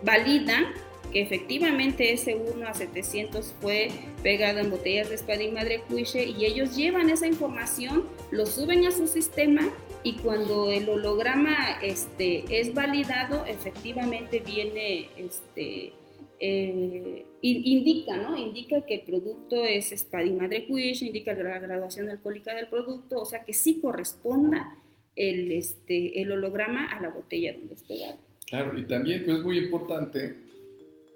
validan 0.03 0.67
que 1.11 1.21
efectivamente 1.21 2.13
ese 2.13 2.35
1 2.35 2.67
a 2.67 2.73
700 2.73 3.53
fue 3.61 3.89
pegado 4.23 4.59
en 4.59 4.69
botellas 4.69 5.09
de 5.09 5.15
Espadín 5.15 5.53
Madre 5.53 5.81
Cuiche 5.89 6.25
y 6.25 6.45
ellos 6.45 6.75
llevan 6.75 7.09
esa 7.09 7.27
información, 7.27 8.05
lo 8.31 8.45
suben 8.45 8.85
a 8.85 8.91
su 8.91 9.07
sistema 9.07 9.69
y 10.07 10.13
cuando 10.13 10.71
el 10.71 10.87
holograma 10.87 11.81
este, 11.81 12.45
es 12.49 12.73
validado, 12.73 13.45
efectivamente 13.45 14.39
viene, 14.39 15.09
este, 15.17 15.91
eh, 16.39 17.25
indica, 17.41 18.15
¿no? 18.15 18.37
Indica 18.37 18.85
que 18.85 18.95
el 18.95 19.01
producto 19.01 19.65
es 19.65 19.91
Espadín 19.91 20.37
Madre 20.37 20.65
Cuiche, 20.65 21.07
indica 21.07 21.33
la 21.33 21.59
graduación 21.59 22.09
alcohólica 22.09 22.55
del 22.55 22.67
producto, 22.67 23.19
o 23.19 23.25
sea 23.25 23.43
que 23.43 23.51
sí 23.51 23.81
corresponda 23.81 24.77
el, 25.17 25.51
este, 25.51 26.21
el 26.21 26.31
holograma 26.31 26.85
a 26.85 27.01
la 27.01 27.09
botella 27.09 27.57
donde 27.57 27.73
esté 27.73 27.95
pegado. 27.95 28.17
Claro, 28.45 28.79
y 28.79 28.85
también 28.85 29.25
pues, 29.25 29.39
es 29.39 29.43
muy 29.43 29.57
importante 29.57 30.37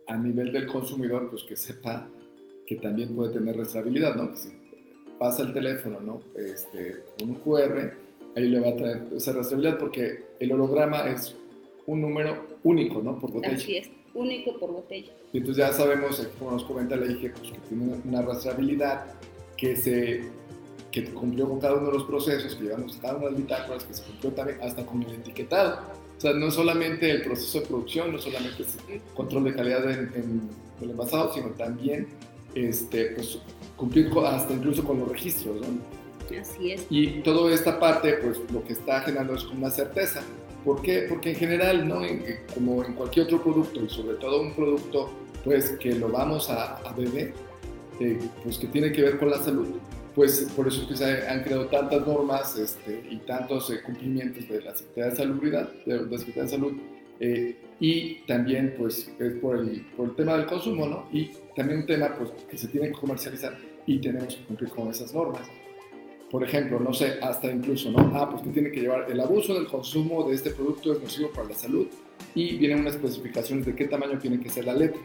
a 0.07 0.17
nivel 0.17 0.51
del 0.51 0.67
consumidor, 0.67 1.29
pues 1.29 1.43
que 1.43 1.55
sepa 1.55 2.09
que 2.67 2.75
también 2.75 3.15
puede 3.15 3.31
tener 3.31 3.55
rastreabilidad, 3.55 4.15
¿no? 4.15 4.31
Que 4.31 4.37
si 4.37 4.49
pasa 5.17 5.43
el 5.43 5.53
teléfono, 5.53 6.01
¿no? 6.01 6.21
Este, 6.35 7.05
un 7.23 7.35
QR, 7.35 8.10
ahí 8.35 8.49
le 8.49 8.59
va 8.59 8.69
a 8.69 8.75
traer 8.75 9.07
esa 9.15 9.33
rastreabilidad 9.33 9.77
porque 9.77 10.23
el 10.39 10.51
holograma 10.51 11.09
es 11.09 11.35
un 11.85 12.01
número 12.01 12.45
único, 12.63 13.01
¿no? 13.01 13.17
Por 13.19 13.31
botella. 13.31 13.55
Así 13.55 13.77
es, 13.77 13.89
único 14.13 14.57
por 14.57 14.71
botella. 14.71 15.11
Y 15.33 15.37
entonces 15.37 15.65
ya 15.65 15.73
sabemos, 15.73 16.27
como 16.39 16.51
nos 16.51 16.63
comenta 16.63 16.95
la 16.95 17.05
IG, 17.05 17.33
pues 17.33 17.51
que 17.51 17.59
tiene 17.69 17.95
una 18.05 18.21
rastreabilidad 18.21 19.05
que 19.57 19.75
se 19.75 20.21
que 20.91 21.05
cumplió 21.05 21.47
con 21.47 21.59
cada 21.61 21.75
uno 21.75 21.87
de 21.87 21.93
los 21.93 22.03
procesos 22.03 22.53
que 22.55 22.65
llevamos 22.65 22.97
cada 23.01 23.15
una 23.15 23.25
de 23.27 23.31
las 23.31 23.41
bitácoras, 23.41 23.83
que 23.85 23.93
se 23.93 24.03
cumplió 24.03 24.31
también 24.31 24.57
hasta 24.61 24.85
con 24.85 25.01
el 25.03 25.11
etiquetado. 25.13 25.79
O 26.17 26.21
sea, 26.21 26.33
no 26.33 26.51
solamente 26.51 27.09
el 27.09 27.23
proceso 27.23 27.61
de 27.61 27.67
producción, 27.67 28.11
no 28.11 28.19
solamente 28.19 28.63
es 28.63 28.77
control 29.15 29.45
de 29.45 29.55
calidad 29.55 29.89
en, 29.89 30.11
en 30.13 30.49
el 30.81 30.89
envasado, 30.91 31.33
sino 31.33 31.47
también 31.51 32.07
este, 32.53 33.05
pues, 33.11 33.39
cumplir 33.77 34.11
hasta 34.25 34.53
incluso 34.53 34.83
con 34.83 34.99
los 34.99 35.09
registros, 35.09 35.55
¿no? 35.61 35.67
Así 36.37 36.71
es. 36.71 36.85
Y 36.89 37.21
toda 37.21 37.53
esta 37.53 37.79
parte, 37.79 38.13
pues 38.13 38.39
lo 38.51 38.63
que 38.63 38.73
está 38.73 39.01
generando 39.01 39.35
es 39.35 39.45
una 39.45 39.69
certeza. 39.69 40.21
¿Por 40.63 40.81
qué? 40.81 41.05
Porque 41.09 41.31
en 41.31 41.35
general, 41.35 41.87
¿no? 41.87 42.01
como 42.53 42.83
en 42.83 42.93
cualquier 42.93 43.25
otro 43.25 43.41
producto, 43.41 43.83
y 43.83 43.89
sobre 43.89 44.15
todo 44.17 44.41
un 44.41 44.53
producto, 44.53 45.09
pues 45.43 45.71
que 45.71 45.95
lo 45.95 46.09
vamos 46.09 46.49
a, 46.49 46.77
a 46.77 46.93
beber, 46.93 47.33
eh, 47.99 48.19
pues 48.43 48.57
que 48.57 48.67
tiene 48.67 48.91
que 48.91 49.01
ver 49.01 49.17
con 49.17 49.29
la 49.29 49.37
salud, 49.37 49.67
pues 50.15 50.51
por 50.55 50.67
eso 50.67 50.87
que 50.87 50.95
se 50.95 51.27
han 51.27 51.43
creado 51.43 51.67
tantas 51.67 52.05
normas 52.05 52.57
este, 52.57 53.03
y 53.09 53.17
tantos 53.17 53.69
eh, 53.69 53.81
cumplimientos 53.83 54.47
de 54.47 54.61
la 54.61 54.75
Secretaría 54.75 55.11
de 55.11 55.15
Salubridad, 55.15 55.69
de 55.85 56.01
la 56.01 56.17
Secretaría 56.17 56.43
de 56.43 56.49
Salud, 56.49 56.73
eh, 57.19 57.55
y 57.79 58.15
también 58.25 58.75
pues 58.77 59.11
es 59.19 59.33
por 59.35 59.57
el, 59.57 59.85
por 59.95 60.09
el 60.09 60.15
tema 60.15 60.37
del 60.37 60.45
consumo, 60.45 60.87
¿no? 60.87 61.07
Y 61.11 61.31
también 61.55 61.81
un 61.81 61.85
tema 61.85 62.15
pues 62.17 62.31
que 62.49 62.57
se 62.57 62.67
tiene 62.67 62.87
que 62.87 62.93
comercializar 62.93 63.57
y 63.85 63.99
tenemos 63.99 64.35
que 64.35 64.43
cumplir 64.45 64.69
con 64.69 64.89
esas 64.89 65.13
normas. 65.13 65.47
Por 66.31 66.43
ejemplo, 66.43 66.79
no 66.79 66.93
sé, 66.93 67.19
hasta 67.21 67.51
incluso, 67.51 67.91
¿no? 67.91 68.11
Ah, 68.15 68.29
pues 68.29 68.41
que 68.43 68.49
tiene 68.51 68.71
que 68.71 68.79
llevar 68.79 69.11
el 69.11 69.19
abuso 69.19 69.53
del 69.53 69.67
consumo 69.67 70.23
de 70.29 70.35
este 70.35 70.51
producto 70.51 70.93
es 70.93 71.01
nocivo 71.01 71.29
para 71.29 71.49
la 71.49 71.55
salud 71.55 71.87
y 72.33 72.55
vienen 72.57 72.79
unas 72.79 72.95
especificaciones 72.95 73.65
de 73.65 73.75
qué 73.75 73.85
tamaño 73.85 74.17
tiene 74.17 74.39
que 74.39 74.49
ser 74.49 74.65
la 74.65 74.73
letra 74.73 75.01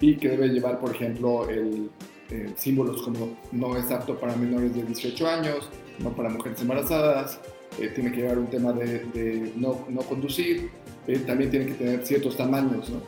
y 0.00 0.16
que 0.16 0.30
debe 0.30 0.48
llevar, 0.48 0.80
por 0.80 0.94
ejemplo, 0.94 1.46
eh, 1.50 2.54
símbolos 2.56 3.02
como 3.02 3.36
no 3.52 3.76
es 3.76 3.90
apto 3.90 4.18
para 4.18 4.34
menores 4.34 4.74
de 4.74 4.82
18 4.82 5.28
años, 5.28 5.68
no 5.98 6.10
para 6.16 6.30
mujeres 6.30 6.60
embarazadas, 6.62 7.38
eh, 7.78 7.88
tiene 7.94 8.10
que 8.10 8.22
llevar 8.22 8.38
un 8.38 8.46
tema 8.46 8.72
de, 8.72 9.52
no, 9.56 9.84
no, 9.88 10.00
conducir, 10.02 10.70
eh, 11.06 11.18
también 11.26 11.50
tiene 11.50 11.66
que 11.66 11.74
tener 11.74 12.06
ciertos 12.06 12.36
tamaños 12.36 12.88
¿no? 12.88 13.00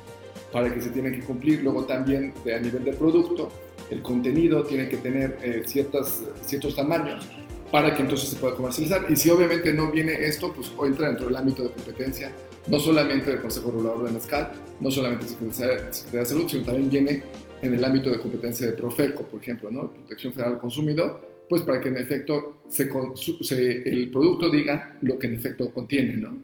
Para 0.53 0.72
que 0.72 0.80
se 0.80 0.90
tiene 0.90 1.11
que 1.12 1.20
cumplir. 1.20 1.62
Luego 1.62 1.84
también 1.84 2.32
a 2.44 2.59
nivel 2.59 2.84
de 2.84 2.92
producto, 2.92 3.50
el 3.90 4.03
contenido 4.03 4.62
tiene 4.64 4.88
que 4.88 4.98
tener 4.98 5.62
ciertas, 5.66 6.22
ciertos 6.44 6.76
tamaños 6.76 7.26
para 7.72 7.96
que 7.96 8.03
entonces 8.03 8.28
se 8.28 8.36
pueda 8.36 8.55
comercializar. 8.55 9.07
Y 9.11 9.16
si 9.16 9.30
obviamente 9.30 9.72
no 9.72 9.90
viene 9.90 10.12
esto, 10.12 10.53
pues 10.53 10.70
entra 10.86 11.09
dentro 11.09 11.26
del 11.26 11.36
ámbito 11.36 11.62
de 11.62 11.70
competencia, 11.70 12.30
no 12.68 12.78
solamente 12.78 13.30
del 13.30 13.40
Consejo 13.40 13.70
Regulador 13.70 14.07
de 14.07 14.12
Mezcal, 14.12 14.53
no 14.78 14.90
solamente 14.90 15.24
de 15.24 15.30
Secretaría 15.30 16.20
de 16.20 16.26
Salud, 16.26 16.48
sino 16.48 16.64
también 16.64 16.90
viene 16.90 17.22
en 17.62 17.74
el 17.74 17.82
ámbito 17.82 18.11
de 18.11 18.18
competencia 18.18 18.66
de 18.66 18.74
Profeco, 18.74 19.24
por 19.24 19.40
ejemplo, 19.40 19.70
¿no? 19.70 19.90
Protección 19.90 20.34
Federal 20.34 20.53
del 20.53 20.61
Consumidor, 20.61 21.44
pues 21.48 21.62
para 21.62 21.80
que 21.80 21.88
en 21.88 21.96
efecto 21.96 22.62
se, 22.68 22.84
el 22.84 24.11
producto 24.11 24.50
diga 24.50 24.98
lo 25.00 25.18
que 25.18 25.28
en 25.28 25.34
efecto 25.34 25.72
contiene, 25.72 26.16
¿no? 26.18 26.42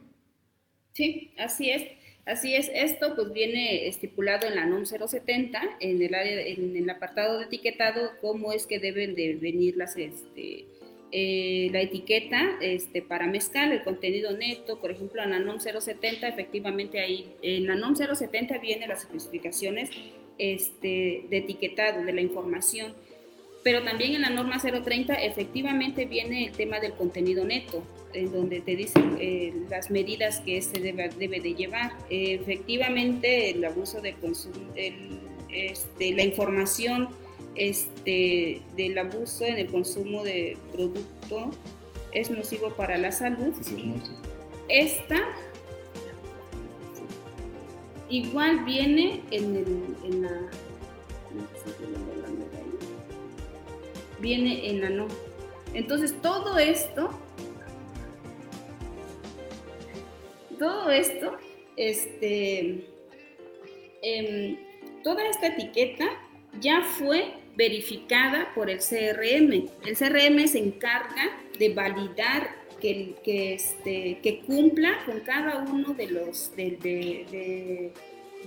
Sí, 0.95 1.35
así 1.39 1.71
es. 1.71 1.83
Así 2.29 2.55
es, 2.55 2.71
esto 2.75 3.15
pues 3.15 3.33
viene 3.33 3.89
estipulado 3.89 4.47
en 4.47 4.57
la 4.57 4.67
NOM 4.67 4.85
070, 4.85 5.63
en 5.81 6.03
el, 6.03 6.15
área, 6.15 6.43
en 6.43 6.77
el 6.77 6.91
apartado 6.91 7.39
de 7.39 7.47
etiquetado, 7.47 8.11
cómo 8.21 8.53
es 8.53 8.67
que 8.67 8.79
deben 8.79 9.15
de 9.15 9.37
venir 9.37 9.79
las, 9.79 9.97
este, 9.97 10.67
eh, 11.11 11.71
la 11.73 11.81
etiqueta 11.81 12.59
este, 12.61 13.01
para 13.01 13.27
mezcal, 13.27 13.73
el 13.73 13.83
contenido 13.83 14.37
neto, 14.37 14.79
por 14.79 14.91
ejemplo, 14.91 15.23
en 15.23 15.31
la 15.31 15.39
NOM 15.39 15.59
070, 15.59 16.29
efectivamente 16.29 17.01
ahí, 17.01 17.35
en 17.41 17.67
la 17.67 17.77
NOM 17.77 17.97
070 17.97 18.59
vienen 18.59 18.91
las 18.91 19.05
especificaciones 19.05 19.89
este, 20.37 21.25
de 21.31 21.37
etiquetado, 21.39 22.05
de 22.05 22.13
la 22.13 22.21
información. 22.21 22.93
Pero 23.63 23.83
también 23.83 24.15
en 24.15 24.23
la 24.23 24.31
norma 24.31 24.59
030 24.59 25.15
efectivamente 25.15 26.07
viene 26.07 26.47
el 26.47 26.53
tema 26.53 26.81
del 26.81 26.93
contenido 26.93 27.45
neto, 27.45 27.83
en 28.13 28.33
donde 28.33 28.61
te 28.61 28.77
dicen 28.77 29.17
eh, 29.21 29.53
las 29.69 29.91
medidas 29.91 30.41
que 30.41 30.63
se 30.63 30.81
debe, 30.81 31.09
debe 31.11 31.41
de 31.41 31.55
llevar. 31.55 31.93
efectivamente 32.09 33.51
el 33.51 33.65
abuso 33.65 34.01
de 34.01 34.15
consumo, 34.15 34.73
este, 35.51 36.13
la 36.13 36.23
información 36.23 37.09
este, 37.57 38.63
del 38.77 38.97
abuso 38.97 39.45
en 39.45 39.59
el 39.59 39.67
consumo 39.67 40.23
de 40.23 40.57
producto 40.73 41.51
es 42.13 42.31
nocivo 42.31 42.71
para 42.71 42.97
la 42.97 43.13
salud. 43.13 43.53
Esta 44.69 45.17
Igual 48.11 48.65
viene 48.65 49.21
en, 49.31 49.57
el, 49.57 49.97
en 50.05 50.23
la... 50.23 50.31
Viene 54.21 54.69
en 54.69 54.81
la 54.81 54.91
no. 54.91 55.09
Entonces 55.75 56.21
todo 56.23 56.59
esto, 56.59 57.11
todo 60.59 60.91
esto, 60.91 61.37
este, 61.77 62.87
em, 64.03 64.57
toda 65.05 65.27
esta 65.29 65.49
etiqueta 65.49 66.07
ya 66.61 66.83
fue 66.83 67.35
verificada 67.57 68.53
por 68.55 68.71
el 68.71 68.79
CRM. 68.79 69.69
El 69.87 69.97
CRM 69.97 70.47
se 70.49 70.59
encarga 70.59 71.39
de 71.59 71.75
validar 71.75 72.57
que, 72.81 73.15
que, 73.25 73.55
este, 73.55 74.19
que 74.23 74.41
cumpla 74.41 75.05
con 75.05 75.21
cada 75.21 75.59
uno 75.59 75.95
de 75.95 76.07
los 76.09 76.55
de, 76.57 77.93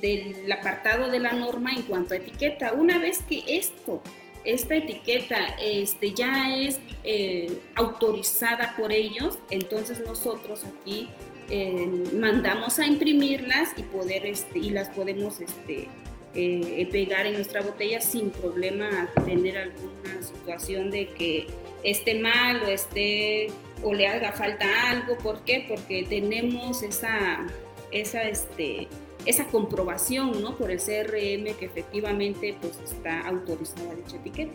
del 0.02 0.52
apartado 0.52 1.12
de 1.12 1.20
la 1.20 1.34
norma 1.34 1.74
en 1.74 1.84
cuanto 1.84 2.14
a 2.14 2.18
etiqueta. 2.18 2.74
Una 2.74 3.00
vez 3.00 3.22
que 3.28 3.44
esto, 3.48 4.02
esta 4.44 4.76
etiqueta 4.76 5.56
este, 5.62 6.14
ya 6.14 6.56
es 6.56 6.80
eh, 7.04 7.60
autorizada 7.76 8.76
por 8.78 8.92
ellos, 8.92 9.38
entonces 9.50 10.02
nosotros 10.06 10.64
aquí 10.64 11.10
eh, 11.50 11.88
mandamos 12.14 12.80
a 12.80 12.88
imprimirlas 12.88 13.70
y 13.78 13.84
poder 13.84 14.26
este, 14.26 14.60
y 14.60 14.70
las 14.70 14.90
podemos 14.90 15.42
este, 15.42 15.88
eh, 16.34 16.88
pegar 16.92 17.26
en 17.26 17.34
nuestra 17.34 17.62
botella 17.62 18.00
sin 18.00 18.30
problema 18.30 19.10
tener 19.26 19.58
alguna 19.58 20.24
situación 20.24 20.90
de 20.90 21.08
que 21.10 21.48
esté 21.84 22.16
mal 22.16 22.62
o 22.64 22.68
esté 22.68 23.48
o 23.84 23.94
le 23.94 24.08
haga 24.08 24.32
falta 24.32 24.66
algo. 24.90 25.18
¿Por 25.18 25.44
qué? 25.44 25.66
Porque 25.68 26.06
tenemos 26.08 26.84
esa, 26.84 27.46
esa, 27.92 28.24
este, 28.24 28.88
esa 29.26 29.48
comprobación 29.48 30.42
¿no? 30.42 30.58
por 30.58 30.72
el 30.72 30.80
CRM 30.80 31.56
que 31.58 31.66
efectivamente 31.66 32.56
pues, 32.62 32.80
está 32.84 33.22
autorizada 33.28 33.94
dicha 33.96 34.18
etiqueta. 34.18 34.54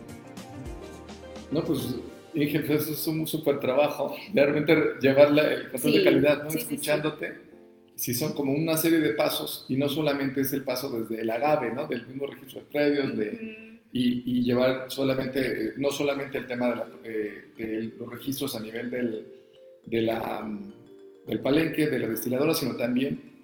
No, 1.51 1.63
pues 1.63 1.95
Inge, 2.33 2.59
pues, 2.59 2.83
eso 2.83 2.93
es 2.93 3.07
un 3.07 3.25
súper 3.25 3.59
trabajo, 3.59 4.15
realmente 4.33 4.75
llevar 5.01 5.29
el 5.29 5.71
control 5.71 5.93
de 5.93 6.03
calidad, 6.03 6.43
¿no? 6.43 6.49
escuchándote. 6.49 7.47
Si 7.95 8.13
son 8.13 8.33
como 8.33 8.53
una 8.53 8.77
serie 8.77 8.99
de 8.99 9.13
pasos 9.13 9.65
y 9.69 9.75
no 9.75 9.89
solamente 9.89 10.41
es 10.41 10.53
el 10.53 10.63
paso 10.63 10.89
desde 10.89 11.21
el 11.23 11.29
agave, 11.31 11.73
¿no? 11.73 11.87
Del 11.87 12.05
mismo 12.05 12.27
registro 12.27 12.59
de 12.59 12.65
predios, 12.67 13.17
de, 13.17 13.79
y, 13.91 14.43
llevar 14.43 14.85
solamente, 14.89 15.73
no 15.77 15.89
solamente 15.89 16.37
el 16.37 16.45
tema 16.45 16.89
de, 17.01 17.45
eh, 17.57 17.93
los 17.97 18.07
registros 18.07 18.55
a 18.55 18.59
nivel 18.59 18.91
del, 18.91 19.25
de 19.85 20.01
la, 20.03 20.47
del 21.25 21.39
palenque, 21.39 21.87
de 21.87 21.97
la 21.97 22.07
destiladora, 22.07 22.53
sino 22.53 22.75
también 22.75 23.36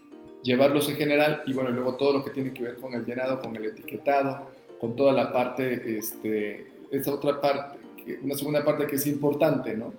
llevarlos 0.43 0.89
en 0.89 0.97
general 0.97 1.41
y 1.47 1.53
bueno, 1.53 1.71
luego 1.71 1.95
todo 1.95 2.13
lo 2.13 2.23
que 2.23 2.31
tiene 2.31 2.53
que 2.53 2.63
ver 2.63 2.75
con 2.75 2.93
el 2.93 3.05
llenado, 3.05 3.39
con 3.39 3.55
el 3.55 3.65
etiquetado, 3.65 4.49
con 4.79 4.95
toda 4.95 5.13
la 5.13 5.31
parte, 5.31 5.97
este, 5.97 6.67
esa 6.91 7.13
otra 7.13 7.39
parte, 7.39 7.79
una 8.21 8.35
segunda 8.35 8.63
parte 8.63 8.85
que 8.85 8.97
es 8.97 9.07
importante, 9.07 9.75
¿no? 9.75 9.93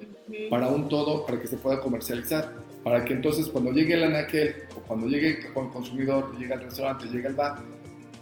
Para 0.50 0.68
un 0.68 0.88
todo, 0.88 1.24
para 1.24 1.40
que 1.40 1.46
se 1.46 1.56
pueda 1.56 1.80
comercializar, 1.80 2.52
para 2.82 3.04
que 3.04 3.14
entonces 3.14 3.48
cuando 3.48 3.72
llegue 3.72 3.94
el 3.94 4.04
anaquel 4.04 4.54
o 4.76 4.80
cuando 4.80 5.06
llegue 5.06 5.38
el 5.38 5.52
consumidor, 5.52 6.38
llegue 6.38 6.52
al 6.52 6.60
restaurante, 6.60 7.06
llegue 7.06 7.28
al 7.28 7.34
bar, 7.34 7.56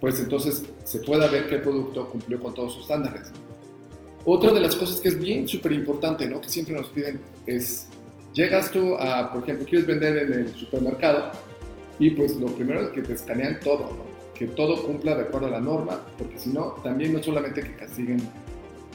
pues 0.00 0.20
entonces 0.20 0.64
se 0.84 1.00
pueda 1.00 1.26
ver 1.26 1.52
el 1.52 1.60
producto 1.60 2.08
cumplió 2.08 2.40
con 2.40 2.54
todos 2.54 2.74
sus 2.74 2.82
estándares. 2.82 3.32
Otra 4.24 4.52
de 4.52 4.60
las 4.60 4.76
cosas 4.76 5.00
que 5.00 5.08
es 5.08 5.18
bien 5.18 5.48
súper 5.48 5.72
importante, 5.72 6.28
¿no? 6.28 6.40
que 6.40 6.48
siempre 6.48 6.76
nos 6.76 6.86
piden, 6.88 7.20
es, 7.46 7.88
llegas 8.32 8.70
tú 8.70 8.94
a, 8.94 9.32
por 9.32 9.42
ejemplo, 9.42 9.66
quieres 9.66 9.86
vender 9.86 10.16
en 10.16 10.32
el 10.32 10.54
supermercado 10.54 11.32
y 12.02 12.10
pues 12.10 12.34
lo 12.36 12.48
primero 12.48 12.80
es 12.80 12.88
que 12.88 13.00
te 13.00 13.12
escanean 13.12 13.60
todo, 13.60 13.84
¿no? 13.84 14.12
que 14.34 14.48
todo 14.48 14.82
cumpla 14.82 15.14
de 15.14 15.22
acuerdo 15.22 15.46
a 15.46 15.50
la 15.50 15.60
norma, 15.60 16.04
porque 16.18 16.36
si 16.36 16.50
no, 16.50 16.72
también 16.82 17.12
no 17.12 17.22
solamente 17.22 17.62
que 17.62 17.76
castiguen 17.76 18.20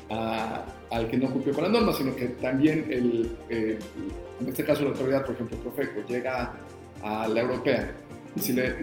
al 0.10 1.08
que 1.10 1.16
no 1.16 1.32
cumplió 1.32 1.54
con 1.54 1.64
la 1.64 1.70
norma, 1.70 1.94
sino 1.94 2.14
que 2.14 2.26
también, 2.28 2.86
el, 2.90 3.32
en 3.50 4.48
este 4.48 4.66
caso 4.66 4.84
la 4.84 4.90
autoridad, 4.90 5.26
por 5.26 5.36
ejemplo, 5.36 5.58
Profeco, 5.60 6.02
llega 6.10 6.54
a 7.02 7.28
la 7.30 7.42
europea 7.42 7.96
y 8.36 8.40
si 8.42 8.52
le 8.52 8.76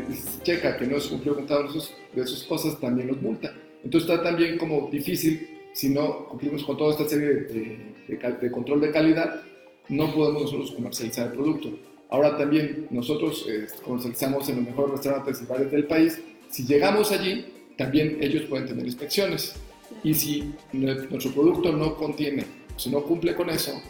checa 0.43 0.79
que 0.79 0.87
no 0.87 0.97
es 0.97 1.07
cumplido 1.07 1.37
con 1.37 1.47
cada 1.47 1.65
de 1.65 2.23
esas 2.23 2.43
cosas, 2.45 2.81
también 2.81 3.09
los 3.09 3.21
multa. 3.21 3.53
Entonces 3.83 4.09
está 4.09 4.23
también 4.23 4.57
como 4.57 4.89
difícil, 4.91 5.47
si 5.75 5.91
no 5.91 6.29
cumplimos 6.29 6.65
con 6.65 6.79
toda 6.79 6.93
esta 6.93 7.07
serie 7.07 7.29
de, 7.29 8.51
control 8.51 8.81
de 8.81 8.91
calidad, 8.91 9.43
no 9.91 10.15
podemos 10.15 10.45
nosotros 10.45 10.73
comercializar 10.73 11.27
el 11.27 11.33
producto. 11.35 11.69
Ahora 12.15 12.39
también 12.39 12.87
nosotros 12.91 13.45
eh, 13.49 13.67
comercializamos 13.85 14.49
en 14.49 14.57
los 14.57 14.67
mejores 14.67 14.93
restaurantes 14.93 15.43
y 15.43 15.47
bares 15.47 15.69
del 15.73 15.85
país. 15.89 16.21
Si 16.49 16.65
llegamos 16.65 17.11
allí, 17.11 17.45
también 17.77 18.19
ellos 18.21 18.45
pueden 18.45 18.69
tener 18.69 18.87
inspecciones. 18.87 19.57
Y 20.05 20.15
si 20.15 20.55
nuestro 20.73 21.33
producto 21.33 21.73
no 21.73 21.97
contiene, 21.97 22.45
si 22.77 22.91
no 22.91 23.03
cumple 23.03 23.35
con 23.35 23.51
eso, 23.51 23.83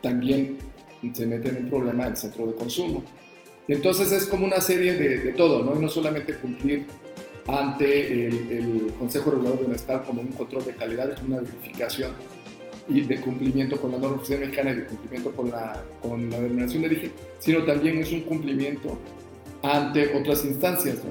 también 0.00 0.56
se 1.12 1.26
mete 1.26 1.50
en 1.50 1.64
un 1.64 1.68
problema 1.68 2.06
el 2.06 2.16
centro 2.16 2.46
de 2.46 2.54
consumo. 2.54 3.04
Entonces 3.68 4.10
es 4.10 4.24
como 4.24 4.46
una 4.46 4.62
serie 4.62 4.94
de, 4.94 5.32
todo, 5.34 5.62
¿no? 5.62 5.78
Y 5.78 5.82
no 5.82 5.90
solamente 5.90 6.34
cumplir 6.36 6.86
ante 7.46 8.26
el, 8.26 8.52
el, 8.52 8.92
Consejo 8.98 9.32
Regulador 9.32 9.60
de 9.60 9.68
Mezcal 9.68 10.02
como 10.04 10.22
un 10.22 10.28
control 10.28 10.64
de 10.64 10.72
calidad, 10.72 11.10
es 11.10 11.20
una 11.20 11.40
verificación 11.42 12.12
y 12.88 13.00
de 13.02 13.20
cumplimiento 13.20 13.80
con 13.80 13.92
la 13.92 13.98
norma 13.98 14.16
oficial 14.16 14.40
mexicana 14.40 14.70
y 14.72 14.76
de 14.76 14.84
cumplimiento 14.86 15.32
con 15.32 15.50
la, 15.50 15.82
con 16.00 16.30
la 16.30 16.40
denominación 16.40 16.82
de 16.82 16.88
origen, 16.88 17.12
sino 17.38 17.64
también 17.64 17.98
es 17.98 18.12
un 18.12 18.20
cumplimiento 18.22 18.98
ante 19.62 20.16
otras 20.16 20.44
instancias, 20.44 21.04
¿no? 21.04 21.10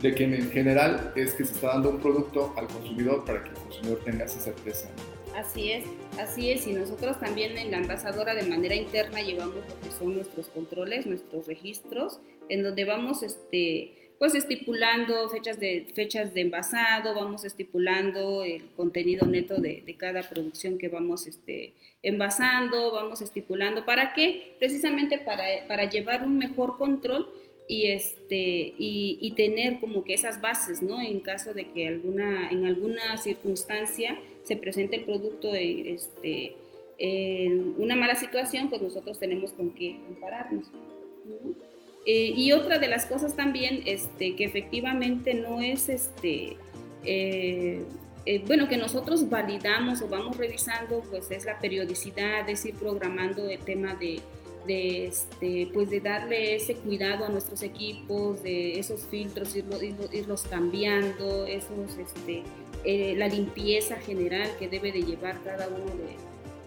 de 0.00 0.14
que 0.14 0.24
en 0.24 0.50
general 0.50 1.12
es 1.16 1.32
que 1.34 1.44
se 1.44 1.54
está 1.54 1.68
dando 1.68 1.90
un 1.90 1.98
producto 1.98 2.52
al 2.56 2.66
consumidor 2.66 3.24
para 3.24 3.42
que 3.42 3.50
el 3.50 3.56
consumidor 3.56 4.00
tenga 4.04 4.24
esa 4.24 4.38
certeza. 4.38 4.88
Así 5.34 5.72
es, 5.72 5.84
así 6.18 6.50
es, 6.50 6.66
y 6.66 6.72
nosotros 6.72 7.18
también 7.18 7.56
en 7.58 7.70
la 7.70 7.78
envasadora 7.78 8.34
de 8.34 8.44
manera 8.44 8.74
interna 8.74 9.20
llevamos 9.20 9.56
lo 9.56 9.80
que 9.80 9.96
son 9.98 10.14
nuestros 10.14 10.48
controles, 10.48 11.06
nuestros 11.06 11.46
registros, 11.46 12.20
en 12.48 12.62
donde 12.62 12.84
vamos 12.84 13.22
este, 13.22 14.03
pues 14.24 14.36
estipulando 14.36 15.28
fechas 15.28 15.60
de, 15.60 15.86
fechas 15.94 16.32
de 16.32 16.40
envasado, 16.40 17.14
vamos 17.14 17.44
estipulando 17.44 18.42
el 18.42 18.70
contenido 18.74 19.26
neto 19.26 19.60
de, 19.60 19.82
de 19.84 19.96
cada 19.98 20.22
producción 20.22 20.78
que 20.78 20.88
vamos 20.88 21.26
este, 21.26 21.74
envasando, 22.02 22.90
vamos 22.90 23.20
estipulando, 23.20 23.84
¿para 23.84 24.14
qué? 24.14 24.56
Precisamente 24.58 25.18
para, 25.18 25.44
para 25.68 25.90
llevar 25.90 26.22
un 26.22 26.38
mejor 26.38 26.78
control 26.78 27.28
y, 27.68 27.88
este, 27.88 28.72
y, 28.78 29.30
tener 29.36 29.78
como 29.78 30.04
que 30.04 30.14
esas 30.14 30.40
bases, 30.40 30.80
¿no? 30.80 31.02
En 31.02 31.20
caso 31.20 31.52
de 31.52 31.70
que 31.72 31.86
alguna, 31.86 32.48
en 32.48 32.64
alguna 32.64 33.18
circunstancia 33.18 34.18
se 34.42 34.56
presente 34.56 34.96
el 34.96 35.04
producto 35.04 35.52
este, 35.54 36.56
en 36.96 37.74
una 37.76 37.94
mala 37.94 38.14
situación, 38.14 38.70
pues 38.70 38.80
nosotros 38.80 39.18
tenemos 39.18 39.52
con 39.52 39.74
qué 39.74 39.98
compararnos. 40.06 40.70
Eh, 42.06 42.32
y 42.36 42.52
otra 42.52 42.78
de 42.78 42.88
las 42.88 43.06
cosas 43.06 43.34
también, 43.34 43.82
este, 43.86 44.36
que 44.36 44.44
efectivamente 44.44 45.34
no 45.34 45.60
es, 45.60 45.88
este, 45.88 46.56
eh, 47.02 47.82
eh, 48.26 48.42
bueno, 48.46 48.68
que 48.68 48.76
nosotros 48.76 49.28
validamos 49.30 50.02
o 50.02 50.08
vamos 50.08 50.36
revisando, 50.36 51.02
pues 51.10 51.30
es 51.30 51.46
la 51.46 51.58
periodicidad, 51.58 52.48
es 52.48 52.64
ir 52.66 52.74
programando 52.74 53.48
el 53.48 53.58
tema 53.60 53.94
de 53.94 54.20
de, 54.66 55.08
este, 55.08 55.68
pues 55.74 55.90
de 55.90 56.00
darle 56.00 56.54
ese 56.54 56.74
cuidado 56.76 57.26
a 57.26 57.28
nuestros 57.28 57.62
equipos, 57.62 58.42
de 58.42 58.78
esos 58.78 59.02
filtros, 59.02 59.54
irlos, 59.54 60.42
cambiando, 60.48 61.44
esos, 61.44 61.98
este, 61.98 63.14
la 63.14 63.28
limpieza 63.28 63.96
general 63.96 64.50
que 64.58 64.66
debe 64.68 64.90
de 64.90 65.02
llevar 65.02 65.42
cada 65.44 65.68
uno 65.68 65.84
de, 65.84 66.16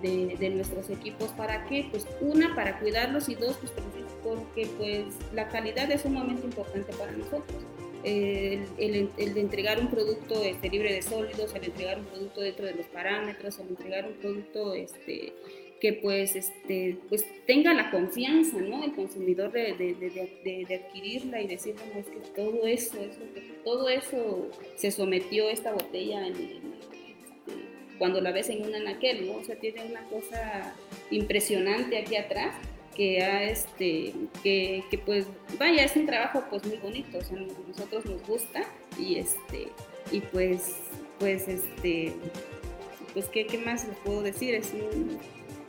de, 0.02 0.50
nuestros 0.50 0.90
equipos. 0.90 1.30
¿Para 1.30 1.66
qué? 1.66 1.88
Pues 1.90 2.08
una, 2.22 2.56
para 2.56 2.80
cuidarlos 2.80 3.30
y 3.30 3.36
dos, 3.36 3.58
pues 3.58 3.72
porque 4.24 4.68
pues 4.78 5.06
la 5.34 5.48
calidad 5.48 5.90
es 5.92 6.02
sumamente 6.02 6.46
importante 6.46 6.92
para 6.94 7.12
nosotros. 7.12 7.64
El, 8.04 8.66
el, 8.78 9.10
el, 9.18 9.34
de 9.34 9.42
entregar 9.42 9.80
un 9.80 9.90
producto 9.90 10.44
este, 10.44 10.70
libre 10.70 10.94
de 10.94 11.02
sólidos, 11.02 11.54
el 11.56 11.66
entregar 11.66 12.00
un 12.00 12.06
producto 12.06 12.42
dentro 12.42 12.66
de 12.66 12.76
los 12.76 12.86
parámetros, 12.88 13.60
el 13.60 13.70
entregar 13.70 14.06
un 14.06 14.14
producto 14.14 14.74
este, 14.74 15.34
que 15.80 15.94
pues, 15.94 16.36
este, 16.36 16.98
pues 17.10 17.26
tenga 17.46 17.74
la 17.74 17.92
confianza, 17.92 18.58
¿no? 18.58 18.84
El 18.84 18.94
consumidor 18.94 19.52
de, 19.52 19.74
de, 19.74 20.66
de, 20.66 20.76
adquirirla 20.76 21.42
y 21.42 21.48
decir, 21.48 21.76
bueno, 21.76 22.00
es 22.00 22.08
que 22.08 22.32
todo 22.36 22.66
eso, 22.66 22.98
todo 23.64 23.90
eso 23.90 24.50
se 24.76 24.92
sometió 24.92 25.50
esta 25.50 25.74
botella 25.74 26.28
este, 26.28 26.62
cuando 27.98 28.22
la 28.22 28.32
ves 28.32 28.50
en 28.50 28.64
un 28.64 28.76
anaquel, 28.76 29.28
¿no? 29.28 29.38
O 29.38 29.44
sea, 29.44 29.56
tiene 29.56 29.84
una 29.84 30.04
cosa 30.04 30.74
impresionante 31.12 31.98
aquí 31.98 32.16
atrás 32.16 32.56
que 32.96 33.22
a 33.22 33.44
este 33.44 34.14
que, 34.42 34.84
que, 34.90 34.98
pues 34.98 35.28
vaya 35.60 35.84
es 35.84 35.96
un 35.96 36.08
trabajo 36.08 36.44
pues 36.50 36.66
muy 36.66 36.78
bonito 36.78 37.20
o 37.20 37.22
sea 37.22 37.38
a 37.38 37.42
nosotros 37.68 38.06
nos 38.06 38.26
gusta 38.26 38.64
y 38.98 39.18
este 39.18 39.68
y 40.12 40.20
pues 40.20 40.78
pues 41.20 41.48
este 41.48 42.16
pues 43.14 43.28
qué, 43.28 43.46
qué 43.46 43.60
más 43.60 43.88
les 43.88 43.98
puedo 43.98 44.24
decir 44.24 44.56
es 44.56 44.74
un, 44.74 45.20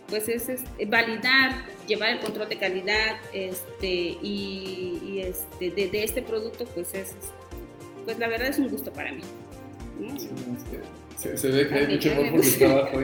pues 0.08 0.28
es, 0.28 0.64
validar, 0.88 1.66
llevar 1.86 2.10
el 2.10 2.20
control 2.20 2.48
de 2.48 2.56
calidad 2.56 3.16
este, 3.32 4.16
y, 4.22 5.20
este, 5.22 5.70
de, 5.70 6.02
este 6.02 6.22
producto, 6.22 6.64
pues 6.66 6.94
es, 6.94 7.14
pues 8.04 8.18
la 8.18 8.28
verdad 8.28 8.48
es 8.48 8.58
un 8.58 8.68
gusto 8.68 8.92
para 8.92 9.12
mí. 9.12 9.20
Se, 11.18 11.50
ve 11.50 11.68
que 11.68 11.74
hay 11.74 11.86
mucho 11.88 12.12
amor 12.12 12.30
por 12.30 12.40
el 12.44 12.58
trabajo, 12.58 12.98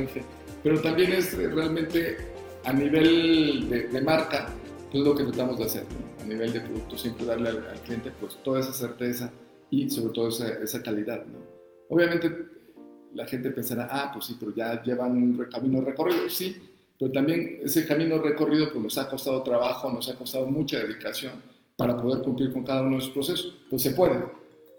pero 0.62 0.80
también 0.80 1.12
es 1.12 1.36
realmente 1.36 2.16
a 2.64 2.72
nivel 2.72 3.68
de, 3.68 4.00
marca, 4.00 4.48
pues 4.90 5.04
lo 5.04 5.14
que 5.14 5.24
tratamos 5.24 5.58
de 5.58 5.64
hacer, 5.64 5.84
a 6.22 6.24
nivel 6.24 6.52
de 6.52 6.60
producto, 6.60 6.96
siempre 6.96 7.26
darle 7.26 7.50
al, 7.50 7.80
cliente 7.84 8.10
pues 8.20 8.36
toda 8.42 8.60
esa 8.60 8.72
certeza 8.72 9.30
y 9.70 9.90
sobre 9.90 10.14
todo 10.14 10.28
esa, 10.28 10.48
esa 10.62 10.82
calidad. 10.82 11.24
¿no? 11.26 11.38
Obviamente 11.88 12.30
la 13.14 13.26
gente 13.26 13.50
pensará, 13.50 13.88
ah, 13.90 14.10
pues 14.12 14.26
sí, 14.26 14.36
pero 14.38 14.54
ya 14.54 14.82
llevan 14.82 15.12
un 15.12 15.44
camino 15.50 15.80
recorrido, 15.80 16.28
sí, 16.28 16.56
pero 16.98 17.10
también 17.12 17.60
ese 17.62 17.86
camino 17.86 18.18
recorrido 18.18 18.70
pues 18.72 18.82
nos 18.82 18.98
ha 18.98 19.08
costado 19.08 19.42
trabajo, 19.42 19.90
nos 19.90 20.08
ha 20.08 20.14
costado 20.14 20.46
mucha 20.46 20.78
dedicación 20.78 21.32
para 21.76 22.00
poder 22.00 22.22
cumplir 22.22 22.52
con 22.52 22.64
cada 22.64 22.82
uno 22.82 22.92
de 22.92 22.98
esos 22.98 23.10
procesos. 23.10 23.56
Pues 23.68 23.82
se 23.82 23.90
puede, 23.90 24.24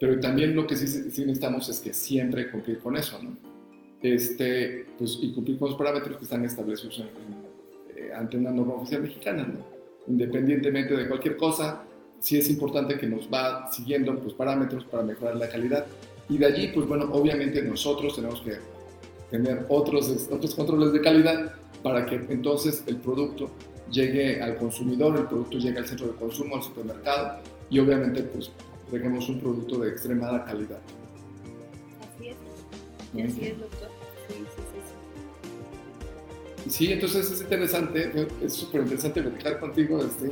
pero 0.05 0.19
también 0.19 0.55
lo 0.55 0.67
que 0.67 0.75
sí, 0.75 0.85
necesitamos 0.85 1.67
es 1.67 1.79
que 1.79 1.91
siempre 1.91 2.51
cumplir 2.51 2.77
con 2.77 2.95
eso, 2.95 3.19
¿no? 3.23 3.35
Este, 4.03 4.85
pues, 4.99 5.17
y 5.19 5.33
cumplir 5.33 5.57
con 5.57 5.69
los 5.69 5.77
parámetros 5.79 6.17
que 6.17 6.25
están 6.25 6.45
establecidos 6.45 7.03
eh, 7.95 8.11
ante 8.15 8.37
una 8.37 8.51
norma 8.51 8.75
oficial 8.75 9.01
mexicana, 9.01 9.47
¿no? 9.51 9.65
Independientemente 10.07 10.95
de 10.95 11.07
cualquier 11.07 11.37
cosa, 11.37 11.81
sí 12.19 12.37
es 12.37 12.47
importante 12.51 12.99
que 12.99 13.07
nos 13.07 13.27
va 13.33 13.71
siguiendo 13.71 14.15
pues, 14.19 14.35
parámetros 14.35 14.83
para 14.83 15.01
mejorar 15.01 15.37
la 15.37 15.49
calidad. 15.49 15.87
Y 16.29 16.37
de 16.37 16.45
allí, 16.45 16.67
pues 16.67 16.87
bueno, 16.87 17.09
obviamente 17.11 17.63
nosotros 17.63 18.15
tenemos 18.15 18.41
que 18.41 18.57
tener 19.31 19.65
otros, 19.69 20.29
otros 20.29 20.53
controles 20.53 20.93
de 20.93 21.01
calidad 21.01 21.55
para 21.81 22.05
que 22.05 22.17
entonces 22.29 22.83
el 22.85 22.97
producto 22.97 23.49
llegue 23.89 24.39
al 24.39 24.57
consumidor, 24.57 25.17
el 25.17 25.25
producto 25.25 25.57
llegue 25.57 25.79
al 25.79 25.87
centro 25.87 26.05
de 26.05 26.13
consumo, 26.13 26.57
al 26.57 26.61
supermercado 26.61 27.39
y 27.71 27.79
obviamente 27.79 28.21
pues 28.21 28.51
tengamos 28.91 29.27
un 29.29 29.39
producto 29.39 29.79
de 29.79 29.89
extremada 29.89 30.45
calidad. 30.45 30.79
Así 32.01 32.29
es, 32.29 32.35
así 33.31 33.47
es 33.47 33.59
doctor. 33.59 33.89
Sí, 34.27 34.33
sí, 34.55 34.61
sí, 36.63 36.69
sí. 36.69 36.91
entonces 36.91 37.31
es 37.31 37.41
interesante, 37.41 38.27
es 38.43 38.53
súper 38.53 38.81
interesante 38.81 39.21
platicar 39.21 39.59
contigo 39.59 39.99
este, 39.99 40.31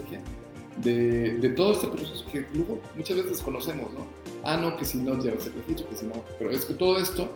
de, 0.78 1.38
de 1.38 1.49
todo 1.49 1.74
este 1.74 1.88
proceso 1.88 2.26
que 2.32 2.45
luego 2.54 2.80
muchas 2.95 3.18
veces 3.18 3.32
desconocemos, 3.34 3.93
¿no? 3.93 4.06
Ah, 4.43 4.58
no, 4.58 4.76
que 4.78 4.86
si 4.86 4.97
no 4.97 5.18
llevas 5.22 5.47
el 5.47 5.54
registro, 5.54 5.88
que 5.89 5.95
si 5.95 6.06
no, 6.06 6.24
pero 6.39 6.51
es 6.51 6.66
que 6.66 6.74
todo 6.74 6.97
esto 6.97 7.30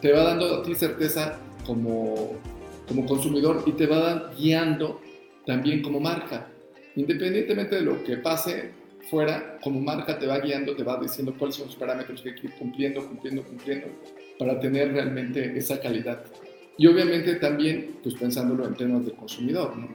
te 0.00 0.12
va 0.12 0.24
dando 0.24 0.56
a 0.56 0.62
ti 0.62 0.74
certeza 0.74 1.38
como 1.66 2.36
como 2.88 3.06
consumidor 3.06 3.62
y 3.66 3.72
te 3.72 3.86
va 3.86 4.32
guiando 4.36 5.00
también 5.46 5.82
como 5.82 6.00
marca. 6.00 6.48
Independientemente 6.96 7.76
de 7.76 7.82
lo 7.82 8.02
que 8.04 8.18
pase 8.18 8.72
fuera, 9.10 9.58
como 9.62 9.80
marca 9.80 10.18
te 10.18 10.26
va 10.26 10.38
guiando, 10.38 10.74
te 10.74 10.82
va 10.82 10.98
diciendo 11.00 11.34
cuáles 11.38 11.56
son 11.56 11.66
los 11.66 11.76
parámetros 11.76 12.22
que 12.22 12.30
hay 12.30 12.34
que 12.34 12.46
ir 12.48 12.54
cumpliendo, 12.54 13.06
cumpliendo, 13.06 13.42
cumpliendo, 13.42 13.86
para 14.38 14.58
tener 14.60 14.92
realmente 14.92 15.56
esa 15.56 15.80
calidad. 15.80 16.24
Y 16.78 16.86
obviamente 16.86 17.34
también, 17.36 17.98
pues 18.02 18.14
pensándolo 18.14 18.66
en 18.66 18.74
términos 18.74 19.04
del 19.04 19.14
consumidor, 19.14 19.76
¿no? 19.76 19.88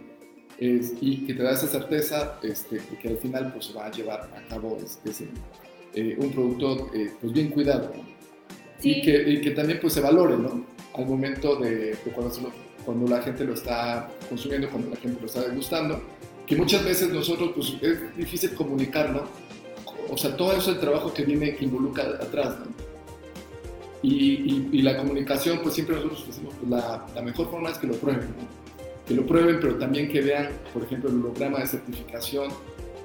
Es, 0.60 0.94
y 1.02 1.18
que 1.26 1.36
te 1.36 1.44
da 1.44 1.52
esa 1.52 1.68
certeza 1.68 2.40
este, 2.42 2.82
que 3.00 3.10
al 3.10 3.18
final 3.18 3.54
pues 3.54 3.66
se 3.66 3.74
va 3.74 3.86
a 3.86 3.92
llevar 3.92 4.22
a 4.36 4.48
cabo 4.50 4.78
este, 4.84 5.30
eh, 5.94 6.16
un 6.18 6.32
producto 6.32 6.90
eh, 6.96 7.12
pues 7.22 7.32
bien 7.32 7.50
cuidado 7.50 7.92
y, 8.82 9.04
que, 9.04 9.30
y, 9.30 9.42
que, 9.42 9.52
también 9.52 9.80
pues 9.80 9.94
se 9.94 10.02
valore 10.02 10.36
¿no? 10.36 10.66
al 10.96 11.06
momento 11.06 11.58
de, 11.58 11.92
de 11.94 12.12
cuando 12.12 12.32
cuando 12.88 13.06
la 13.06 13.22
gente 13.22 13.44
lo 13.44 13.54
está 13.54 14.10
consumiendo, 14.30 14.70
cuando 14.70 14.92
la 14.92 14.96
gente 14.96 15.20
lo 15.20 15.28
está 15.28 15.42
degustando, 15.42 16.02
que 16.48 16.56
muchas 16.56 16.84
veces 16.84 17.10
nosotros, 17.10 17.52
pues 17.54 17.76
es 17.82 18.16
difícil 18.16 18.56
comunicar, 18.56 19.12
¿no? 19.12 19.24
O 20.10 20.18
sea, 20.18 20.36
todo 20.36 20.54
eso 20.54 20.72
es 20.72 20.78
el 20.78 20.80
trabajo 20.80 21.14
que 21.14 21.26
viene, 21.26 21.56
que 21.56 21.66
involucra 21.66 22.06
atrás, 22.06 22.58
¿no? 22.60 22.66
Y, 24.02 24.70
y, 24.72 24.82
la 24.84 24.96
comunicación, 24.96 25.60
pues 25.62 25.74
siempre 25.74 25.96
nosotros 25.96 26.28
decimos, 26.28 26.54
pues 26.60 26.70
la, 26.70 27.06
la, 27.14 27.22
mejor 27.22 27.50
forma 27.50 27.72
es 27.72 27.78
que 27.78 27.88
lo 27.88 27.96
prueben, 27.96 28.28
¿no? 28.30 28.48
Que 29.06 29.16
lo 29.16 29.26
prueben, 29.26 29.60
pero 29.60 29.76
también 29.78 30.08
que 30.08 30.22
vean, 30.22 30.50
por 30.74 30.84
ejemplo, 30.84 31.10
el 31.10 31.18
holograma 31.18 31.60
de 31.60 31.68
certificación, 31.68 32.50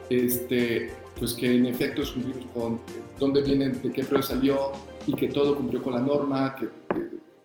este, 0.08 0.92
pues 1.18 1.32
que 1.32 1.56
en 1.56 1.66
efecto 1.66 2.02
es 2.02 2.14
un 2.14 2.32
con 2.54 2.80
dónde 3.18 3.42
viene, 3.42 3.70
de 3.70 3.90
qué 3.90 4.04
prueba 4.04 4.24
salió 4.24 4.72
y 5.06 5.14
que 5.14 5.28
todo 5.28 5.56
cumplió 5.56 5.82
con 5.82 5.94
la 5.94 6.00
norma, 6.00 6.54
que 6.54 6.68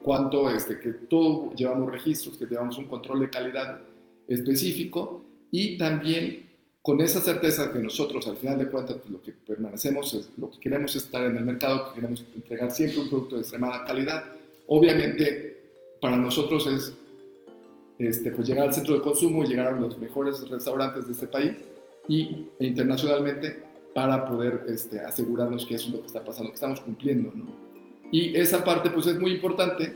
cuanto 0.04 0.52
este, 0.52 0.78
que 0.80 0.90
todo 0.90 1.54
llevamos 1.56 1.92
registros, 1.92 2.38
que 2.38 2.46
llevamos 2.46 2.78
un 2.78 2.86
control 2.86 3.22
de 3.22 3.30
calidad 3.30 3.80
específico 4.28 5.24
y 5.52 5.78
también 5.78 6.48
con 6.82 7.02
esa 7.02 7.20
certeza 7.20 7.72
que 7.72 7.80
nosotros 7.80 8.26
al 8.28 8.38
final 8.38 8.58
de 8.60 8.68
cuentas 8.68 8.98
pues, 8.98 9.10
lo 9.10 9.22
que 9.22 9.34
permanecemos 9.34 10.14
es 10.14 10.30
lo 10.38 10.50
que 10.50 10.60
queremos 10.60 10.96
estar 10.96 11.24
en 11.26 11.36
el 11.36 11.44
mercado, 11.44 11.90
que 11.90 11.96
queremos 11.96 12.24
entregar 12.34 12.72
siempre 12.72 13.02
un 13.02 13.10
producto 13.10 13.36
de 13.36 13.42
extremada 13.42 13.84
calidad. 13.84 14.24
Obviamente 14.68 15.58
para 16.00 16.16
nosotros 16.16 16.66
es 16.68 16.94
este, 18.00 18.32
pues 18.32 18.48
llegar 18.48 18.68
al 18.68 18.74
centro 18.74 18.94
de 18.94 19.02
consumo 19.02 19.44
llegar 19.44 19.68
a 19.68 19.72
los 19.72 19.98
mejores 19.98 20.48
restaurantes 20.50 21.08
de 21.08 21.14
este 21.14 21.28
país 21.28 21.54
y 22.08 22.48
e 22.60 22.68
internacionalmente 22.68 23.64
para 23.94 24.28
poder 24.28 24.66
este, 24.70 25.00
asegurarnos 25.00 25.66
que 25.66 25.76
eso 25.76 25.88
es 25.88 25.94
lo 25.94 26.02
que 26.02 26.08
está 26.08 26.24
pasando, 26.24 26.52
que 26.52 26.56
estamos 26.56 26.80
cumpliendo. 26.82 27.32
¿no? 27.34 27.46
Y 28.12 28.36
esa 28.36 28.64
parte 28.64 28.90
pues 28.92 29.08
es 29.08 29.20
muy 29.20 29.32
importante 29.32 29.94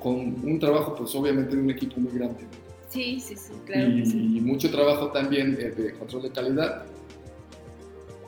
con 0.00 0.14
un 0.14 0.58
trabajo 0.58 0.94
pues 0.94 1.14
obviamente 1.14 1.56
de 1.56 1.62
un 1.62 1.70
equipo 1.70 2.00
muy 2.00 2.12
grande. 2.12 2.44
Sí, 2.88 3.20
sí, 3.20 3.36
sí, 3.36 3.52
claro. 3.66 3.88
Y, 3.88 4.40
mucho 4.40 4.70
trabajo 4.70 5.08
también 5.08 5.56
eh, 5.60 5.70
de 5.70 5.94
control 5.94 6.22
de 6.22 6.30
calidad. 6.30 6.84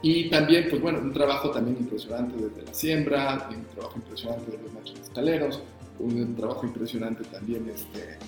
Y 0.02 0.30
también, 0.30 0.66
pues 0.70 0.80
bueno, 0.80 0.98
un 1.00 1.12
trabajo 1.12 1.50
también 1.50 1.76
impresionante 1.78 2.36
desde 2.36 2.62
la 2.66 2.74
siembra, 2.74 3.48
un 3.50 3.64
trabajo 3.66 3.96
impresionante 3.96 4.50
de 4.50 4.62
los 4.62 4.72
machos 4.72 4.98
escaleros, 5.00 5.60
un 5.98 6.34
trabajo 6.36 6.66
impresionante 6.66 7.24
también 7.24 7.68
este, 7.68 8.18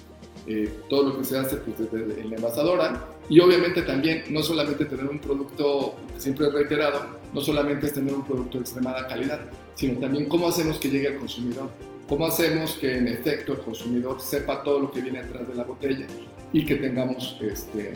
eh, 0.46 0.72
todo 0.90 1.10
lo 1.10 1.18
que 1.18 1.24
se 1.24 1.38
hace 1.38 1.56
pues, 1.56 1.78
desde 1.90 2.24
la 2.24 2.36
envasadora 2.36 3.08
y 3.28 3.38
obviamente 3.38 3.82
también 3.82 4.24
no 4.30 4.42
solamente 4.42 4.84
tener 4.86 5.06
un 5.06 5.20
producto 5.20 5.94
siempre 6.18 6.50
reiterado, 6.50 7.00
no 7.32 7.40
solamente 7.40 7.86
es 7.86 7.94
tener 7.94 8.12
un 8.12 8.24
producto 8.24 8.58
de 8.58 8.62
extremada 8.62 9.06
calidad, 9.06 9.40
sino 9.74 10.00
también 10.00 10.28
cómo 10.28 10.48
hacemos 10.48 10.78
que 10.78 10.90
llegue 10.90 11.08
al 11.08 11.16
consumidor, 11.16 11.70
cómo 12.12 12.26
hacemos 12.26 12.74
que 12.74 12.98
en 12.98 13.08
efecto 13.08 13.54
el 13.54 13.60
consumidor 13.60 14.20
sepa 14.20 14.62
todo 14.62 14.80
lo 14.80 14.90
que 14.90 15.00
viene 15.00 15.20
atrás 15.20 15.48
de 15.48 15.54
la 15.54 15.64
botella 15.64 16.06
y 16.52 16.62
que 16.66 16.74
tengamos 16.74 17.38
este, 17.40 17.94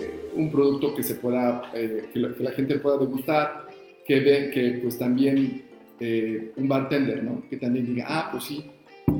eh, 0.00 0.30
un 0.34 0.50
producto 0.50 0.92
que 0.96 1.04
se 1.04 1.14
pueda, 1.14 1.70
eh, 1.72 2.08
que, 2.12 2.18
la, 2.18 2.34
que, 2.34 2.42
la, 2.42 2.50
gente 2.50 2.76
pueda 2.80 2.98
degustar, 2.98 3.68
que 4.04 4.18
ve 4.18 4.50
que 4.52 4.80
pues 4.82 4.98
también 4.98 5.62
eh, 6.00 6.50
un 6.56 6.66
bartender, 6.66 7.22
¿no? 7.22 7.48
Que 7.48 7.56
también 7.56 7.86
diga, 7.86 8.06
ah, 8.08 8.28
pues 8.32 8.42
sí, 8.42 8.68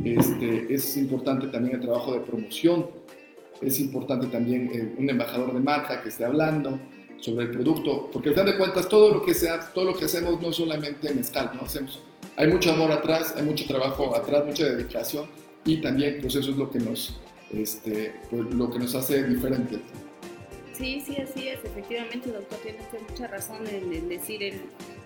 este, 0.04 0.74
es 0.74 0.96
importante 0.96 1.46
también 1.46 1.76
el 1.76 1.82
trabajo 1.82 2.12
de 2.12 2.18
promoción, 2.18 2.86
es 3.62 3.78
importante 3.78 4.26
también 4.26 4.68
eh, 4.72 4.92
un 4.98 5.08
embajador 5.08 5.54
de 5.54 5.60
marca 5.60 6.02
que 6.02 6.08
esté 6.08 6.24
hablando 6.24 6.80
sobre 7.20 7.44
el 7.44 7.52
producto, 7.52 8.10
porque 8.12 8.30
al 8.30 8.34
final 8.34 8.50
de 8.50 8.58
cuentas 8.58 8.88
todo 8.88 9.14
lo 9.14 9.22
que 9.22 9.34
sea, 9.34 9.60
todo 9.72 9.84
lo 9.84 9.94
que 9.94 10.06
hacemos 10.06 10.42
no 10.42 10.52
solamente 10.52 11.14
mezcal, 11.14 11.52
¿no? 11.54 11.62
Hacemos, 11.62 12.02
hay 12.36 12.48
mucho 12.48 12.72
amor 12.72 12.92
atrás, 12.92 13.34
hay 13.36 13.42
mucho 13.42 13.66
trabajo 13.66 14.14
atrás, 14.14 14.44
mucha 14.44 14.64
dedicación 14.64 15.26
y 15.64 15.80
también 15.80 16.18
pues 16.20 16.34
eso 16.34 16.50
es 16.50 16.56
lo 16.56 16.70
que 16.70 16.78
nos, 16.78 17.18
este, 17.52 18.14
pues, 18.30 18.54
lo 18.54 18.70
que 18.70 18.78
nos 18.78 18.94
hace 18.94 19.24
diferentes. 19.24 19.80
Sí, 20.72 21.02
sí, 21.04 21.16
así 21.16 21.48
es. 21.48 21.64
Efectivamente, 21.64 22.30
doctor, 22.30 22.58
tiene 22.58 22.78
mucha 23.08 23.26
razón 23.28 23.66
en 23.66 24.08
decir 24.08 24.42
el, 24.42 24.60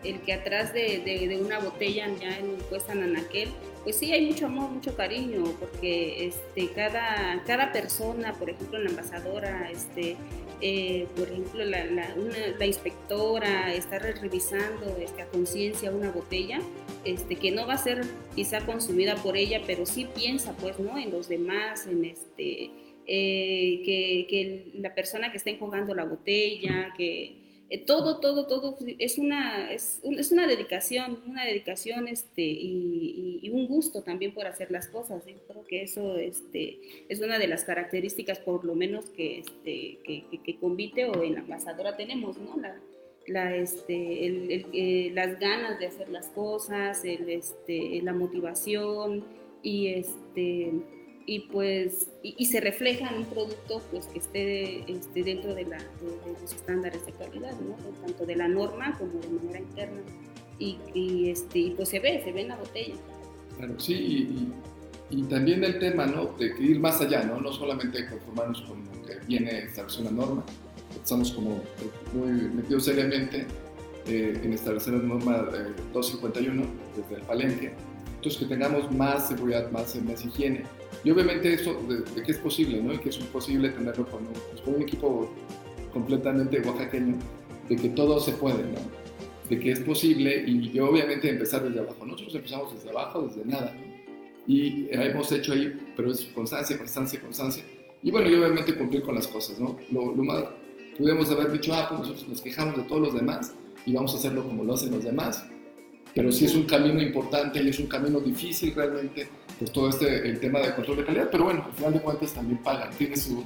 el, 0.04 0.20
que 0.20 0.32
atrás 0.32 0.72
de, 0.72 1.38
una 1.42 1.58
botella 1.58 2.08
ya 2.20 2.38
en 2.38 2.56
Cuesta 2.68 2.94
Nanaquel, 2.94 3.50
pues 3.84 3.96
sí 3.96 4.12
hay 4.12 4.26
mucho 4.26 4.46
amor, 4.46 4.70
mucho 4.70 4.94
cariño, 4.94 5.44
porque 5.58 6.26
este, 6.26 6.68
cada, 6.72 7.42
cada 7.46 7.72
persona, 7.72 8.34
por 8.34 8.50
ejemplo, 8.50 8.78
la 8.78 8.90
envasadora, 8.90 9.70
este, 9.70 10.16
eh, 10.60 11.06
por 11.16 11.28
ejemplo, 11.28 11.64
la, 11.64 12.66
inspectora 12.66 13.72
está 13.72 13.98
revisando 13.98 14.96
este, 14.98 15.22
a 15.22 15.26
conciencia 15.26 15.90
una 15.90 16.10
botella, 16.10 16.60
este, 17.04 17.36
que 17.36 17.50
no 17.50 17.66
va 17.66 17.74
a 17.74 17.78
ser 17.78 18.02
quizá 18.34 18.66
consumida 18.66 19.16
por 19.16 19.36
ella, 19.36 19.62
pero 19.66 19.86
sí 19.86 20.06
piensa 20.14 20.54
pues, 20.58 20.78
¿no? 20.78 20.98
en 20.98 21.10
los 21.10 21.28
demás, 21.28 21.86
en 21.86 22.04
este 22.04 22.70
eh, 23.06 23.82
que, 23.84 24.26
que, 24.28 24.72
la 24.74 24.94
persona 24.94 25.30
que 25.30 25.38
está 25.38 25.50
enjugando 25.50 25.94
la 25.94 26.04
botella, 26.04 26.92
que 26.96 27.39
eh, 27.70 27.78
todo, 27.78 28.18
todo, 28.18 28.48
todo 28.48 28.76
es 28.98 29.16
una, 29.16 29.70
es, 29.72 30.00
un, 30.02 30.18
es, 30.18 30.32
una 30.32 30.48
dedicación, 30.48 31.22
una 31.24 31.44
dedicación 31.44 32.08
este, 32.08 32.42
y, 32.42 33.38
y, 33.42 33.48
un 33.50 33.68
gusto 33.68 34.02
también 34.02 34.34
por 34.34 34.46
hacer 34.48 34.72
las 34.72 34.88
cosas. 34.88 35.24
Yo 35.24 35.36
creo 35.46 35.64
que 35.64 35.82
eso 35.84 36.16
este, 36.16 36.80
es 37.08 37.20
una 37.20 37.38
de 37.38 37.46
las 37.46 37.62
características, 37.62 38.40
por 38.40 38.64
lo 38.64 38.74
menos, 38.74 39.04
que, 39.10 39.38
este, 39.38 39.98
que, 40.04 40.24
que, 40.44 40.58
Convite 40.58 41.04
o 41.04 41.22
en 41.22 41.34
la 41.34 41.40
envasadora 41.40 41.96
tenemos, 41.96 42.38
¿no? 42.38 42.56
La, 42.60 42.76
la, 43.28 43.54
este, 43.54 44.26
el, 44.26 44.66
eh, 44.72 45.12
las 45.14 45.38
ganas 45.38 45.78
de 45.78 45.86
hacer 45.86 46.08
las 46.08 46.26
cosas, 46.26 47.04
el, 47.04 47.28
este, 47.28 48.02
la 48.02 48.12
motivación 48.12 49.24
y 49.62 49.88
este 49.88 50.72
y 51.30 51.38
pues 51.38 52.08
y, 52.24 52.34
y, 52.36 52.46
se 52.46 52.60
refleja 52.60 53.08
en 53.08 53.18
un 53.18 53.24
producto 53.24 53.80
pues 53.92 54.06
que 54.06 54.18
esté, 54.18 54.92
esté 54.92 55.22
dentro 55.22 55.54
de, 55.54 55.64
la, 55.64 55.78
de, 55.78 56.32
de, 56.32 56.40
los 56.40 56.52
estándares 56.52 57.06
de 57.06 57.12
calidad, 57.12 57.52
¿no? 57.60 57.76
tanto 58.04 58.26
de 58.26 58.34
la 58.34 58.48
norma 58.48 58.98
como 58.98 59.12
de 59.12 59.28
manera 59.28 59.60
interna 59.60 60.00
y, 60.58 60.78
y, 60.92 61.30
este, 61.30 61.72
pues 61.76 61.88
se 61.88 62.00
ve, 62.00 62.20
se 62.24 62.32
ve 62.32 62.40
en 62.40 62.48
la 62.48 62.56
botella. 62.56 62.96
Claro, 63.56 63.78
sí, 63.78 63.94
y, 63.94 65.16
y 65.18 65.22
también 65.22 65.62
el 65.62 65.78
tema, 65.78 66.04
¿no? 66.04 66.36
De 66.36 66.52
ir 66.58 66.80
más 66.80 67.00
allá, 67.00 67.22
¿no? 67.22 67.40
No 67.40 67.52
solamente 67.52 68.08
conformarnos 68.08 68.62
con 68.62 68.84
lo 68.84 69.06
que 69.06 69.24
viene 69.28 69.66
establecer 69.66 70.00
una 70.00 70.10
norma, 70.10 70.44
estamos 70.96 71.30
como 71.30 71.62
muy 72.12 72.32
metidos 72.56 72.86
seriamente 72.86 73.46
eh, 74.08 74.40
en 74.42 74.52
establecer 74.52 74.94
la 74.94 75.04
norma 75.04 75.48
eh, 75.54 75.74
251 75.92 76.64
desde 76.96 77.14
el 77.14 77.22
palenque, 77.22 77.72
entonces 78.16 78.36
que 78.36 78.46
tengamos 78.46 78.90
más 78.90 79.28
seguridad, 79.28 79.70
más, 79.70 79.94
más 80.02 80.24
higiene, 80.24 80.64
y 81.02 81.10
obviamente 81.10 81.54
eso 81.54 81.80
de, 81.88 82.22
que 82.22 82.32
es 82.32 82.38
posible, 82.38 82.82
¿no? 82.82 82.92
Y 82.92 82.98
que 82.98 83.08
es 83.08 83.16
posible 83.16 83.70
tenerlo 83.70 84.06
con 84.06 84.26
un, 84.26 84.32
pues 84.32 84.60
con 84.62 84.74
un 84.74 84.82
equipo 84.82 85.30
completamente 85.92 86.60
oaxaqueño, 86.60 87.16
de 87.68 87.76
que 87.76 87.88
todo 87.90 88.20
se 88.20 88.32
puede, 88.32 88.62
¿no? 88.62 88.80
De 89.48 89.58
que 89.58 89.72
es 89.72 89.80
posible 89.80 90.44
y, 90.46 90.70
y 90.72 90.78
obviamente 90.80 91.28
empezar 91.28 91.62
desde 91.62 91.80
abajo. 91.80 92.04
Nosotros 92.04 92.34
empezamos 92.34 92.74
desde 92.74 92.90
abajo, 92.90 93.22
desde 93.22 93.44
nada. 93.44 93.74
Y 94.46 94.88
hemos 94.90 95.30
hecho 95.32 95.52
ahí, 95.52 95.92
pero 95.96 96.10
es 96.10 96.24
constancia, 96.26 96.76
constancia, 96.76 97.20
constancia. 97.20 97.64
Y 98.02 98.10
bueno, 98.10 98.28
y 98.28 98.34
obviamente 98.34 98.74
cumplir 98.74 99.02
con 99.02 99.14
las 99.14 99.26
cosas, 99.26 99.58
¿no? 99.58 99.76
Lo, 99.90 100.14
lo 100.14 100.22
más, 100.22 100.44
pudimos 100.96 101.30
haber 101.30 101.52
dicho, 101.52 101.72
ah, 101.74 101.86
pues 101.88 102.00
nosotros 102.00 102.28
nos 102.28 102.40
quejamos 102.40 102.76
de 102.76 102.82
todos 102.84 103.00
los 103.00 103.14
demás 103.14 103.54
y 103.86 103.92
vamos 103.92 104.14
a 104.14 104.18
hacerlo 104.18 104.44
como 104.44 104.64
lo 104.64 104.74
hacen 104.74 104.90
los 104.90 105.04
demás. 105.04 105.46
Pero 106.14 106.32
sí 106.32 106.44
es 106.44 106.54
un 106.54 106.64
camino 106.64 107.00
importante 107.00 107.62
y 107.62 107.68
es 107.68 107.78
un 107.78 107.86
camino 107.86 108.20
difícil 108.20 108.74
realmente 108.74 109.28
pues 109.60 109.70
todo 109.72 109.90
este 109.90 110.26
el 110.26 110.40
tema 110.40 110.58
de 110.60 110.74
control 110.74 110.96
de 110.96 111.04
calidad, 111.04 111.28
pero 111.30 111.44
bueno, 111.44 111.64
al 111.66 111.72
final 111.74 111.92
de 111.92 112.00
cuentas 112.00 112.32
también 112.32 112.58
pagan, 112.62 112.90
tiene 112.96 113.14
su, 113.14 113.44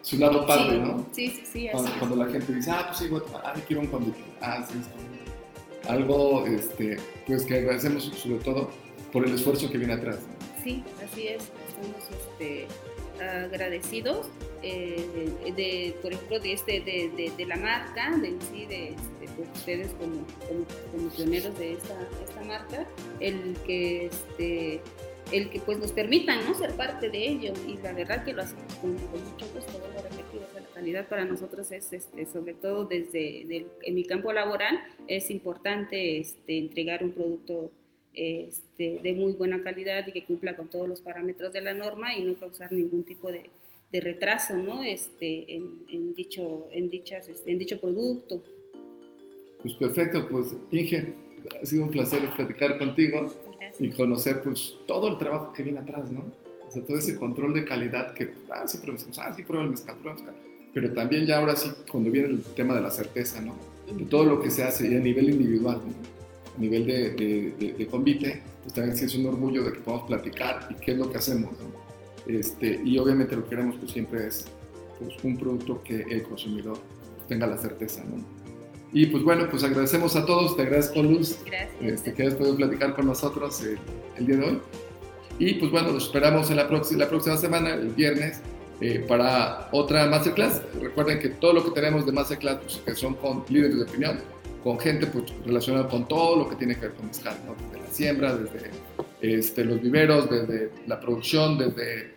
su 0.00 0.16
lado 0.16 0.46
padre, 0.46 0.76
sí, 0.76 0.78
¿no? 0.78 1.06
Sí, 1.10 1.28
sí, 1.28 1.42
sí. 1.52 1.68
Cuando, 1.72 1.90
cuando, 1.98 2.16
la 2.24 2.30
gente 2.30 2.54
dice, 2.54 2.70
ah, 2.70 2.84
pues 2.86 2.98
sí, 2.98 3.08
bueno, 3.08 3.26
ah, 3.34 3.52
quiero 3.66 3.82
un 3.82 3.88
convite, 3.88 4.20
ah, 4.40 4.64
sí, 4.64 4.78
sí. 4.80 5.88
Algo, 5.88 6.46
este, 6.46 6.98
pues 7.26 7.44
que 7.44 7.56
agradecemos 7.56 8.04
sobre 8.04 8.38
todo 8.44 8.70
por 9.12 9.26
el 9.26 9.34
esfuerzo 9.34 9.68
que 9.68 9.78
viene 9.78 9.94
atrás. 9.94 10.18
Sí, 10.62 10.84
así 11.04 11.26
es, 11.26 11.42
estamos 11.68 12.02
este, 12.10 12.68
agradecidos, 13.20 14.28
eh, 14.62 15.34
de, 15.44 15.52
de, 15.52 15.96
por 16.00 16.12
ejemplo, 16.12 16.38
de, 16.38 16.52
este, 16.52 16.80
de, 16.80 17.10
de, 17.16 17.32
de 17.36 17.46
la 17.46 17.56
marca, 17.56 18.16
de 18.18 18.36
sí, 18.52 18.66
de, 18.66 18.94
pues, 19.34 19.48
ustedes 19.54 19.88
como, 19.98 20.24
como, 20.46 20.64
como, 20.92 21.10
pioneros 21.10 21.58
de 21.58 21.72
esta, 21.72 21.94
esta 22.24 22.42
marca, 22.44 22.86
el 23.18 23.56
que 23.66 24.06
este, 24.06 24.80
el 25.32 25.50
que 25.50 25.60
pues 25.60 25.78
nos 25.78 25.92
permitan 25.92 26.44
¿no? 26.44 26.54
ser 26.54 26.72
parte 26.72 27.10
de 27.10 27.28
ello 27.28 27.52
y 27.66 27.76
la 27.82 27.92
verdad 27.92 28.24
que 28.24 28.32
lo 28.32 28.42
hacemos 28.42 28.72
con, 28.74 28.94
con 28.94 29.24
mucho 29.24 29.46
gusto, 29.52 29.78
vuelvo 29.78 29.98
a 29.98 30.02
repetir, 30.02 30.40
la 30.54 30.62
calidad 30.74 31.08
para 31.08 31.24
nosotros 31.24 31.70
es 31.72 31.92
este, 31.92 32.26
sobre 32.26 32.54
todo 32.54 32.84
desde 32.84 33.44
del, 33.46 33.66
en 33.82 33.94
mi 33.94 34.04
campo 34.04 34.32
laboral 34.32 34.78
es 35.08 35.30
importante 35.30 36.18
este, 36.18 36.58
entregar 36.58 37.02
un 37.02 37.12
producto 37.12 37.72
este, 38.14 39.00
de 39.02 39.12
muy 39.14 39.32
buena 39.32 39.62
calidad 39.62 40.06
y 40.06 40.12
que 40.12 40.24
cumpla 40.24 40.56
con 40.56 40.68
todos 40.68 40.88
los 40.88 41.00
parámetros 41.00 41.52
de 41.52 41.60
la 41.60 41.74
norma 41.74 42.14
y 42.16 42.24
no 42.24 42.34
causar 42.34 42.72
ningún 42.72 43.02
tipo 43.02 43.30
de, 43.32 43.50
de 43.90 44.00
retraso 44.00 44.56
¿no? 44.56 44.82
este, 44.82 45.54
en, 45.54 45.84
en, 45.90 46.14
dicho, 46.14 46.68
en, 46.70 46.88
dichas, 46.88 47.28
este, 47.28 47.50
en 47.50 47.58
dicho 47.58 47.80
producto. 47.80 48.42
Pues 49.60 49.74
perfecto, 49.74 50.28
pues 50.28 50.54
Inge, 50.70 51.14
ha 51.60 51.66
sido 51.66 51.84
un 51.84 51.90
placer 51.90 52.20
platicar 52.36 52.78
contigo 52.78 53.26
y 53.78 53.90
conocer 53.90 54.42
pues 54.42 54.74
todo 54.86 55.08
el 55.08 55.18
trabajo 55.18 55.52
que 55.52 55.62
viene 55.62 55.80
atrás, 55.80 56.10
¿no? 56.10 56.24
O 56.66 56.70
sea, 56.70 56.82
todo 56.82 56.98
ese 56.98 57.16
control 57.16 57.54
de 57.54 57.64
calidad 57.64 58.12
que, 58.14 58.32
ah, 58.50 58.66
siempre 58.66 58.92
decimos, 58.92 59.18
ah, 59.18 59.32
sí, 59.34 59.42
prueba 59.42 59.64
el 59.64 59.70
mezcal, 59.70 59.96
prueba 59.96 60.18
el 60.18 60.24
mezcal. 60.24 60.42
Pero 60.74 60.92
también 60.92 61.26
ya 61.26 61.38
ahora 61.38 61.56
sí, 61.56 61.70
cuando 61.90 62.10
viene 62.10 62.28
el 62.28 62.42
tema 62.42 62.74
de 62.74 62.82
la 62.82 62.90
certeza, 62.90 63.40
¿no? 63.40 63.54
De 63.90 64.04
todo 64.04 64.24
lo 64.24 64.40
que 64.40 64.50
se 64.50 64.64
hace 64.64 64.88
y 64.90 64.96
a 64.96 65.00
nivel 65.00 65.30
individual, 65.30 65.80
¿no? 65.86 66.56
A 66.56 66.60
nivel 66.60 66.86
de, 66.86 67.10
de, 67.10 67.54
de, 67.58 67.72
de, 67.74 67.86
convite, 67.86 68.42
pues 68.62 68.74
también 68.74 68.96
sí 68.96 69.04
es 69.04 69.14
un 69.14 69.26
orgullo 69.26 69.62
de 69.62 69.72
que 69.72 69.80
podamos 69.80 70.06
platicar 70.06 70.68
y 70.70 70.74
qué 70.74 70.92
es 70.92 70.98
lo 70.98 71.10
que 71.10 71.18
hacemos, 71.18 71.52
¿no? 71.52 71.86
Este, 72.26 72.80
y 72.84 72.98
obviamente 72.98 73.36
lo 73.36 73.44
que 73.44 73.50
queremos 73.50 73.76
pues 73.76 73.92
siempre 73.92 74.26
es 74.26 74.46
pues, 74.98 75.14
un 75.22 75.36
producto 75.38 75.82
que 75.82 76.02
el 76.02 76.24
consumidor 76.24 76.78
tenga 77.28 77.46
la 77.46 77.56
certeza, 77.56 78.02
¿no? 78.04 78.16
Y 78.96 79.04
pues 79.04 79.22
bueno, 79.24 79.46
pues 79.50 79.62
agradecemos 79.62 80.16
a 80.16 80.24
todos, 80.24 80.56
te 80.56 80.62
agradezco 80.62 81.02
Luz, 81.02 81.36
este, 81.82 82.14
que 82.14 82.22
hayas 82.22 82.34
podido 82.34 82.56
platicar 82.56 82.94
con 82.94 83.04
nosotros 83.04 83.60
el, 83.60 83.78
el, 84.16 84.26
día 84.26 84.36
de 84.36 84.44
hoy. 84.44 84.58
Y 85.38 85.52
pues 85.56 85.70
bueno, 85.70 85.92
nos 85.92 86.04
esperamos 86.04 86.50
en 86.50 86.56
la, 86.56 86.66
próxima, 86.66 87.00
la 87.00 87.08
próxima 87.10 87.36
semana, 87.36 87.74
el 87.74 87.90
viernes, 87.90 88.40
eh, 88.80 89.04
para 89.06 89.68
otra 89.72 90.06
masterclass. 90.06 90.62
Recuerden 90.80 91.18
que 91.18 91.28
todo 91.28 91.52
lo 91.52 91.62
que 91.62 91.72
tenemos 91.72 92.06
de 92.06 92.12
masterclass, 92.12 92.56
pues, 92.56 92.76
que 92.86 92.94
son 92.94 93.16
con 93.16 93.44
líderes 93.50 93.76
de 93.76 93.82
opinión, 93.82 94.18
con 94.64 94.80
gente 94.80 95.06
pues, 95.08 95.24
relacionada 95.44 95.90
con 95.90 96.08
todo 96.08 96.34
lo 96.34 96.48
que 96.48 96.56
tiene 96.56 96.74
que 96.76 96.86
ver 96.86 96.94
con 96.94 97.08
mezcal, 97.08 97.36
¿no? 97.44 97.54
desde 97.66 97.86
la 97.86 97.92
siembra, 97.92 98.34
desde 98.34 98.70
este, 99.20 99.62
los 99.66 99.82
viveros, 99.82 100.30
desde 100.30 100.70
la 100.86 100.98
producción, 100.98 101.58
desde 101.58 102.14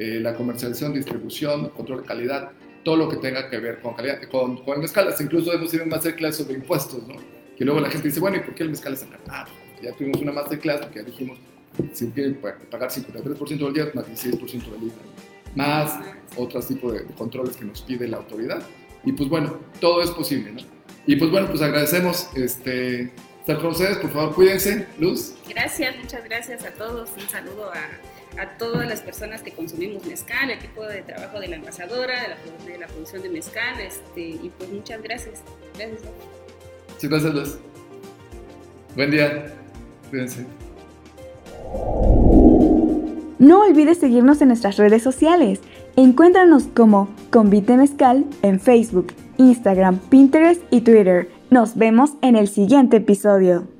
eh, 0.00 0.18
la 0.18 0.34
comercialización, 0.34 0.92
distribución, 0.92 1.68
control 1.68 2.00
de 2.00 2.08
calidad, 2.08 2.50
todo 2.86 2.96
lo 2.96 3.08
que 3.08 3.16
tenga 3.16 3.50
que 3.50 3.58
ver 3.58 3.80
con 3.80 3.94
calidad, 3.94 4.22
con, 4.30 4.58
con 4.58 4.74
el 4.74 4.82
mezcal. 4.82 5.12
Incluso 5.18 5.52
hemos 5.52 5.74
ido 5.74 5.82
a 5.82 5.86
masterclass 5.86 6.36
sobre 6.36 6.54
impuestos, 6.54 7.04
¿no? 7.08 7.16
Que 7.58 7.64
luego 7.64 7.80
la 7.80 7.90
gente 7.90 8.06
dice, 8.06 8.20
bueno, 8.20 8.36
¿y 8.36 8.40
por 8.40 8.54
qué 8.54 8.62
el 8.62 8.70
mezcal 8.70 8.92
es 8.92 9.02
acá? 9.02 9.18
Ah, 9.28 9.44
ya 9.82 9.90
tuvimos 9.90 10.20
una 10.20 10.30
masterclass 10.30 10.82
porque 10.82 11.00
ya 11.00 11.04
dijimos, 11.04 11.36
si 11.92 12.06
quieren 12.12 12.36
pagar 12.36 12.88
53% 12.88 13.48
del 13.48 13.72
día, 13.72 13.90
más 13.92 14.06
16% 14.06 14.40
del 14.50 14.84
IVA, 14.84 14.94
más 15.56 15.98
otros 16.36 16.68
tipos 16.68 16.92
de 16.92 17.04
controles 17.06 17.56
que 17.56 17.64
nos 17.64 17.82
pide 17.82 18.06
la 18.06 18.18
autoridad. 18.18 18.62
Y 19.04 19.10
pues 19.10 19.28
bueno, 19.28 19.58
todo 19.80 20.00
es 20.00 20.10
posible, 20.12 20.52
¿no? 20.52 20.60
Y 21.08 21.16
pues 21.16 21.28
bueno, 21.28 21.48
pues 21.48 21.62
agradecemos 21.62 22.28
este, 22.36 23.10
estar 23.40 23.58
con 23.58 23.72
ustedes. 23.72 23.96
Por 23.96 24.12
favor, 24.12 24.32
cuídense. 24.32 24.86
Luz. 25.00 25.34
Gracias, 25.48 25.96
muchas 25.96 26.22
gracias 26.22 26.64
a 26.64 26.70
todos. 26.70 27.10
Un 27.16 27.28
saludo 27.28 27.68
a, 27.72 27.80
a 28.38 28.58
todas 28.58 28.86
las 28.88 29.00
personas 29.00 29.42
que 29.42 29.52
consumimos 29.52 30.04
mezcal, 30.06 30.50
el 30.50 30.58
equipo 30.58 30.84
de 30.84 31.02
trabajo 31.02 31.40
de 31.40 31.48
la 31.48 31.56
envasadora, 31.56 32.22
de 32.22 32.28
la, 32.28 32.72
de 32.72 32.78
la 32.78 32.86
producción 32.86 33.22
de 33.22 33.28
mezcal. 33.30 33.80
Este, 33.80 34.20
y 34.20 34.52
pues 34.56 34.70
muchas 34.70 35.02
gracias. 35.02 35.42
Gracias. 35.76 36.02
Muchas 36.88 37.10
gracias, 37.10 37.34
Luz. 37.34 37.58
Buen 38.94 39.10
día. 39.10 39.46
Cuídense. 40.10 40.46
No 43.38 43.62
olvides 43.62 43.98
seguirnos 43.98 44.40
en 44.40 44.48
nuestras 44.48 44.76
redes 44.76 45.02
sociales. 45.02 45.60
Encuéntranos 45.96 46.64
como 46.74 47.08
Convite 47.30 47.76
Mezcal 47.76 48.24
en 48.42 48.60
Facebook, 48.60 49.12
Instagram, 49.36 49.98
Pinterest 49.98 50.62
y 50.70 50.80
Twitter. 50.80 51.28
Nos 51.50 51.76
vemos 51.76 52.12
en 52.22 52.36
el 52.36 52.48
siguiente 52.48 52.96
episodio. 52.96 53.75